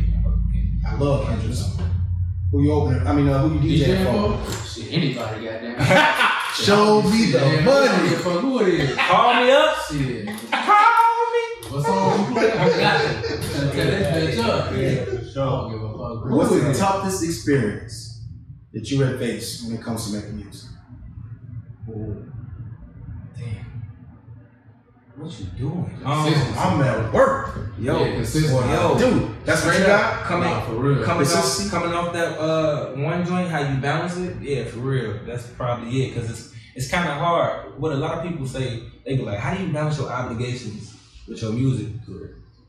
[0.86, 1.56] I love Kendrick.
[2.50, 3.06] Who you opening?
[3.06, 4.52] I mean, uh, who you DJing DJ for?
[4.52, 4.66] for?
[4.68, 6.30] Shit, anybody, goddamn.
[6.54, 8.10] Show me the Yeah, money.
[8.10, 8.96] yeah, Fuck who it is.
[8.96, 9.76] Call me up.
[9.90, 10.26] Shit.
[10.52, 11.68] Call me.
[11.68, 12.52] What song you play?
[12.52, 13.22] I got it.
[13.22, 14.72] Tell this bitch up.
[14.76, 15.70] Yeah, for sure.
[15.70, 16.30] give a fuck.
[16.30, 18.22] What's the toughest experience
[18.72, 20.70] that you have faced when it comes to making music?
[25.16, 25.96] What you doing?
[26.02, 26.58] Consistency.
[26.58, 27.70] I'm at work.
[27.78, 28.18] Yo, Yeah.
[28.50, 30.24] Boy, yo, Dude, that's what you got?
[30.24, 31.04] coming, Nah, for real.
[31.04, 35.14] coming off, coming off that uh one joint, how you balance it, yeah, for real.
[35.26, 37.78] That's probably it, cause it's it's kind of hard.
[37.80, 40.92] What a lot of people say, they be like, "How do you balance your obligations
[41.28, 41.88] with your music?"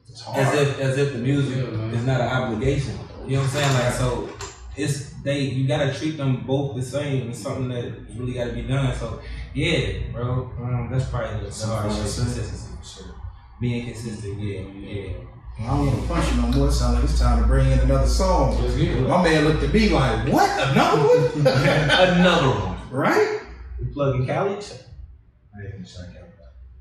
[0.07, 2.93] It's As if as if the music Yeah, is not an obligation.
[3.27, 3.73] You know what I'm saying?
[3.73, 4.29] Like so,
[4.77, 7.29] it's they you gotta treat them both the same.
[7.31, 8.95] It's something that really gotta be done.
[8.95, 9.19] So
[9.55, 12.01] yeah, bro, um, that's probably the, the hard shit.
[12.01, 12.39] Consistency.
[12.41, 13.15] Consistency, for sure.
[13.61, 15.13] Being consistent, yeah, yeah.
[15.57, 16.67] I don't want to punch you no more.
[16.67, 18.61] It sounds like it's time to bring in another song.
[19.07, 20.49] My man looked at me like, what?
[20.71, 21.47] Another one?
[21.47, 22.77] Another one.
[22.91, 23.39] right?
[23.79, 24.57] We plugging Cali?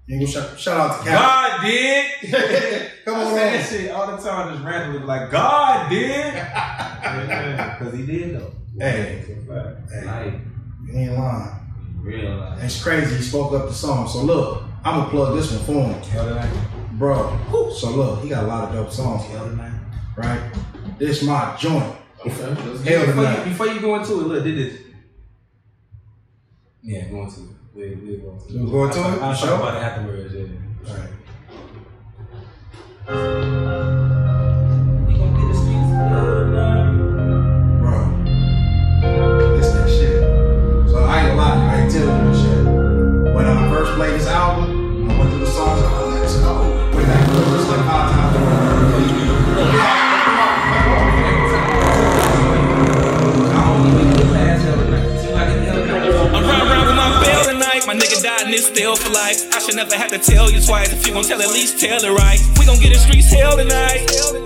[0.07, 1.17] You gonna shout, shout out to Cali.
[1.17, 2.91] God did.
[3.05, 3.53] Come I on, say man.
[3.53, 6.33] that shit all the time, just randomly like God did.
[6.35, 8.53] Because he did though.
[8.79, 10.05] Hey, Hey.
[10.05, 10.35] Like,
[10.87, 11.61] you ain't lying.
[12.05, 12.63] Real life.
[12.63, 13.17] It's crazy.
[13.17, 14.07] He spoke up the song.
[14.09, 17.39] So look, I'm gonna plug this one for him, bro.
[17.75, 19.23] So look, he got a lot of dope songs,
[20.17, 20.53] right?
[20.99, 21.97] This my joint.
[22.21, 23.45] Okay, Hell Before you, tonight.
[23.45, 24.81] before you go into it, look, did this.
[26.83, 27.49] Yeah, go into it.
[27.75, 28.51] We we go into it.
[28.53, 29.23] You go into it?
[29.23, 29.49] I'll Sure.
[29.49, 30.35] talk about it afterwards.
[30.35, 30.91] Yeah.
[30.91, 31.11] All right.
[35.09, 35.91] We gonna get the streets
[43.85, 46.97] first this album, I went through the songs, I was like, let's go.
[46.97, 48.35] Way back when, just like five times.
[57.86, 59.55] My nigga died and it's still for life.
[59.55, 60.90] I should never have to tell you twice.
[60.90, 62.40] If you gon' tell, at least tell it right.
[62.59, 64.44] We gon' get the streets hell tonight.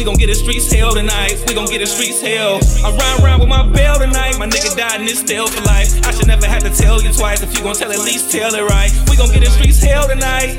[0.00, 1.44] We gon' get the streets hell tonight.
[1.46, 2.58] We gon' get the streets hell.
[2.82, 4.38] I'm riding around with my bell tonight.
[4.38, 5.92] My nigga died and it's still for life.
[6.06, 7.42] I should never have to tell you twice.
[7.42, 8.90] If you gon' tell, at least tell it right.
[9.10, 10.56] We gon' get the streets hell tonight.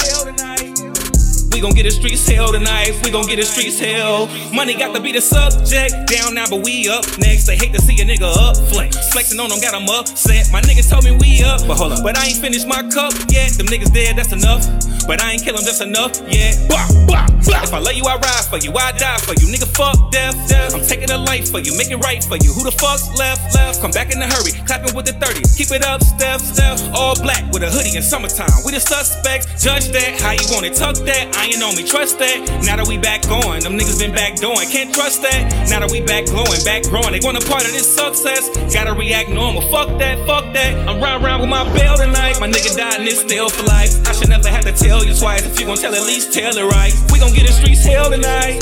[1.51, 2.99] We gon' get the streets hell tonight.
[3.03, 4.27] We gon' get the streets hell.
[4.53, 5.93] Money got to be the subject.
[6.07, 7.45] Down now, but we up next.
[7.45, 8.95] They hate to see a nigga up flex.
[9.11, 10.49] Flexing on them, got them upset.
[10.51, 12.03] My niggas told me we up, but hold up.
[12.03, 13.51] But I ain't finished my cup yet.
[13.59, 14.65] Them niggas dead, that's enough.
[15.07, 16.55] But I ain't kill them, that's enough yet.
[16.69, 17.63] Bah, bah, bah.
[17.63, 18.71] If I love you, I ride for you.
[18.75, 19.47] I die for you.
[19.47, 20.35] Nigga, fuck death.
[20.47, 20.73] death.
[20.73, 21.75] I'm taking a life for you.
[21.77, 22.53] Make it right for you.
[22.53, 23.53] Who the fuck's left?
[23.55, 23.81] Left.
[23.81, 24.51] Come back in a hurry.
[24.65, 25.43] Clapping with the 30.
[25.55, 26.41] Keep it up, Steph.
[26.41, 26.79] Steph.
[26.93, 28.51] All black with a hoodie in summertime.
[28.65, 29.63] We the suspects.
[29.63, 30.19] Judge that.
[30.19, 30.75] How you want it?
[30.75, 31.35] Tuck that.
[31.41, 31.81] Ain't on me.
[31.81, 32.37] Trust that.
[32.61, 33.65] Now that we back going.
[33.65, 34.61] Them niggas been back doing.
[34.69, 35.49] Can't trust that.
[35.69, 37.17] Now that we back glowing, back growing.
[37.17, 38.45] They want a part of this success.
[38.69, 39.65] Gotta react normal.
[39.73, 40.21] Fuck that.
[40.29, 40.77] Fuck that.
[40.87, 42.37] I'm riding around with my bell tonight.
[42.39, 43.89] My nigga died and it's still for life.
[44.05, 45.41] I should never have to tell you twice.
[45.41, 46.93] If you gon' tell, at least tell it right.
[47.11, 48.61] We gon' get the streets hell tonight.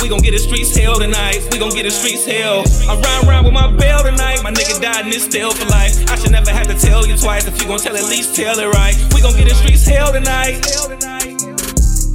[0.00, 1.44] We gon' get the streets hell tonight.
[1.52, 2.64] We gon' get the streets hell.
[2.88, 4.40] I'm riding around with my bell tonight.
[4.42, 5.92] My nigga died and it's still for life.
[6.08, 7.46] I should never have to tell you twice.
[7.46, 8.96] If you gon' tell, at least tell it right.
[9.12, 11.17] We gon' get the streets hell tonight.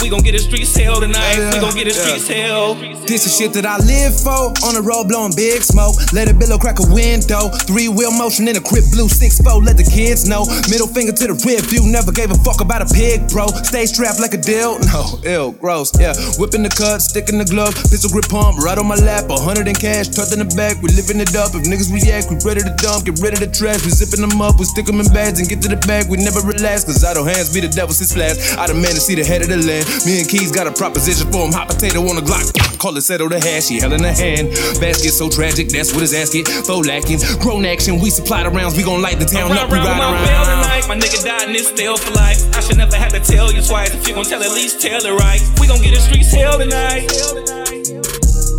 [0.03, 1.39] We gon' get the streets hell tonight.
[1.55, 2.75] We gon' get the streets hell.
[3.07, 4.51] This is shit that I live for.
[4.67, 5.95] On the road blowing big smoke.
[6.11, 7.47] Let a billow crack a window.
[7.63, 9.63] Three wheel motion in a crib blue six four.
[9.63, 10.43] Let the kids know.
[10.67, 11.87] Middle finger to the rear view.
[11.87, 13.47] Never gave a fuck about a pig, bro.
[13.63, 14.75] Stay strapped like a deal.
[14.93, 15.89] No, ill, gross.
[15.97, 17.73] Yeah, whipping the cut, sticking the glove.
[17.89, 19.25] Pistol grip pump right on my lap.
[19.31, 20.77] A hundred in cash, tucked in the back.
[20.83, 21.55] We living it up.
[21.55, 23.07] If niggas react, we ready to dump.
[23.07, 23.81] Get rid of the trash.
[23.81, 24.59] We zipping them up.
[24.59, 26.11] We stick them in bags and get to the bag.
[26.11, 26.83] We never relax.
[26.83, 28.59] Cause idle hands be the devil since last.
[28.59, 29.87] I demand to see the head of the land.
[30.05, 31.53] Me and Keez got a proposition for him.
[31.53, 32.49] Hot potato on the Glock.
[32.79, 33.69] Call it settle the hash.
[33.69, 34.49] He held in a hand.
[34.81, 35.69] Basket so tragic.
[35.69, 36.47] That's what his ass get.
[36.67, 37.19] Faux lacking.
[37.39, 37.99] Grown action.
[37.99, 38.75] We supply the rounds.
[38.75, 39.71] We gon' light the town I'm up.
[39.71, 40.63] We ride around with my bell around.
[40.63, 40.83] tonight.
[40.89, 42.41] My nigga died and it's still for life.
[42.57, 43.93] I should never have to tell you twice.
[43.93, 45.39] If you gon' tell, at least tell it right.
[45.61, 47.07] We gon' get the streets hell tonight.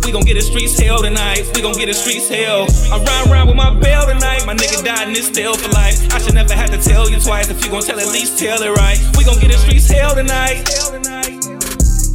[0.05, 1.45] We gon' get the streets hell tonight.
[1.53, 2.65] We gon' get the streets hell.
[2.93, 4.45] I'm riding around with my bell tonight.
[4.45, 5.97] My nigga died and it's still for life.
[6.13, 7.49] I should never have to tell you twice.
[7.49, 8.97] If you gon' tell, at least tell it right.
[9.17, 10.65] We gon' get the streets hell tonight.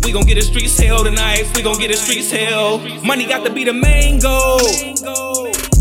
[0.05, 1.51] We gon' get the streets hell tonight.
[1.55, 2.79] We gon' get the streets hell.
[3.05, 4.59] Money got to be the main goal.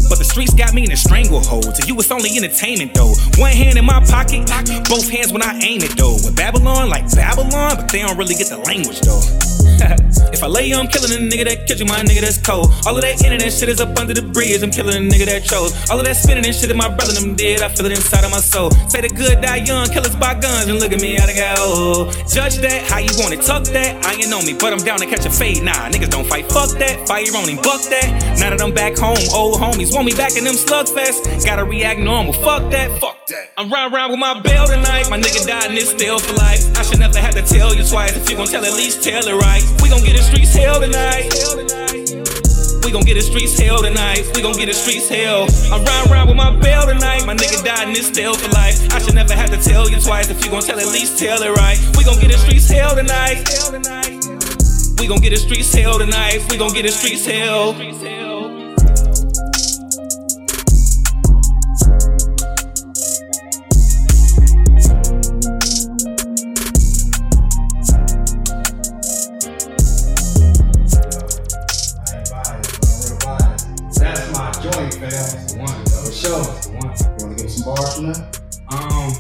[0.10, 1.76] But the streets got me in a stranglehold.
[1.76, 3.14] To you, it's only entertainment though.
[3.38, 4.48] One hand in my pocket,
[4.90, 6.14] both hands when I aim it though.
[6.14, 9.49] With Babylon, like Babylon, but they don't really get the language though.
[10.34, 12.72] if I lay you, I'm killing a nigga that killed you, my nigga that's cold.
[12.86, 14.64] All of that internet shit is up under the bridge.
[14.64, 15.74] I'm killing a nigga that chose.
[15.90, 17.62] All of that spinning and shit that my brother them did.
[17.62, 18.72] I feel it inside of my soul.
[18.88, 21.60] Say the good die young, killers by guns, and look at me, I done got
[21.60, 22.14] old.
[22.30, 24.06] Judge that, how you want it, tuck that.
[24.06, 25.64] I ain't on me, but I'm down to catch a fade.
[25.64, 27.08] Nah, niggas don't fight, fuck that.
[27.08, 28.40] Fire on him, buck that.
[28.40, 31.46] Now that I'm back home, old homies want me back in them slugfest.
[31.46, 33.52] Gotta react normal, fuck that, fuck that.
[33.58, 35.10] I'm riding around with my bell tonight.
[35.10, 36.64] My nigga died and it's still for life.
[36.78, 38.16] I should never have to tell you twice.
[38.16, 39.49] If you gon' tell, at least tell it right.
[39.82, 41.34] We gon' get the streets hell tonight.
[42.84, 44.30] We gon' get the streets hell tonight.
[44.36, 45.48] We gon' get the streets hell.
[45.74, 47.26] I'm riding around with my bell tonight.
[47.26, 48.92] My nigga died and it's still for life.
[48.94, 50.30] I should never have to tell you twice.
[50.30, 51.78] If you gon' tell, at least tell it right.
[51.98, 53.46] We gon' get the streets hell tonight.
[55.00, 56.46] We gon' get the streets hell tonight.
[56.50, 57.74] We gon' get the streets hell.
[77.76, 78.40] That?
[78.72, 79.14] Um,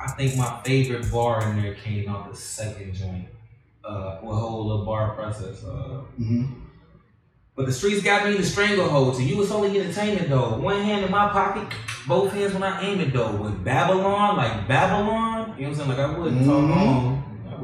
[0.00, 3.26] I think my favorite bar in there came out the second joint.
[3.84, 5.64] Uh, with a whole little bar process.
[5.64, 6.02] Uh,
[7.56, 9.16] but the streets got me in the stranglehold.
[9.16, 10.58] So you, was only entertainment though.
[10.58, 11.66] One hand in my pocket,
[12.06, 13.34] both hands when I aim it though.
[13.36, 15.88] With Babylon, like Babylon, you know what I'm saying?
[15.88, 16.70] Like I wouldn't talk Mhm.
[16.70, 17.17] long.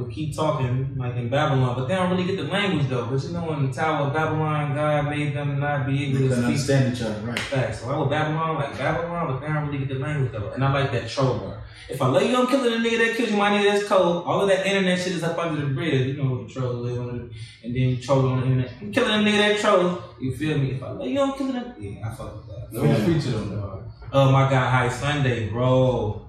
[0.05, 3.07] I would keep talking like in Babylon, but they don't really get the language though.
[3.07, 6.29] But you know, in the Tower of Babylon, God made them not be able They
[6.29, 6.45] to couldn't speak.
[6.45, 7.39] understand each other, right?
[7.39, 7.81] Facts.
[7.81, 10.51] So I would Babylon like Babylon, but they don't really get the language though.
[10.51, 11.63] And I like that troll bar.
[11.89, 14.25] If I lay you on killing a nigga that kills you, my nigga that's cold.
[14.27, 16.07] All of that internet shit is up under the bridge.
[16.09, 17.65] You know what the trolls live on it.
[17.67, 18.73] And then you troll on the internet.
[18.83, 20.03] I'm killing a nigga that trolls.
[20.21, 20.73] You feel me?
[20.73, 22.79] If I lay you on killing a yeah, I fuck with that.
[22.81, 23.81] What was featured on that?
[24.13, 26.21] Oh my god, High Sunday, bro.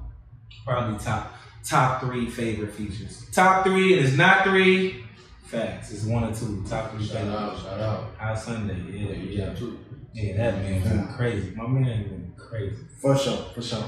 [0.66, 1.35] Probably top
[1.66, 3.26] top three favorite features.
[3.32, 5.04] Top three, and it's not three.
[5.46, 5.92] Facts.
[5.92, 6.64] It's one or two.
[6.68, 7.34] Top three Shout favorite.
[7.36, 8.16] out, shout out.
[8.18, 9.70] High Sunday, yeah, Yeah, yeah.
[10.14, 11.52] Yeah, that man been crazy.
[11.56, 12.78] My man been crazy.
[13.02, 13.84] For sure, for sure.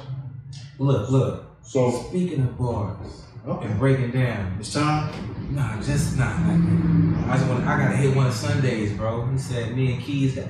[0.78, 1.46] Look, look.
[1.64, 5.12] So Speaking of bars okay, and breaking down, it's time.
[5.56, 6.26] nah, just nah.
[6.26, 7.66] I just want.
[7.66, 9.26] I gotta hit one of Sundays, bro.
[9.32, 10.46] He said me and Keez got.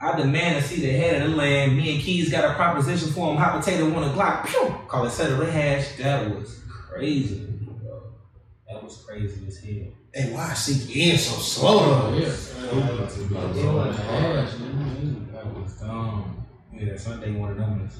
[0.00, 1.76] I demand to see the head of the land.
[1.76, 3.36] Me and Keez got a proposition for him.
[3.36, 4.46] Hot potato want a Glock.
[4.46, 4.74] Pew!
[4.86, 5.96] Call it settle the hash.
[5.96, 7.46] That was crazy,
[7.82, 8.02] bro.
[8.70, 9.92] That was crazy as hell.
[10.14, 12.18] Hey, why sink in so slow Oh, though?
[12.18, 12.28] yeah.
[15.32, 16.46] That was dumb.
[16.72, 17.82] Yeah, Sunday one of them.
[17.82, 17.98] was-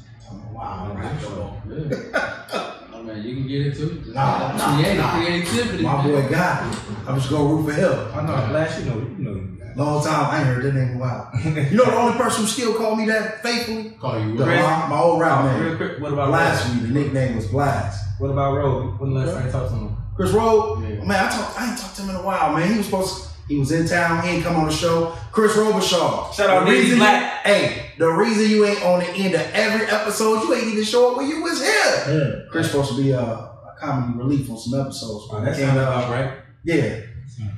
[0.52, 1.54] Wow, right, bro.
[1.68, 2.74] Yeah.
[2.90, 3.90] Oh man, you can get it too.
[4.00, 5.20] Just Nah, nah, creative, nah.
[5.24, 5.82] creativity.
[5.84, 6.30] My boy man.
[6.32, 6.78] got it.
[7.06, 8.08] I'm just gonna root for him.
[8.12, 8.52] I know.
[8.52, 9.57] Last, you know, you know, you got.
[9.78, 11.30] Long time I ain't heard that name in a while.
[11.44, 13.90] You know the only person who still called me that faithfully?
[14.00, 15.76] Call you The, my, my old rap Real man.
[15.76, 16.80] quick, what about Blasphemy.
[16.88, 18.04] The nickname was Blast.
[18.20, 18.88] What about Roe?
[18.98, 19.96] When the last time you talked to him?
[20.16, 21.04] Chris Rowe, Yeah.
[21.04, 21.60] man, I talked.
[21.60, 22.70] I ain't talked to him in a while, man.
[22.72, 23.22] He was supposed.
[23.22, 24.22] To, he was in town.
[24.24, 25.14] He ain't come on the show.
[25.32, 26.32] Chris Robershaw.
[26.34, 27.46] Shout out reason Black.
[27.46, 30.84] You, hey, the reason you ain't on the end of every episode, you ain't even
[30.84, 32.46] show up when you was here.
[32.50, 35.28] Chris supposed to be a, a comedy relief on some episodes.
[35.30, 36.32] Oh, that He sounds ain't, uh, about right.
[36.64, 37.00] Yeah,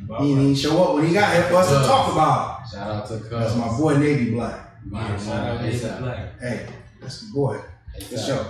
[0.05, 2.69] About he didn't show up when he got here for us to talk about.
[2.71, 3.31] Shout out to Cuz.
[3.31, 4.71] That's my boy Navy Black.
[4.91, 6.41] Yeah, shout out Navy Black.
[6.41, 6.67] Hey,
[7.01, 7.61] that's my boy.
[7.95, 8.27] For ASAP.
[8.27, 8.47] sure.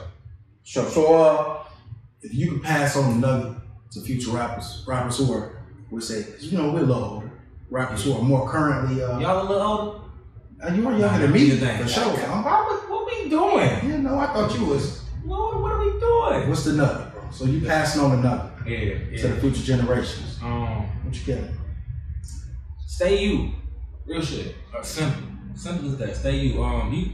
[0.62, 0.88] Sure.
[0.90, 1.64] So, uh,
[2.22, 3.56] if you could pass on another
[3.92, 5.56] to future rappers, rappers who are,
[5.90, 7.30] we say, because you know we're a little older,
[7.70, 9.98] rappers who are more currently, uh, Y'all a little older?
[10.62, 11.82] uh, you are younger than me, Do the thing.
[11.82, 12.04] for sure.
[12.18, 12.42] huh?
[12.42, 13.90] Why, what, what we doing?
[13.90, 15.00] You know, I thought you was.
[15.24, 16.48] What, what are we doing?
[16.48, 17.22] What's the nugget, bro?
[17.32, 18.68] So you passing on the nugget
[19.12, 20.38] Yeah, to the future generations.
[20.42, 21.56] Um, What you getting?
[22.86, 23.52] stay you.
[24.06, 24.54] Real shit.
[24.82, 25.22] Simple.
[25.56, 26.14] Simple as that.
[26.14, 26.62] Stay you.
[26.62, 27.10] Um, you.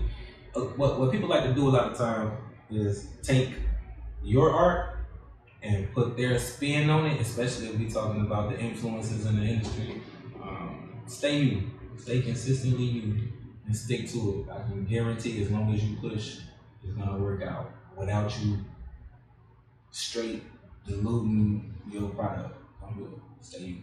[0.55, 2.33] Uh, what what people like to do a lot of time
[2.71, 3.55] is take
[4.23, 4.99] your art
[5.63, 9.47] and put their spin on it, especially if we talking about the influences in the
[9.47, 10.03] industry.
[10.43, 11.71] Um, stay you.
[11.97, 13.29] Stay consistently you
[13.65, 14.53] and stick to it.
[14.53, 16.41] I can guarantee as long as you push,
[16.85, 18.59] it's gonna work out without you
[19.91, 20.43] straight
[20.87, 22.59] diluting your product.
[22.87, 23.21] I'm good.
[23.41, 23.77] Stay you.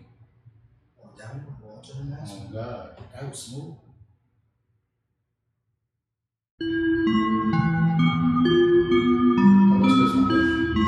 [1.02, 2.54] Oh, that one, go on to the next Oh.
[2.54, 2.98] God.
[3.14, 3.76] That was smooth.
[8.54, 10.28] Oh, what's this one?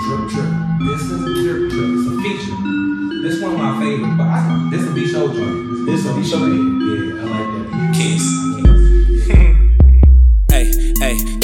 [0.06, 0.50] Trip, trip.
[0.88, 1.90] This is a drip trip.
[1.96, 2.58] It's a feature.
[3.24, 5.86] This one of my favorite, but I, this is a B show joint.
[5.86, 6.46] This is a B show?
[6.46, 7.96] Yeah, I like that.
[7.96, 8.45] Kiss.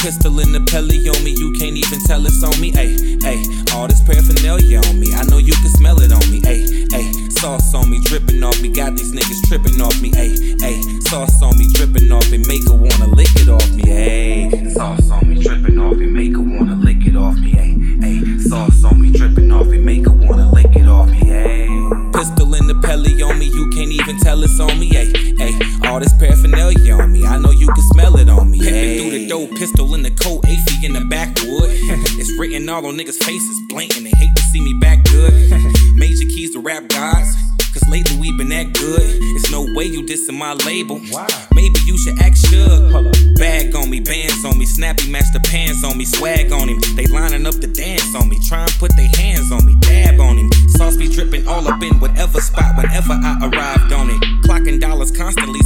[0.01, 2.71] Pistol in the pelly on me, you can't even tell it's on me.
[2.71, 3.37] Hey, hey,
[3.73, 6.41] all this paraphernalia on me, I know you can smell it on me.
[6.41, 10.11] Hey, hey, sauce on me, dripping off me, got these niggas tripping off me.
[10.13, 10.30] Hey,
[10.61, 13.81] hey, sauce on me, dripping off me, make her wanna lick it off me.
[13.81, 17.49] Hey, sauce on me, dripping off me, make her wanna lick it off me.
[17.49, 21.18] Hey, hey, sauce on me, dripping off me, make her wanna lick it off me.
[21.18, 21.65] Hey,
[22.13, 24.89] pistol in the pelly on me, you can't even tell it's on me.
[24.89, 25.57] Hey, hey,
[25.88, 28.59] all this paraphernalia on me, I know you can smell it on me.
[28.59, 31.72] Pimpin' through the door, pistol in the coat, AFI in the backwood.
[32.22, 34.03] it's written all on niggas' faces, blatant.
[34.03, 35.77] They hate to see me back good.
[35.95, 37.35] Major keys to rap gods.
[37.73, 38.99] Cause lately we been that good.
[39.35, 40.99] It's no way you dissing my label.
[41.09, 41.27] Why?
[41.55, 42.91] Maybe you should act shook.
[43.39, 46.80] Bag on me, bands on me, snappy match the pants on me, swag on him.
[46.95, 50.19] They lining up to dance on me, try and put their hands on me, dab
[50.19, 50.51] on him.
[50.68, 54.19] Sauce be dripping all up in whatever spot whenever I arrived on it.
[54.43, 55.59] Clocking dollars constantly,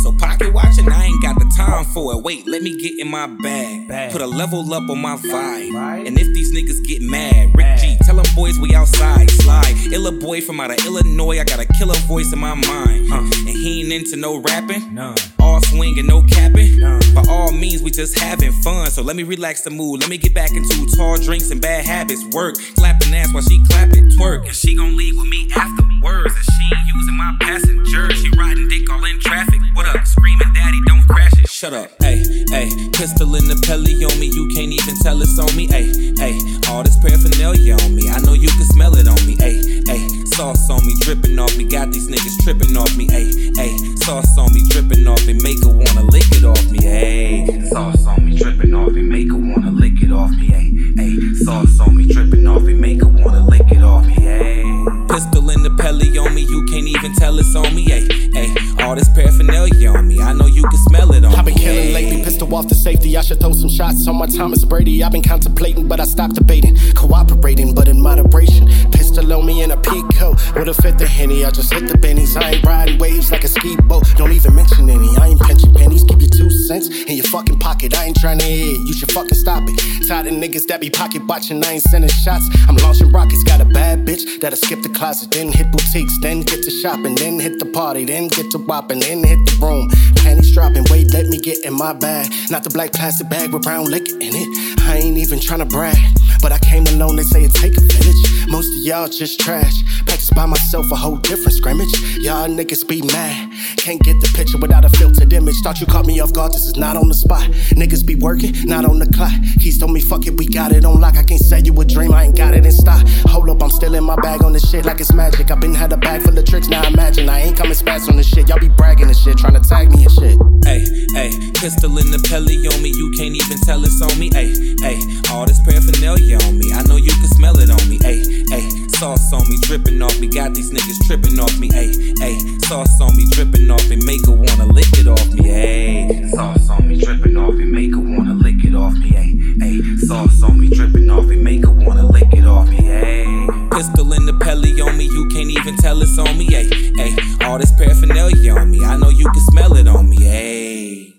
[1.65, 2.23] time for it.
[2.23, 4.11] Wait, let me get in my bag.
[4.11, 6.07] Put a level up on my vibe.
[6.07, 9.29] And if these niggas get mad, Rick G, tell them boys we outside.
[9.29, 9.75] Slide.
[9.91, 13.09] Illa boy from out of Illinois, I got a killer voice in my mind.
[13.09, 13.21] Huh.
[13.21, 14.93] And he ain't into no rapping.
[14.93, 15.15] None.
[15.39, 16.79] All swinging, no capping.
[17.13, 18.89] By all means, we just having fun.
[18.91, 20.01] So let me relax the mood.
[20.01, 22.23] Let me get back into tall drinks and bad habits.
[22.33, 24.45] Work, clapping ass while she clap it, twerk.
[24.45, 26.35] And she gon' leave with me afterwards.
[26.35, 28.13] And she ain't using my passenger.
[28.15, 29.61] She riding dick all in traffic.
[29.73, 30.05] What up?
[30.05, 31.24] Screaming, daddy, don't crash it.
[31.55, 31.89] Shut up.
[32.03, 32.19] Hey,
[32.51, 35.71] Hey, pistol in the pelly on me, you can't even tell it's on me.
[35.71, 35.87] Hey,
[36.19, 36.35] hey,
[36.67, 39.39] all this paraphernalia on me, I know you can smell it on me.
[39.39, 40.03] Hey, hey,
[40.35, 43.07] sauce on me, dripping off me, got these niggas tripping off me.
[43.07, 43.71] Hey, hey,
[44.03, 46.83] sauce on me, dripping off me, make her wanna lick it off me.
[46.83, 50.51] Hey, sauce on me, dripping off me, make her wanna lick it off me.
[50.51, 51.15] Hey, hey,
[51.47, 54.15] sauce on me, dripping off me, make her wanna lick it off me.
[54.19, 54.67] Hey,
[55.07, 57.87] pistol in the pelly on me, you can't even tell it's on me.
[57.87, 58.03] Hey,
[58.35, 58.51] hey,
[58.85, 61.37] all this paraphernalia on me, I know you can smell it on me.
[61.37, 63.17] I've been killing lately, pistol off the safety.
[63.17, 65.03] I should throw some shots on my Thomas Brady.
[65.03, 66.77] I've been contemplating, but I stopped debating.
[66.93, 68.67] Cooperating, but in moderation.
[68.91, 70.37] Pistol on me in a peak coat.
[70.55, 72.39] With a fit the henny, I just hit the bennies.
[72.39, 74.03] I ain't riding waves like a ski boat.
[74.17, 75.09] Don't even mention any.
[75.17, 76.03] I ain't pinching pennies.
[76.03, 77.97] Keep your two cents in your fucking pocket.
[77.97, 78.71] I ain't trying to hear.
[78.71, 80.07] You should fucking stop it.
[80.07, 81.63] Tired of niggas that be pocket watching.
[81.65, 82.45] I ain't sending shots.
[82.67, 83.43] I'm launching rockets.
[83.43, 87.15] Got a bad bitch that'll skip the closet, then hit boutiques, then get to shopping,
[87.15, 89.87] then hit the party, then get to whopping, then hit the room.
[90.17, 90.83] Panties dropping.
[90.91, 92.29] Wait, let me get in my bag.
[92.51, 94.79] Not the black plastic bag with brown liquor in it.
[94.81, 95.95] I ain't even trying to brag.
[96.41, 98.21] But I came alone, they say it take a village.
[98.49, 99.83] Most of y'all just trash.
[100.05, 101.91] Practice by myself, a whole different scrimmage.
[102.19, 103.51] Y'all niggas be mad.
[103.77, 105.55] Can't get the picture without a filtered image.
[105.63, 107.43] Thought you caught me off guard, this is not on the spot.
[107.79, 109.31] Niggas be working, not on the clock.
[109.61, 111.15] Keez told me, fuck it, we got it on lock.
[111.15, 113.07] I can't sell you a dream, I ain't got it in stock.
[113.25, 115.49] Hold up, I'm still in my bag on this shit like it's magic.
[115.49, 118.17] I been had a bag full of tricks, now imagine I ain't coming spats on
[118.17, 118.49] this shit.
[118.49, 120.37] Y'all be bragging and shit, trying to tag me and shit.
[120.65, 120.81] Hey,
[121.13, 121.29] hey,
[121.61, 124.29] pistol in the pelly on me, you can't even tell it's on me.
[124.33, 124.97] Hey, hey,
[125.29, 128.01] all this paraphernalia on me, I know you can smell it on me.
[128.01, 128.65] Hey, hey,
[128.97, 131.69] sauce on me, dripping off me, got these niggas tripping off me.
[131.69, 132.35] Hey, hey,
[132.65, 135.45] sauce on me, dripping off me, make her wanna lick it off me.
[135.45, 139.09] Hey, sauce on me, dripping off me, make her wanna lick it off me.
[139.13, 139.77] Hey, hey,
[140.09, 142.81] sauce on me, dripping off me, make her wanna lick it off me.
[142.81, 143.44] Hey,
[143.75, 146.45] pistol in the pelly on me, you can't even tell it's on me.
[146.45, 147.15] Hey, hey,
[147.45, 150.23] all this paraphernalia on me, I know you can smell it on me.
[150.23, 151.13] Hey.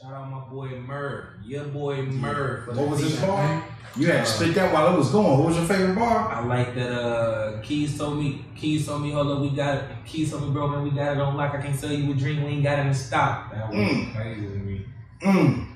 [0.00, 1.34] Shout out my boy Murr.
[1.44, 2.62] Your boy Murr.
[2.68, 3.64] What was his feature, bar?
[3.96, 5.38] You had to spit that while it was going.
[5.38, 6.32] What was your favorite bar?
[6.32, 9.84] I like that uh Keez told me Keez told me, hold up, we got it.
[10.06, 11.54] Keez told me, bro, man, we got it on lock.
[11.54, 13.52] I can't sell you a drink, we ain't got it in stock.
[13.52, 14.14] That was Mm.
[14.14, 14.86] crazy to me.
[15.22, 15.66] Mm.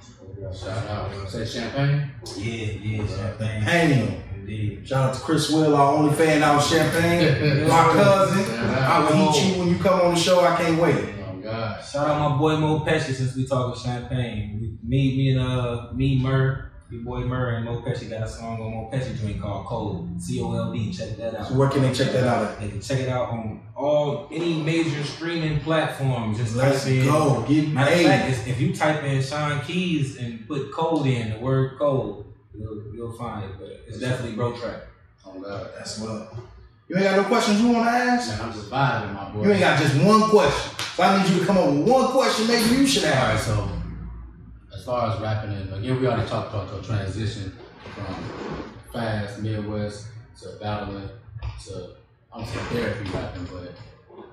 [0.52, 1.28] Shout out.
[1.28, 2.10] Say Champaign?
[2.36, 3.64] Yeah, yeah, Champaign.
[3.64, 4.34] Damn.
[4.34, 4.86] Indeed.
[4.86, 7.68] Shout out to Chris Will, our only fan out of Champaign.
[7.68, 8.60] My cousin.
[8.60, 10.40] I will heat you when you come on the show.
[10.40, 11.14] I can't wait.
[11.26, 11.84] Oh God.
[11.84, 14.58] Shout out my boy Mo Pesci since we talking Champaign.
[14.60, 18.28] We, me, me and uh me Murr, your boy Murr and Mo Pesci got a
[18.28, 20.08] song on Mo Pesci joint called Cold.
[20.22, 20.92] C O L D.
[20.92, 21.48] Check that out.
[21.48, 22.60] So where can they check that out at?
[22.60, 26.34] They can check it out on all any major streaming platform.
[26.36, 27.04] Just Let's type in.
[27.06, 27.44] go.
[27.48, 28.06] Get Matter of made.
[28.06, 32.82] fact, if you type in Shaan Keez and put Cold in the word Cold, you'll,
[32.94, 33.50] you'll find it.
[33.58, 34.82] But it's definitely bro track.
[35.26, 35.70] Oh God.
[35.76, 36.32] That's what.
[36.86, 38.28] You ain't got no questions you want to ask?
[38.30, 39.44] Man, I'm just vibing, my boy.
[39.44, 40.78] You ain't got just one question.
[40.94, 43.18] So I need you to come up with one question maybe you should All right,
[43.34, 43.46] ask.
[43.46, 43.68] so
[44.84, 47.56] as far as rapping, and again, we already talked about your transition
[47.94, 48.14] from
[48.92, 50.08] fast Midwest
[50.42, 51.08] to battling
[51.64, 51.96] to
[52.30, 53.72] I don't saying therapy rapping, but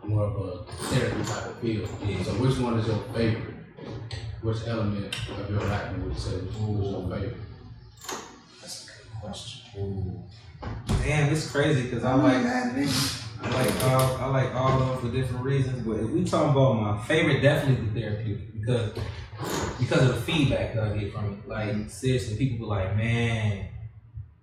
[0.03, 1.87] more of a therapy type of feel.
[2.25, 3.55] So which one is your favorite?
[4.41, 7.37] Which element of your rapping would you say was, was your favorite?
[8.59, 10.23] That's a good question.
[11.01, 15.17] Damn, it's crazy because I like I like all I like all of them for
[15.17, 15.87] different reasons.
[15.87, 18.91] But if we talking about my favorite, definitely the therapeutic because
[19.79, 21.47] because of the feedback that I get from it.
[21.47, 23.67] Like seriously, people be like, man,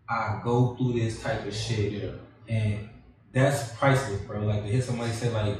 [0.08, 2.14] I go through this type of shit,
[2.48, 2.88] and
[3.32, 4.40] that's priceless, bro.
[4.40, 5.56] Like to hear somebody say like,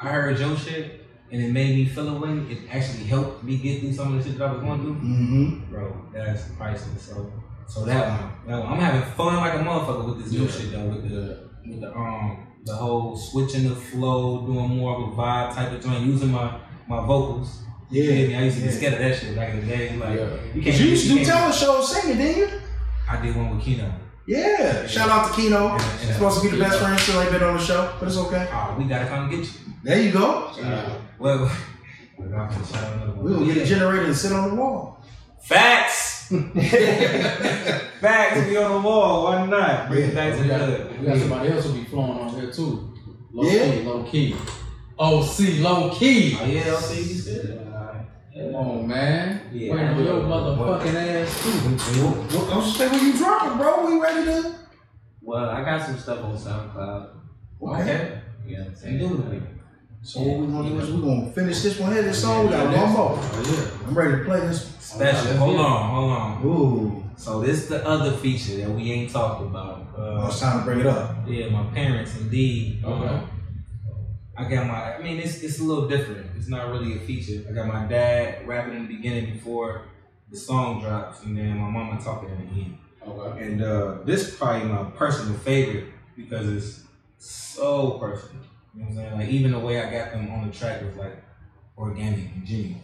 [0.00, 1.00] I heard your shit.
[1.30, 2.52] And it made me feel a way.
[2.52, 4.96] It actually helped me get through some of the shit that I was going through.
[4.96, 5.72] Mm-hmm.
[5.72, 7.04] Bro, that's priceless.
[7.04, 7.32] So,
[7.66, 8.72] so that one, that one.
[8.74, 10.84] I'm having fun like a motherfucker with this new shit though.
[10.88, 15.54] With the with the um the whole switching the flow, doing more of a vibe
[15.54, 17.62] type of joint, using my my vocals.
[17.92, 18.34] You Yeah, me?
[18.36, 18.76] I used to be yeah.
[18.76, 19.96] scared of that shit back in the day.
[19.96, 20.28] Like Yeah.
[20.54, 22.48] you Cause you used to do can't- talent shows singing, didn't you?
[23.10, 23.92] I did one with Kino.
[24.26, 24.86] Yeah.
[24.86, 25.66] Shout out to Kino.
[25.76, 26.14] Yeah, He's yeah.
[26.14, 26.98] supposed to be the best friend.
[26.98, 28.48] Still ain't been on the show, but it's okay.
[28.52, 29.50] Oh, we gotta come get you.
[29.84, 30.50] There you go.
[30.56, 30.88] Yeah.
[31.18, 31.50] Well,
[32.18, 33.24] we're not gonna shout out another one.
[33.24, 35.04] We'll get a generator and sit on the wall.
[35.42, 36.28] Facts.
[38.00, 38.46] Facts.
[38.48, 39.24] We on the wall.
[39.24, 39.88] Why not?
[39.88, 41.00] Bring it back to We the hood.
[41.00, 42.94] we got somebody else who be flowing on here too.
[43.32, 43.72] Low Yeah?
[43.74, 44.36] key, low key.
[44.98, 46.38] OC, low key.
[46.40, 47.58] Oh yeah, LC, you still.
[48.34, 49.40] Come on, man.
[49.52, 49.72] Yeah.
[49.74, 51.50] Waiting on your motherfucking ass too.
[52.38, 53.86] What, I'm just saying when you dropping, bro.
[53.86, 54.54] We ready to?
[55.20, 57.08] Well, I got some stuff on SoundCloud.
[57.62, 58.20] Okay.
[58.46, 59.00] You know what I'm saying?
[59.00, 59.42] Indubitably.
[60.02, 62.02] So what we gonna do is we gonna finish this one here.
[62.02, 63.18] This song we got one more.
[63.20, 64.74] Oh, I'm ready to play this.
[64.80, 65.36] Special.
[65.36, 66.46] Hold on, hold on.
[66.46, 67.04] Ooh.
[67.16, 69.86] So this the other feature that we ain't talked about.
[69.96, 71.16] Oh, Uh, it's time to bring it up.
[71.26, 72.82] yeah, my parents indeed.
[72.84, 73.08] Okay.
[73.08, 73.30] um,
[74.46, 74.96] I got my.
[74.96, 76.26] I mean, it's it's a little different.
[76.36, 77.44] It's not really a feature.
[77.48, 79.82] I got my dad rapping in the beginning before
[80.30, 82.78] the song drops, and then my mama talking in the end.
[83.06, 83.42] Okay.
[83.44, 85.86] And uh, this is probably my personal favorite
[86.16, 86.84] because it's
[87.18, 88.44] so personal.
[88.74, 89.14] You know what I'm saying?
[89.20, 91.16] Like even the way I got them on the track was like
[91.76, 92.80] organic and genuine.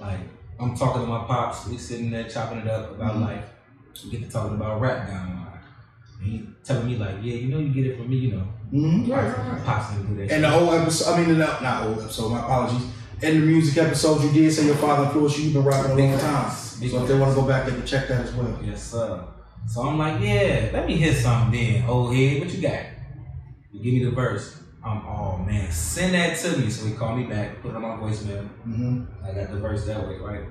[0.00, 0.20] Like
[0.60, 3.22] I'm talking to my pops, we sitting there chopping it up about Mhm.
[3.22, 3.44] life.
[4.04, 5.60] We get to talking about rap down the line.
[6.20, 8.46] And he telling me like, yeah, you know, you get it from me, you know.
[8.72, 9.10] Mhm.
[9.10, 9.64] Right, right, right.
[9.64, 10.34] Pops didn't do that.
[10.34, 12.88] And the whole episode, I mean, not, not whole episode, my apologies.
[13.20, 15.44] In the music episodes, you did say your father influenced you.
[15.44, 16.50] You've been rapping a long time.
[16.50, 18.58] So if they want to go back, they can check that as well.
[18.64, 19.24] Yes, sir.
[19.68, 22.40] So I'm like, yeah, let me hit something then, old head.
[22.40, 22.84] What you got?
[23.72, 24.58] You give me the verse.
[24.84, 26.68] I'm, oh man, send that to me.
[26.68, 28.48] So he called me back, put it on my voicemail.
[28.66, 29.04] Mm-hmm.
[29.24, 30.42] I got the verse that way, right?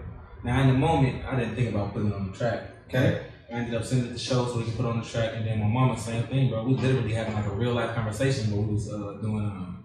[0.43, 2.61] Now in the moment, I didn't think about putting it on the track.
[2.88, 3.26] Okay.
[3.52, 5.32] I ended up sending it to the show so we could put on the track,
[5.36, 6.64] and then my mama, same thing, bro.
[6.64, 9.84] We literally having like a real life conversation where we was uh, doing um,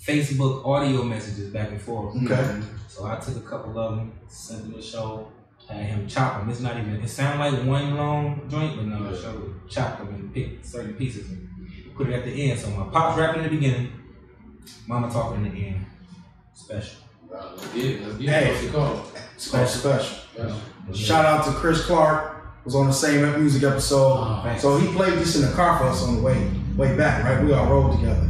[0.00, 2.14] Facebook audio messages back and forth.
[2.24, 2.60] Okay.
[2.88, 5.28] So I took a couple of them, sent them to the show,
[5.68, 6.48] had him chop them.
[6.50, 6.94] It's not even.
[7.02, 10.94] It sounded like one long joint, but no, the show chopped them and picked certain
[10.94, 11.48] pieces and
[11.96, 12.60] put it at the end.
[12.60, 13.92] So my pops rapping in the beginning,
[14.86, 15.86] mama talking in the end.
[16.54, 16.98] Special.
[17.28, 18.02] Let's get it.
[18.06, 18.44] Let's get Hey.
[18.46, 18.52] it.
[18.52, 19.12] What's it called?
[19.36, 20.18] Special, special.
[20.32, 20.94] Special.
[20.94, 22.33] Shout out to Chris Clark.
[22.64, 24.14] Was on the same music episode.
[24.16, 27.22] Oh, so he played this in the car for us on the way way back,
[27.24, 27.44] right?
[27.44, 28.22] We all rode together.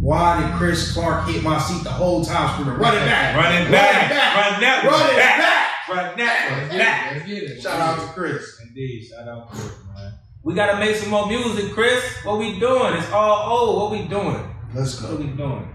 [0.00, 3.52] Why did Chris Clark hit my seat the whole time screaming, run it back, Run
[3.62, 4.10] it back.
[4.10, 5.38] Run that one run it back.
[5.38, 5.88] back.
[5.88, 7.12] Run that Let's get back.
[7.12, 7.14] it.
[7.18, 7.62] Let's get it.
[7.62, 8.60] Shout out to Chris.
[8.62, 10.12] Indeed, shout out Chris, man.
[10.42, 12.02] We gotta make some more music, Chris.
[12.24, 12.94] What we doing?
[12.94, 13.92] It's all old.
[13.92, 14.54] What we doing?
[14.74, 15.08] Let's go.
[15.10, 15.68] What we doing?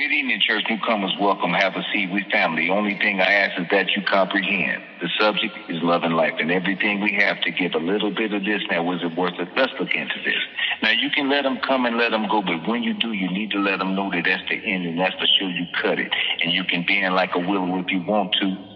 [0.00, 1.12] Good evening, church newcomers.
[1.20, 1.52] Welcome.
[1.52, 2.08] Have a seat.
[2.10, 2.70] We family.
[2.70, 4.80] Only thing I ask is that you comprehend.
[4.98, 8.32] The subject is love and life, and everything we have to give a little bit
[8.32, 8.62] of this.
[8.70, 9.48] Now, was it worth it?
[9.54, 10.40] Let's look into this.
[10.82, 13.28] Now, you can let them come and let them go, but when you do, you
[13.28, 15.98] need to let them know that that's the end, and that's for sure you cut
[15.98, 16.10] it.
[16.40, 18.69] And you can bend like a willow if you want to.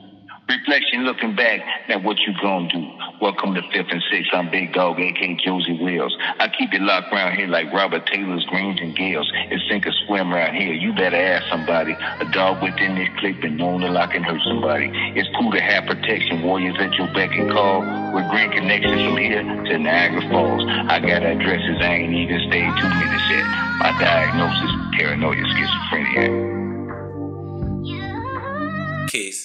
[0.46, 2.84] Reflection looking back, at what you gonna do?
[3.18, 4.28] Welcome to Fifth and Sixth.
[4.34, 6.14] I'm Big Dog, aka Josie Wells.
[6.38, 9.30] I keep it locked around here like Robert Taylor's Greens and Gales.
[9.50, 10.74] It's sink or swim around here.
[10.74, 11.92] You better ask somebody.
[11.92, 14.90] A dog within this clique been known to lock and hurt somebody.
[15.16, 17.80] It's cool to have protection, warriors at your beck and call.
[18.12, 20.62] With green connections from here to Niagara Falls.
[20.68, 23.44] I got addresses I ain't even stayed two minutes yet.
[23.80, 26.28] My diagnosis, paranoia, schizophrenia.
[29.08, 29.43] Keez.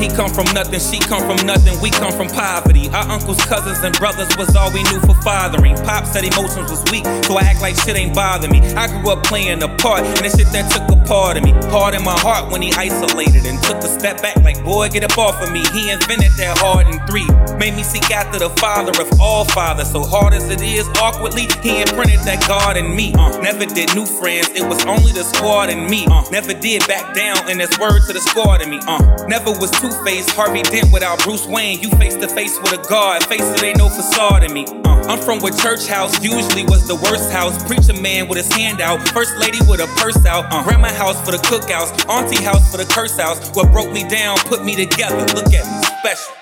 [0.00, 2.88] He come from nothing, she come from nothing, we come from poverty.
[2.90, 5.76] Our uncles, cousins, and brothers was all we knew for fathering.
[5.86, 8.60] Pop said emotions was weak, so I act like shit ain't bother me.
[8.74, 11.52] I grew up playing a part, and this shit that took a part of me.
[11.70, 15.04] Hard in my heart when he isolated and took a step back, like boy, get
[15.04, 15.64] up off of me.
[15.72, 17.26] He invented that hard in three,
[17.56, 19.90] made me seek after the father of all fathers.
[19.90, 23.14] So hard as it is, awkwardly, he imprinted that God in me.
[23.14, 26.06] Uh, never did new friends, it was only the squad and me.
[26.06, 28.80] Uh, never did back down, and there's word to the squad in me.
[28.86, 31.80] Uh, never was two faced, Harvey Dent without Bruce Wayne.
[31.80, 34.66] You face to face with a God, face it ain't no facade in me.
[34.84, 37.62] Uh, I'm from where church house usually was the worst house.
[37.64, 40.46] Preacher man with his hand out, first lady with a purse out.
[40.52, 43.50] Uh, grandma house for the cookouts, auntie house for the curse house.
[43.54, 45.20] What broke me down, put me together.
[45.34, 46.41] Look at me, special.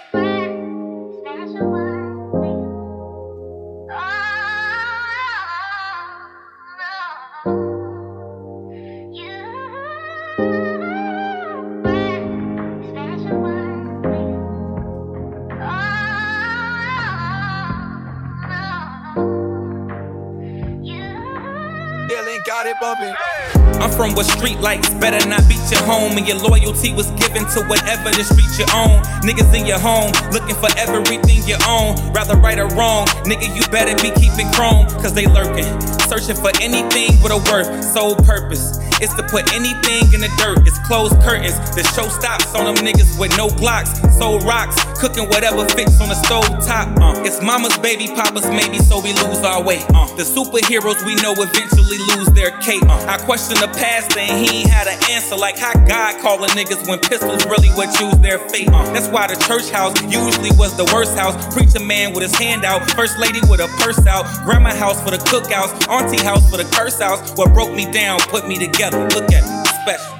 [24.00, 27.60] From where street lights better not beat your home, and your loyalty was given to
[27.68, 28.96] whatever the street you own.
[29.20, 33.04] Niggas in your home looking for everything you own, rather right or wrong.
[33.28, 35.68] Nigga, you better be keeping chrome, cause they lurking,
[36.08, 38.80] searching for anything with a worth, sole purpose.
[39.04, 40.64] It's to put anything in the dirt.
[40.68, 41.56] It's closed curtains.
[41.72, 46.08] The show stops on them niggas with no blocks, sold rocks, cooking whatever fits on
[46.08, 46.88] the stove top.
[47.00, 49.80] Uh, it's mama's baby, papa's maybe, so we lose our way.
[49.92, 52.84] Uh, the superheroes we know eventually lose their cape.
[52.84, 56.50] Uh, I question the past and he ain't had an answer like how God calling
[56.50, 58.68] niggas when pistols really would choose their fate.
[58.68, 61.34] Uh, that's why the church house usually was the worst house.
[61.52, 65.10] Preacher man with his hand out, first lady with a purse out, grandma house for
[65.10, 67.36] the cookouts, auntie house for the curse house.
[67.36, 69.08] What broke me down, put me together.
[69.08, 70.19] Look at me, special.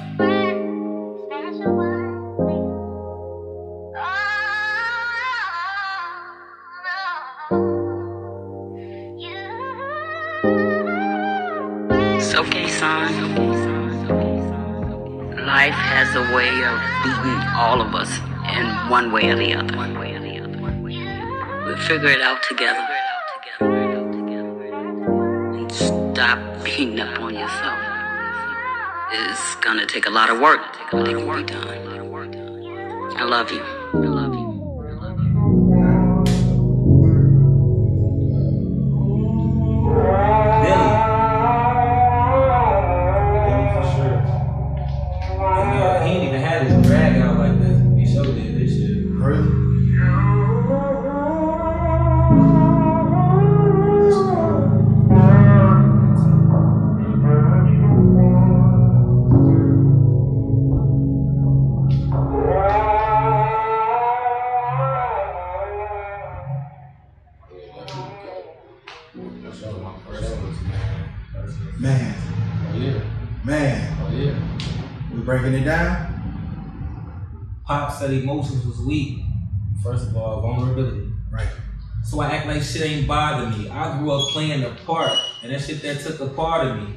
[16.03, 18.09] Has a way of beating all of us
[18.57, 19.77] in one way or the other.
[21.63, 22.87] We'll figure it out together.
[25.59, 27.79] And stop beating up on yourself.
[29.11, 31.13] It's gonna take a lot of work to be
[31.43, 31.77] done.
[33.17, 34.20] I love you.
[82.71, 83.69] Shit ain't bother me.
[83.69, 86.95] I grew up playing the part, and that shit that took a part of me.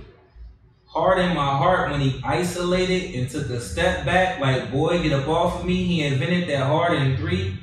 [0.87, 5.13] Hard in my heart when he isolated and took a step back, like boy, get
[5.13, 5.85] up off of me.
[5.85, 7.59] He invented that hard in three.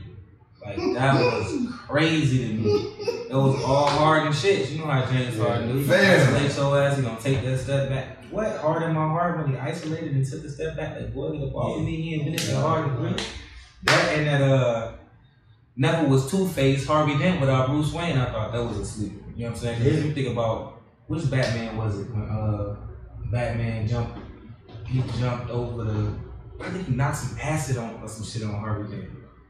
[0.61, 2.95] Like that was crazy to me.
[3.29, 4.69] It was all hard and shit.
[4.69, 5.79] You know how James Harden do.
[5.79, 6.97] He isolate your ass.
[6.97, 8.25] He gonna take that step back.
[8.29, 11.31] What hard in my heart when he isolated and took a step back, like boy,
[11.31, 12.01] get up off of me.
[12.01, 13.25] He invented that hard in three.
[13.83, 14.91] That and that uh.
[15.75, 18.17] Neville was Two Face, Harvey Dent without Bruce Wayne.
[18.17, 19.15] I thought that was a sleeper.
[19.35, 19.81] You know what I'm saying?
[19.81, 19.91] Yeah.
[19.91, 22.75] If you think about which Batman was it when uh
[23.31, 24.19] Batman jumped,
[24.85, 26.13] he jumped over the.
[26.59, 29.09] I think he knocked some acid on or some shit on Harvey Dent,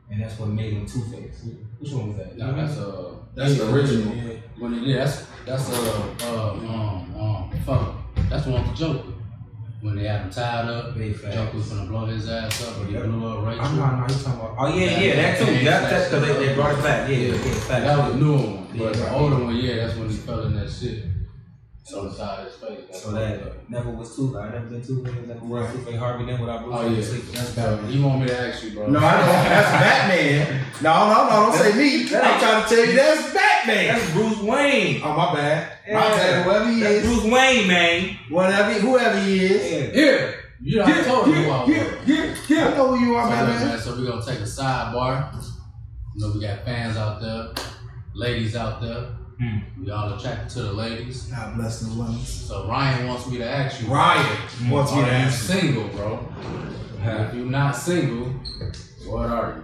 [0.10, 1.43] and that's what made him Two Face.
[1.80, 2.38] Which one was that?
[2.38, 4.14] That's uh, That's the original.
[4.15, 4.34] Yeah.
[4.60, 7.95] when it, yeah, that's that's uh, uh, um, um, fuck,
[8.30, 9.11] that's the one with the Joker.
[9.82, 11.36] When they had him tied up, facts.
[11.36, 13.60] Joker was gonna blow his ass up, but he blew up right.
[13.60, 14.56] I'm not, no, you talking about.
[14.60, 15.45] Oh yeah, yeah, that too.
[15.66, 17.10] That, that's because they, they brought it back.
[17.10, 17.80] Yeah, yeah, yeah.
[17.80, 19.02] That was the new one, but Yeah.
[19.06, 21.06] the older one, yeah, that's when he fell in that shit.
[21.94, 22.80] On the side of his face.
[22.88, 24.38] That's So that never was too.
[24.40, 25.03] I never been two.
[25.03, 25.74] Never was Right.
[25.76, 27.90] Two Face Harvey Dent without Bruce Oh yeah, that's bad.
[27.91, 28.88] You want me to ask you, bro?
[28.88, 29.28] No, I don't.
[29.28, 30.66] That's Batman.
[30.82, 32.03] No, no, no, don't say me.
[32.03, 33.51] I'm trying to tell you that's Batman.
[33.66, 35.02] That's Bruce Wayne.
[35.04, 35.72] Oh, my bad.
[35.88, 37.06] My bad, whoever he That's is.
[37.06, 38.18] Bruce Wayne, man.
[38.30, 39.96] Whatever, whoever he is.
[39.96, 40.32] Yeah,
[40.62, 41.70] you know, I told you who I was.
[42.08, 42.68] yeah, yeah.
[42.68, 43.68] I know who you are, So, man.
[43.68, 45.34] man, so we're gonna take a sidebar.
[46.16, 47.48] You know, we got fans out there,
[48.14, 49.10] ladies out there.
[49.40, 49.58] Hmm.
[49.84, 51.24] We all attracted to the ladies.
[51.24, 52.20] God bless the women.
[52.20, 53.88] So Ryan wants me to ask you.
[53.88, 55.60] Ryan wants me are to you ask you.
[55.60, 56.34] single, bro?
[57.04, 58.28] If you're not single,
[59.08, 59.64] what are you?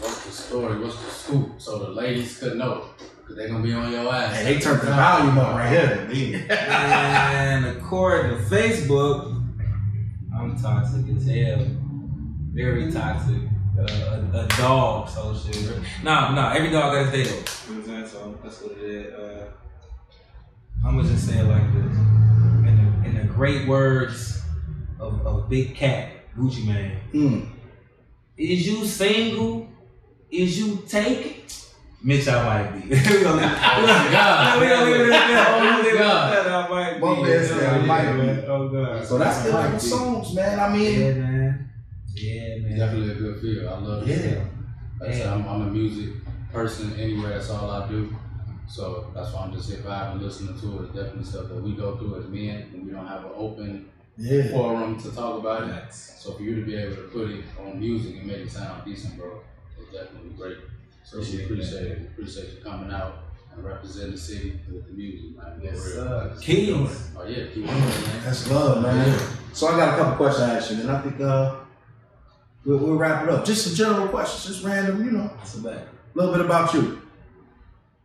[0.00, 0.78] What's the story?
[0.80, 1.52] What's the scoop?
[1.58, 2.90] So the ladies could know.
[3.30, 4.38] Cause they're gonna be on your ass.
[4.38, 6.48] Hey, they turned the volume up right here.
[6.50, 9.48] And according to Facebook,
[10.36, 11.64] I'm toxic as hell.
[12.52, 13.36] Very toxic.
[13.78, 15.78] Uh, a, a dog, so shit.
[16.02, 17.36] Nah, nah, every dog got his day though.
[17.72, 18.08] You know what I'm saying?
[18.08, 19.14] So that's what it is.
[19.14, 19.52] Uh,
[20.84, 21.84] I'm gonna just say it like this.
[21.94, 24.42] In the, in the great words
[24.98, 26.98] of, of Big Cat, Gucci Mane.
[27.14, 27.48] Mm.
[28.36, 29.68] Is you single?
[30.32, 31.44] Is you taken?
[32.02, 32.96] Mitch, I might be.
[32.96, 34.60] Oh, we gonna leave, we gonna, God.
[34.60, 35.48] we gonna leave it at that.
[35.50, 36.32] Oh, We gonna leave it at God.
[36.32, 36.46] that.
[36.52, 37.00] I might be.
[37.00, 38.18] One man said I might be.
[38.18, 38.44] man.
[38.48, 39.06] Oh god.
[39.06, 40.58] So that's the I like songs, man.
[40.60, 41.70] I mean, Yeah, man.
[42.14, 42.78] Yeah, man.
[42.78, 43.68] Definitely a good feel.
[43.68, 44.14] I love Yeah.
[44.16, 44.42] it.
[45.00, 46.14] Like I said, I'm, I'm a music
[46.52, 47.30] person anyway.
[47.30, 48.14] That's all I do.
[48.68, 50.86] So that's why I'm just here vibing, listening to it.
[50.86, 53.88] It's definitely stuff that we go through as men, and we don't have an open
[54.16, 54.48] yeah.
[54.52, 55.92] forum to talk about it.
[55.92, 58.84] So for you to be able to put it on music and make it sound
[58.84, 59.40] decent, bro,
[59.80, 60.58] it's definitely great.
[61.10, 61.90] So we Appreciate appreciate that.
[61.90, 61.98] it.
[62.12, 63.14] Appreciate you coming out
[63.52, 65.60] and representing the city with the music, man.
[65.60, 65.82] Yes, real.
[66.06, 66.32] sir.
[66.40, 67.06] Keez.
[67.18, 67.66] Oh yeah, keep.
[68.24, 69.18] That's love, man.
[69.52, 71.56] So I got a couple questions to ask you, and I think uh,
[72.64, 73.44] we'll, we'll wrap it up.
[73.44, 75.78] Just some general questions, just random, you know, That's a bad.
[75.78, 77.02] a little bit about you.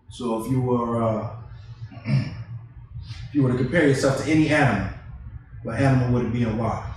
[0.09, 1.29] So if you were, uh,
[2.07, 4.89] if you were to compare yourself to any animal,
[5.61, 6.91] what animal would it be and why?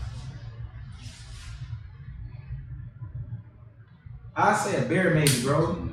[4.35, 5.88] I say a bear, maybe, bro.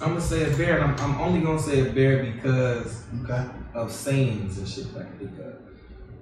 [0.00, 3.46] I'm gonna say a bear, and I'm, I'm only gonna say a bear because Okay.
[3.74, 5.54] of sayings and shit like because,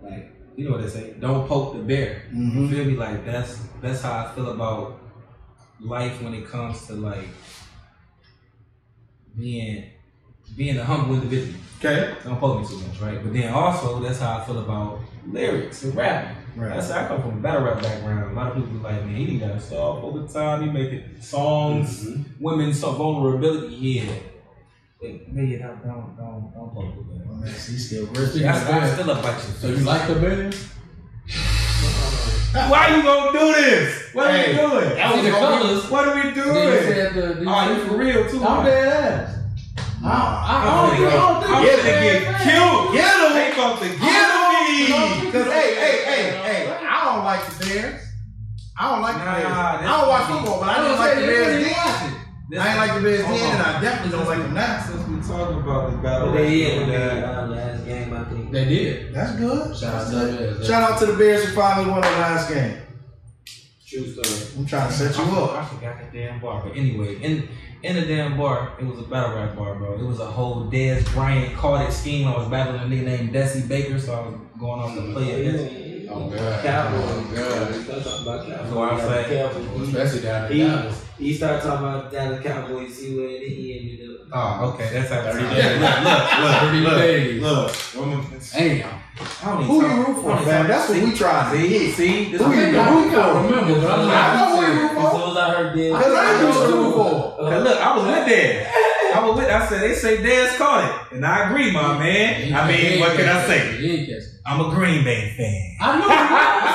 [0.03, 1.15] like, you know what they say?
[1.19, 2.23] Don't poke the bear.
[2.33, 2.71] You Mm-hmm.
[2.71, 2.97] feel me?
[2.97, 4.99] Like that's that's how I feel about
[5.81, 7.29] life when it comes to like
[9.37, 9.85] being
[10.57, 11.59] being a humble individual.
[11.79, 12.15] Okay.
[12.25, 13.23] Don't poke me too much, right?
[13.23, 16.37] But then also that's how I feel about lyrics and rapping.
[16.57, 16.69] Right.
[16.75, 18.33] That's I come from a battle rap background.
[18.33, 20.63] A lot of people be like, man, he done got soft over time.
[20.63, 22.43] He making songs, mm-hmm.
[22.45, 23.75] women so vulnerability.
[23.77, 24.13] Yeah.
[25.01, 27.27] Wait, man, don't don't don't don't poke the bear.
[27.31, 28.45] Oh, man, he's still That's rich.
[28.45, 29.53] I still up like you.
[29.55, 30.51] So you like the bear?
[32.69, 34.13] Why you gonna do this?
[34.13, 34.97] What Hey, are we doing?
[34.97, 35.91] that was the colors.
[35.91, 36.53] What are we doing?
[36.55, 38.45] Then said the- the- oh, you for real too?
[38.45, 39.37] I'm dead ass.
[40.03, 40.09] Nah.
[40.11, 42.93] I I'm don't think, I don't think I'm gonna fair, get killed.
[42.93, 43.33] Get him.
[43.35, 44.30] They about to Get
[44.91, 45.25] get me.
[45.27, 45.33] me.
[45.33, 48.07] Cause hey, hey, hey, hey, I don't like the Bears.
[48.79, 49.43] I don't like the Bears.
[49.43, 50.39] that's I don't watch funny.
[50.41, 51.63] football, but I I didn't like the Bears then.
[51.63, 52.59] didn't watch it.
[52.59, 53.63] I ain't like the Bears then, and.
[53.63, 54.83] I definitely don't like them now.
[54.83, 58.51] Since we talking about the battle, they did the last game, I think.
[58.53, 59.15] They did.
[59.15, 59.77] That's good.
[59.77, 60.37] Shout out to the.
[60.37, 60.67] Bears.
[60.67, 62.77] Shout out to the Bears who finally won the last game.
[63.87, 64.59] True story.
[64.59, 65.51] I'm trying to set you I, up.
[65.53, 67.49] I forgot the damn bar, but anyway, in
[67.83, 69.95] in the damn bar, it was a battle rap bar, bro.
[69.99, 72.29] It was a whole Dez Bryant caught it scheme.
[72.29, 75.47] I was battling a nigga named Desi Baker, so I was going off the play
[75.47, 76.07] of Desi.
[76.13, 76.65] Oh, God.
[76.65, 77.03] Cowboys.
[77.05, 77.71] Oh, God.
[77.71, 78.71] We talking about Cowboys.
[78.71, 79.83] That's I'm saying.
[79.83, 81.05] Especially down in He, Dallas.
[81.19, 84.17] he started talking about Dallas Cowboys, see where he ended up.
[84.33, 85.23] Oh, okay, that's how.
[85.23, 85.81] 30 Look, days.
[85.81, 85.91] look,
[86.61, 87.43] 30 look, days.
[87.43, 88.41] look, look.
[88.53, 89.01] Damn.
[89.21, 90.55] I don't Who you root for, I don't fam?
[90.65, 91.95] even That's what we trying to See, hit.
[91.95, 93.43] see, this Who is you what I root can't for?
[93.43, 94.35] remember, but I'm I not.
[94.39, 95.19] know who you root As for.
[95.21, 95.93] soon as I heard Dez.
[95.93, 97.41] Cause I know who you root for.
[97.43, 98.71] Uh, Cause look, I was with Dez.
[99.15, 99.51] I was with.
[99.51, 102.55] I said they say Dez caught it, and I agree, my man.
[102.55, 103.77] I mean, what can I say?
[104.45, 104.61] He ain't catch it.
[104.61, 105.77] I'm a Green Bay fan.
[105.81, 106.09] I know.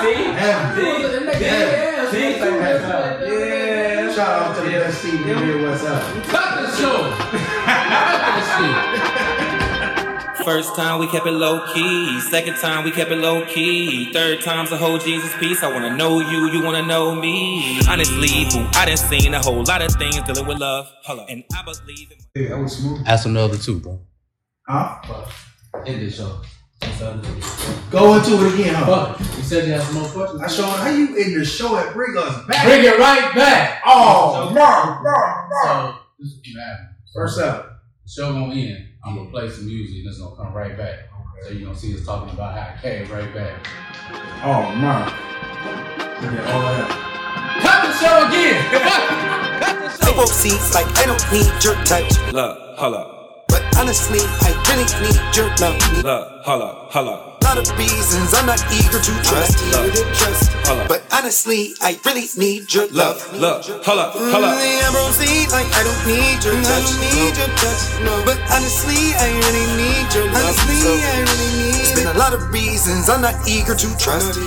[0.16, 0.24] See?
[0.34, 0.82] Heavy.
[1.44, 1.62] Yeah.
[2.02, 2.38] yeah, See?
[2.38, 4.06] yeah, yeah.
[4.06, 4.14] Yeah.
[4.14, 6.24] Shout out to the best team in the Midwest out.
[6.26, 7.12] Cut the show.
[10.46, 12.20] First time we kept it low key.
[12.22, 14.14] Second time we kept it low key.
[14.14, 15.64] Third time's a whole Jesus piece.
[15.64, 17.80] I wanna know you, you wanna know me.
[17.90, 20.88] Honestly, boo, I done seen a whole lot of things dealing with love.
[21.28, 23.02] And I believe in Yeah, that was smooth.
[23.08, 24.00] Ask another two, bro.
[24.68, 25.26] Huh?
[25.86, 26.42] End this show.
[27.92, 29.14] Go into it again, huh?
[29.14, 29.20] Fuck.
[29.20, 30.42] You said you had some more questions.
[30.42, 32.66] I showing how you in the show and bring us back.
[32.66, 33.82] Bring it right back.
[33.86, 35.94] Oh, bro, bro, bro.
[35.94, 36.96] So this is what happening.
[37.06, 37.82] So, First up.
[38.04, 38.88] The show gonna end.
[39.06, 41.10] I'm gonna play some music and it's gonna come right back.
[41.44, 43.68] So you're gonna see us talking about how it came right back.
[44.44, 45.12] Oh, man.
[46.22, 47.06] Yeah, all that.
[47.62, 50.02] Cut the show again.
[50.02, 52.34] I won't see like I don't need your touch.
[52.34, 53.15] Look, hold up.
[53.78, 55.76] Honestly, I really need your love.
[56.06, 57.44] Up, hold up.
[57.44, 59.60] lot of reasons I'm not eager to trust.
[59.68, 60.56] Eager to trust.
[60.88, 63.20] But honestly, I really need your love.
[63.36, 64.14] Up, hold up.
[64.16, 66.72] Mm, I'm rosy, like I don't need your touch.
[66.72, 67.82] I don't need your touch.
[68.08, 68.14] No.
[68.24, 70.56] But honestly, I really need your love.
[70.56, 71.76] Honestly, I really need.
[71.76, 74.40] There's been a lot of reasons I'm not eager to trust.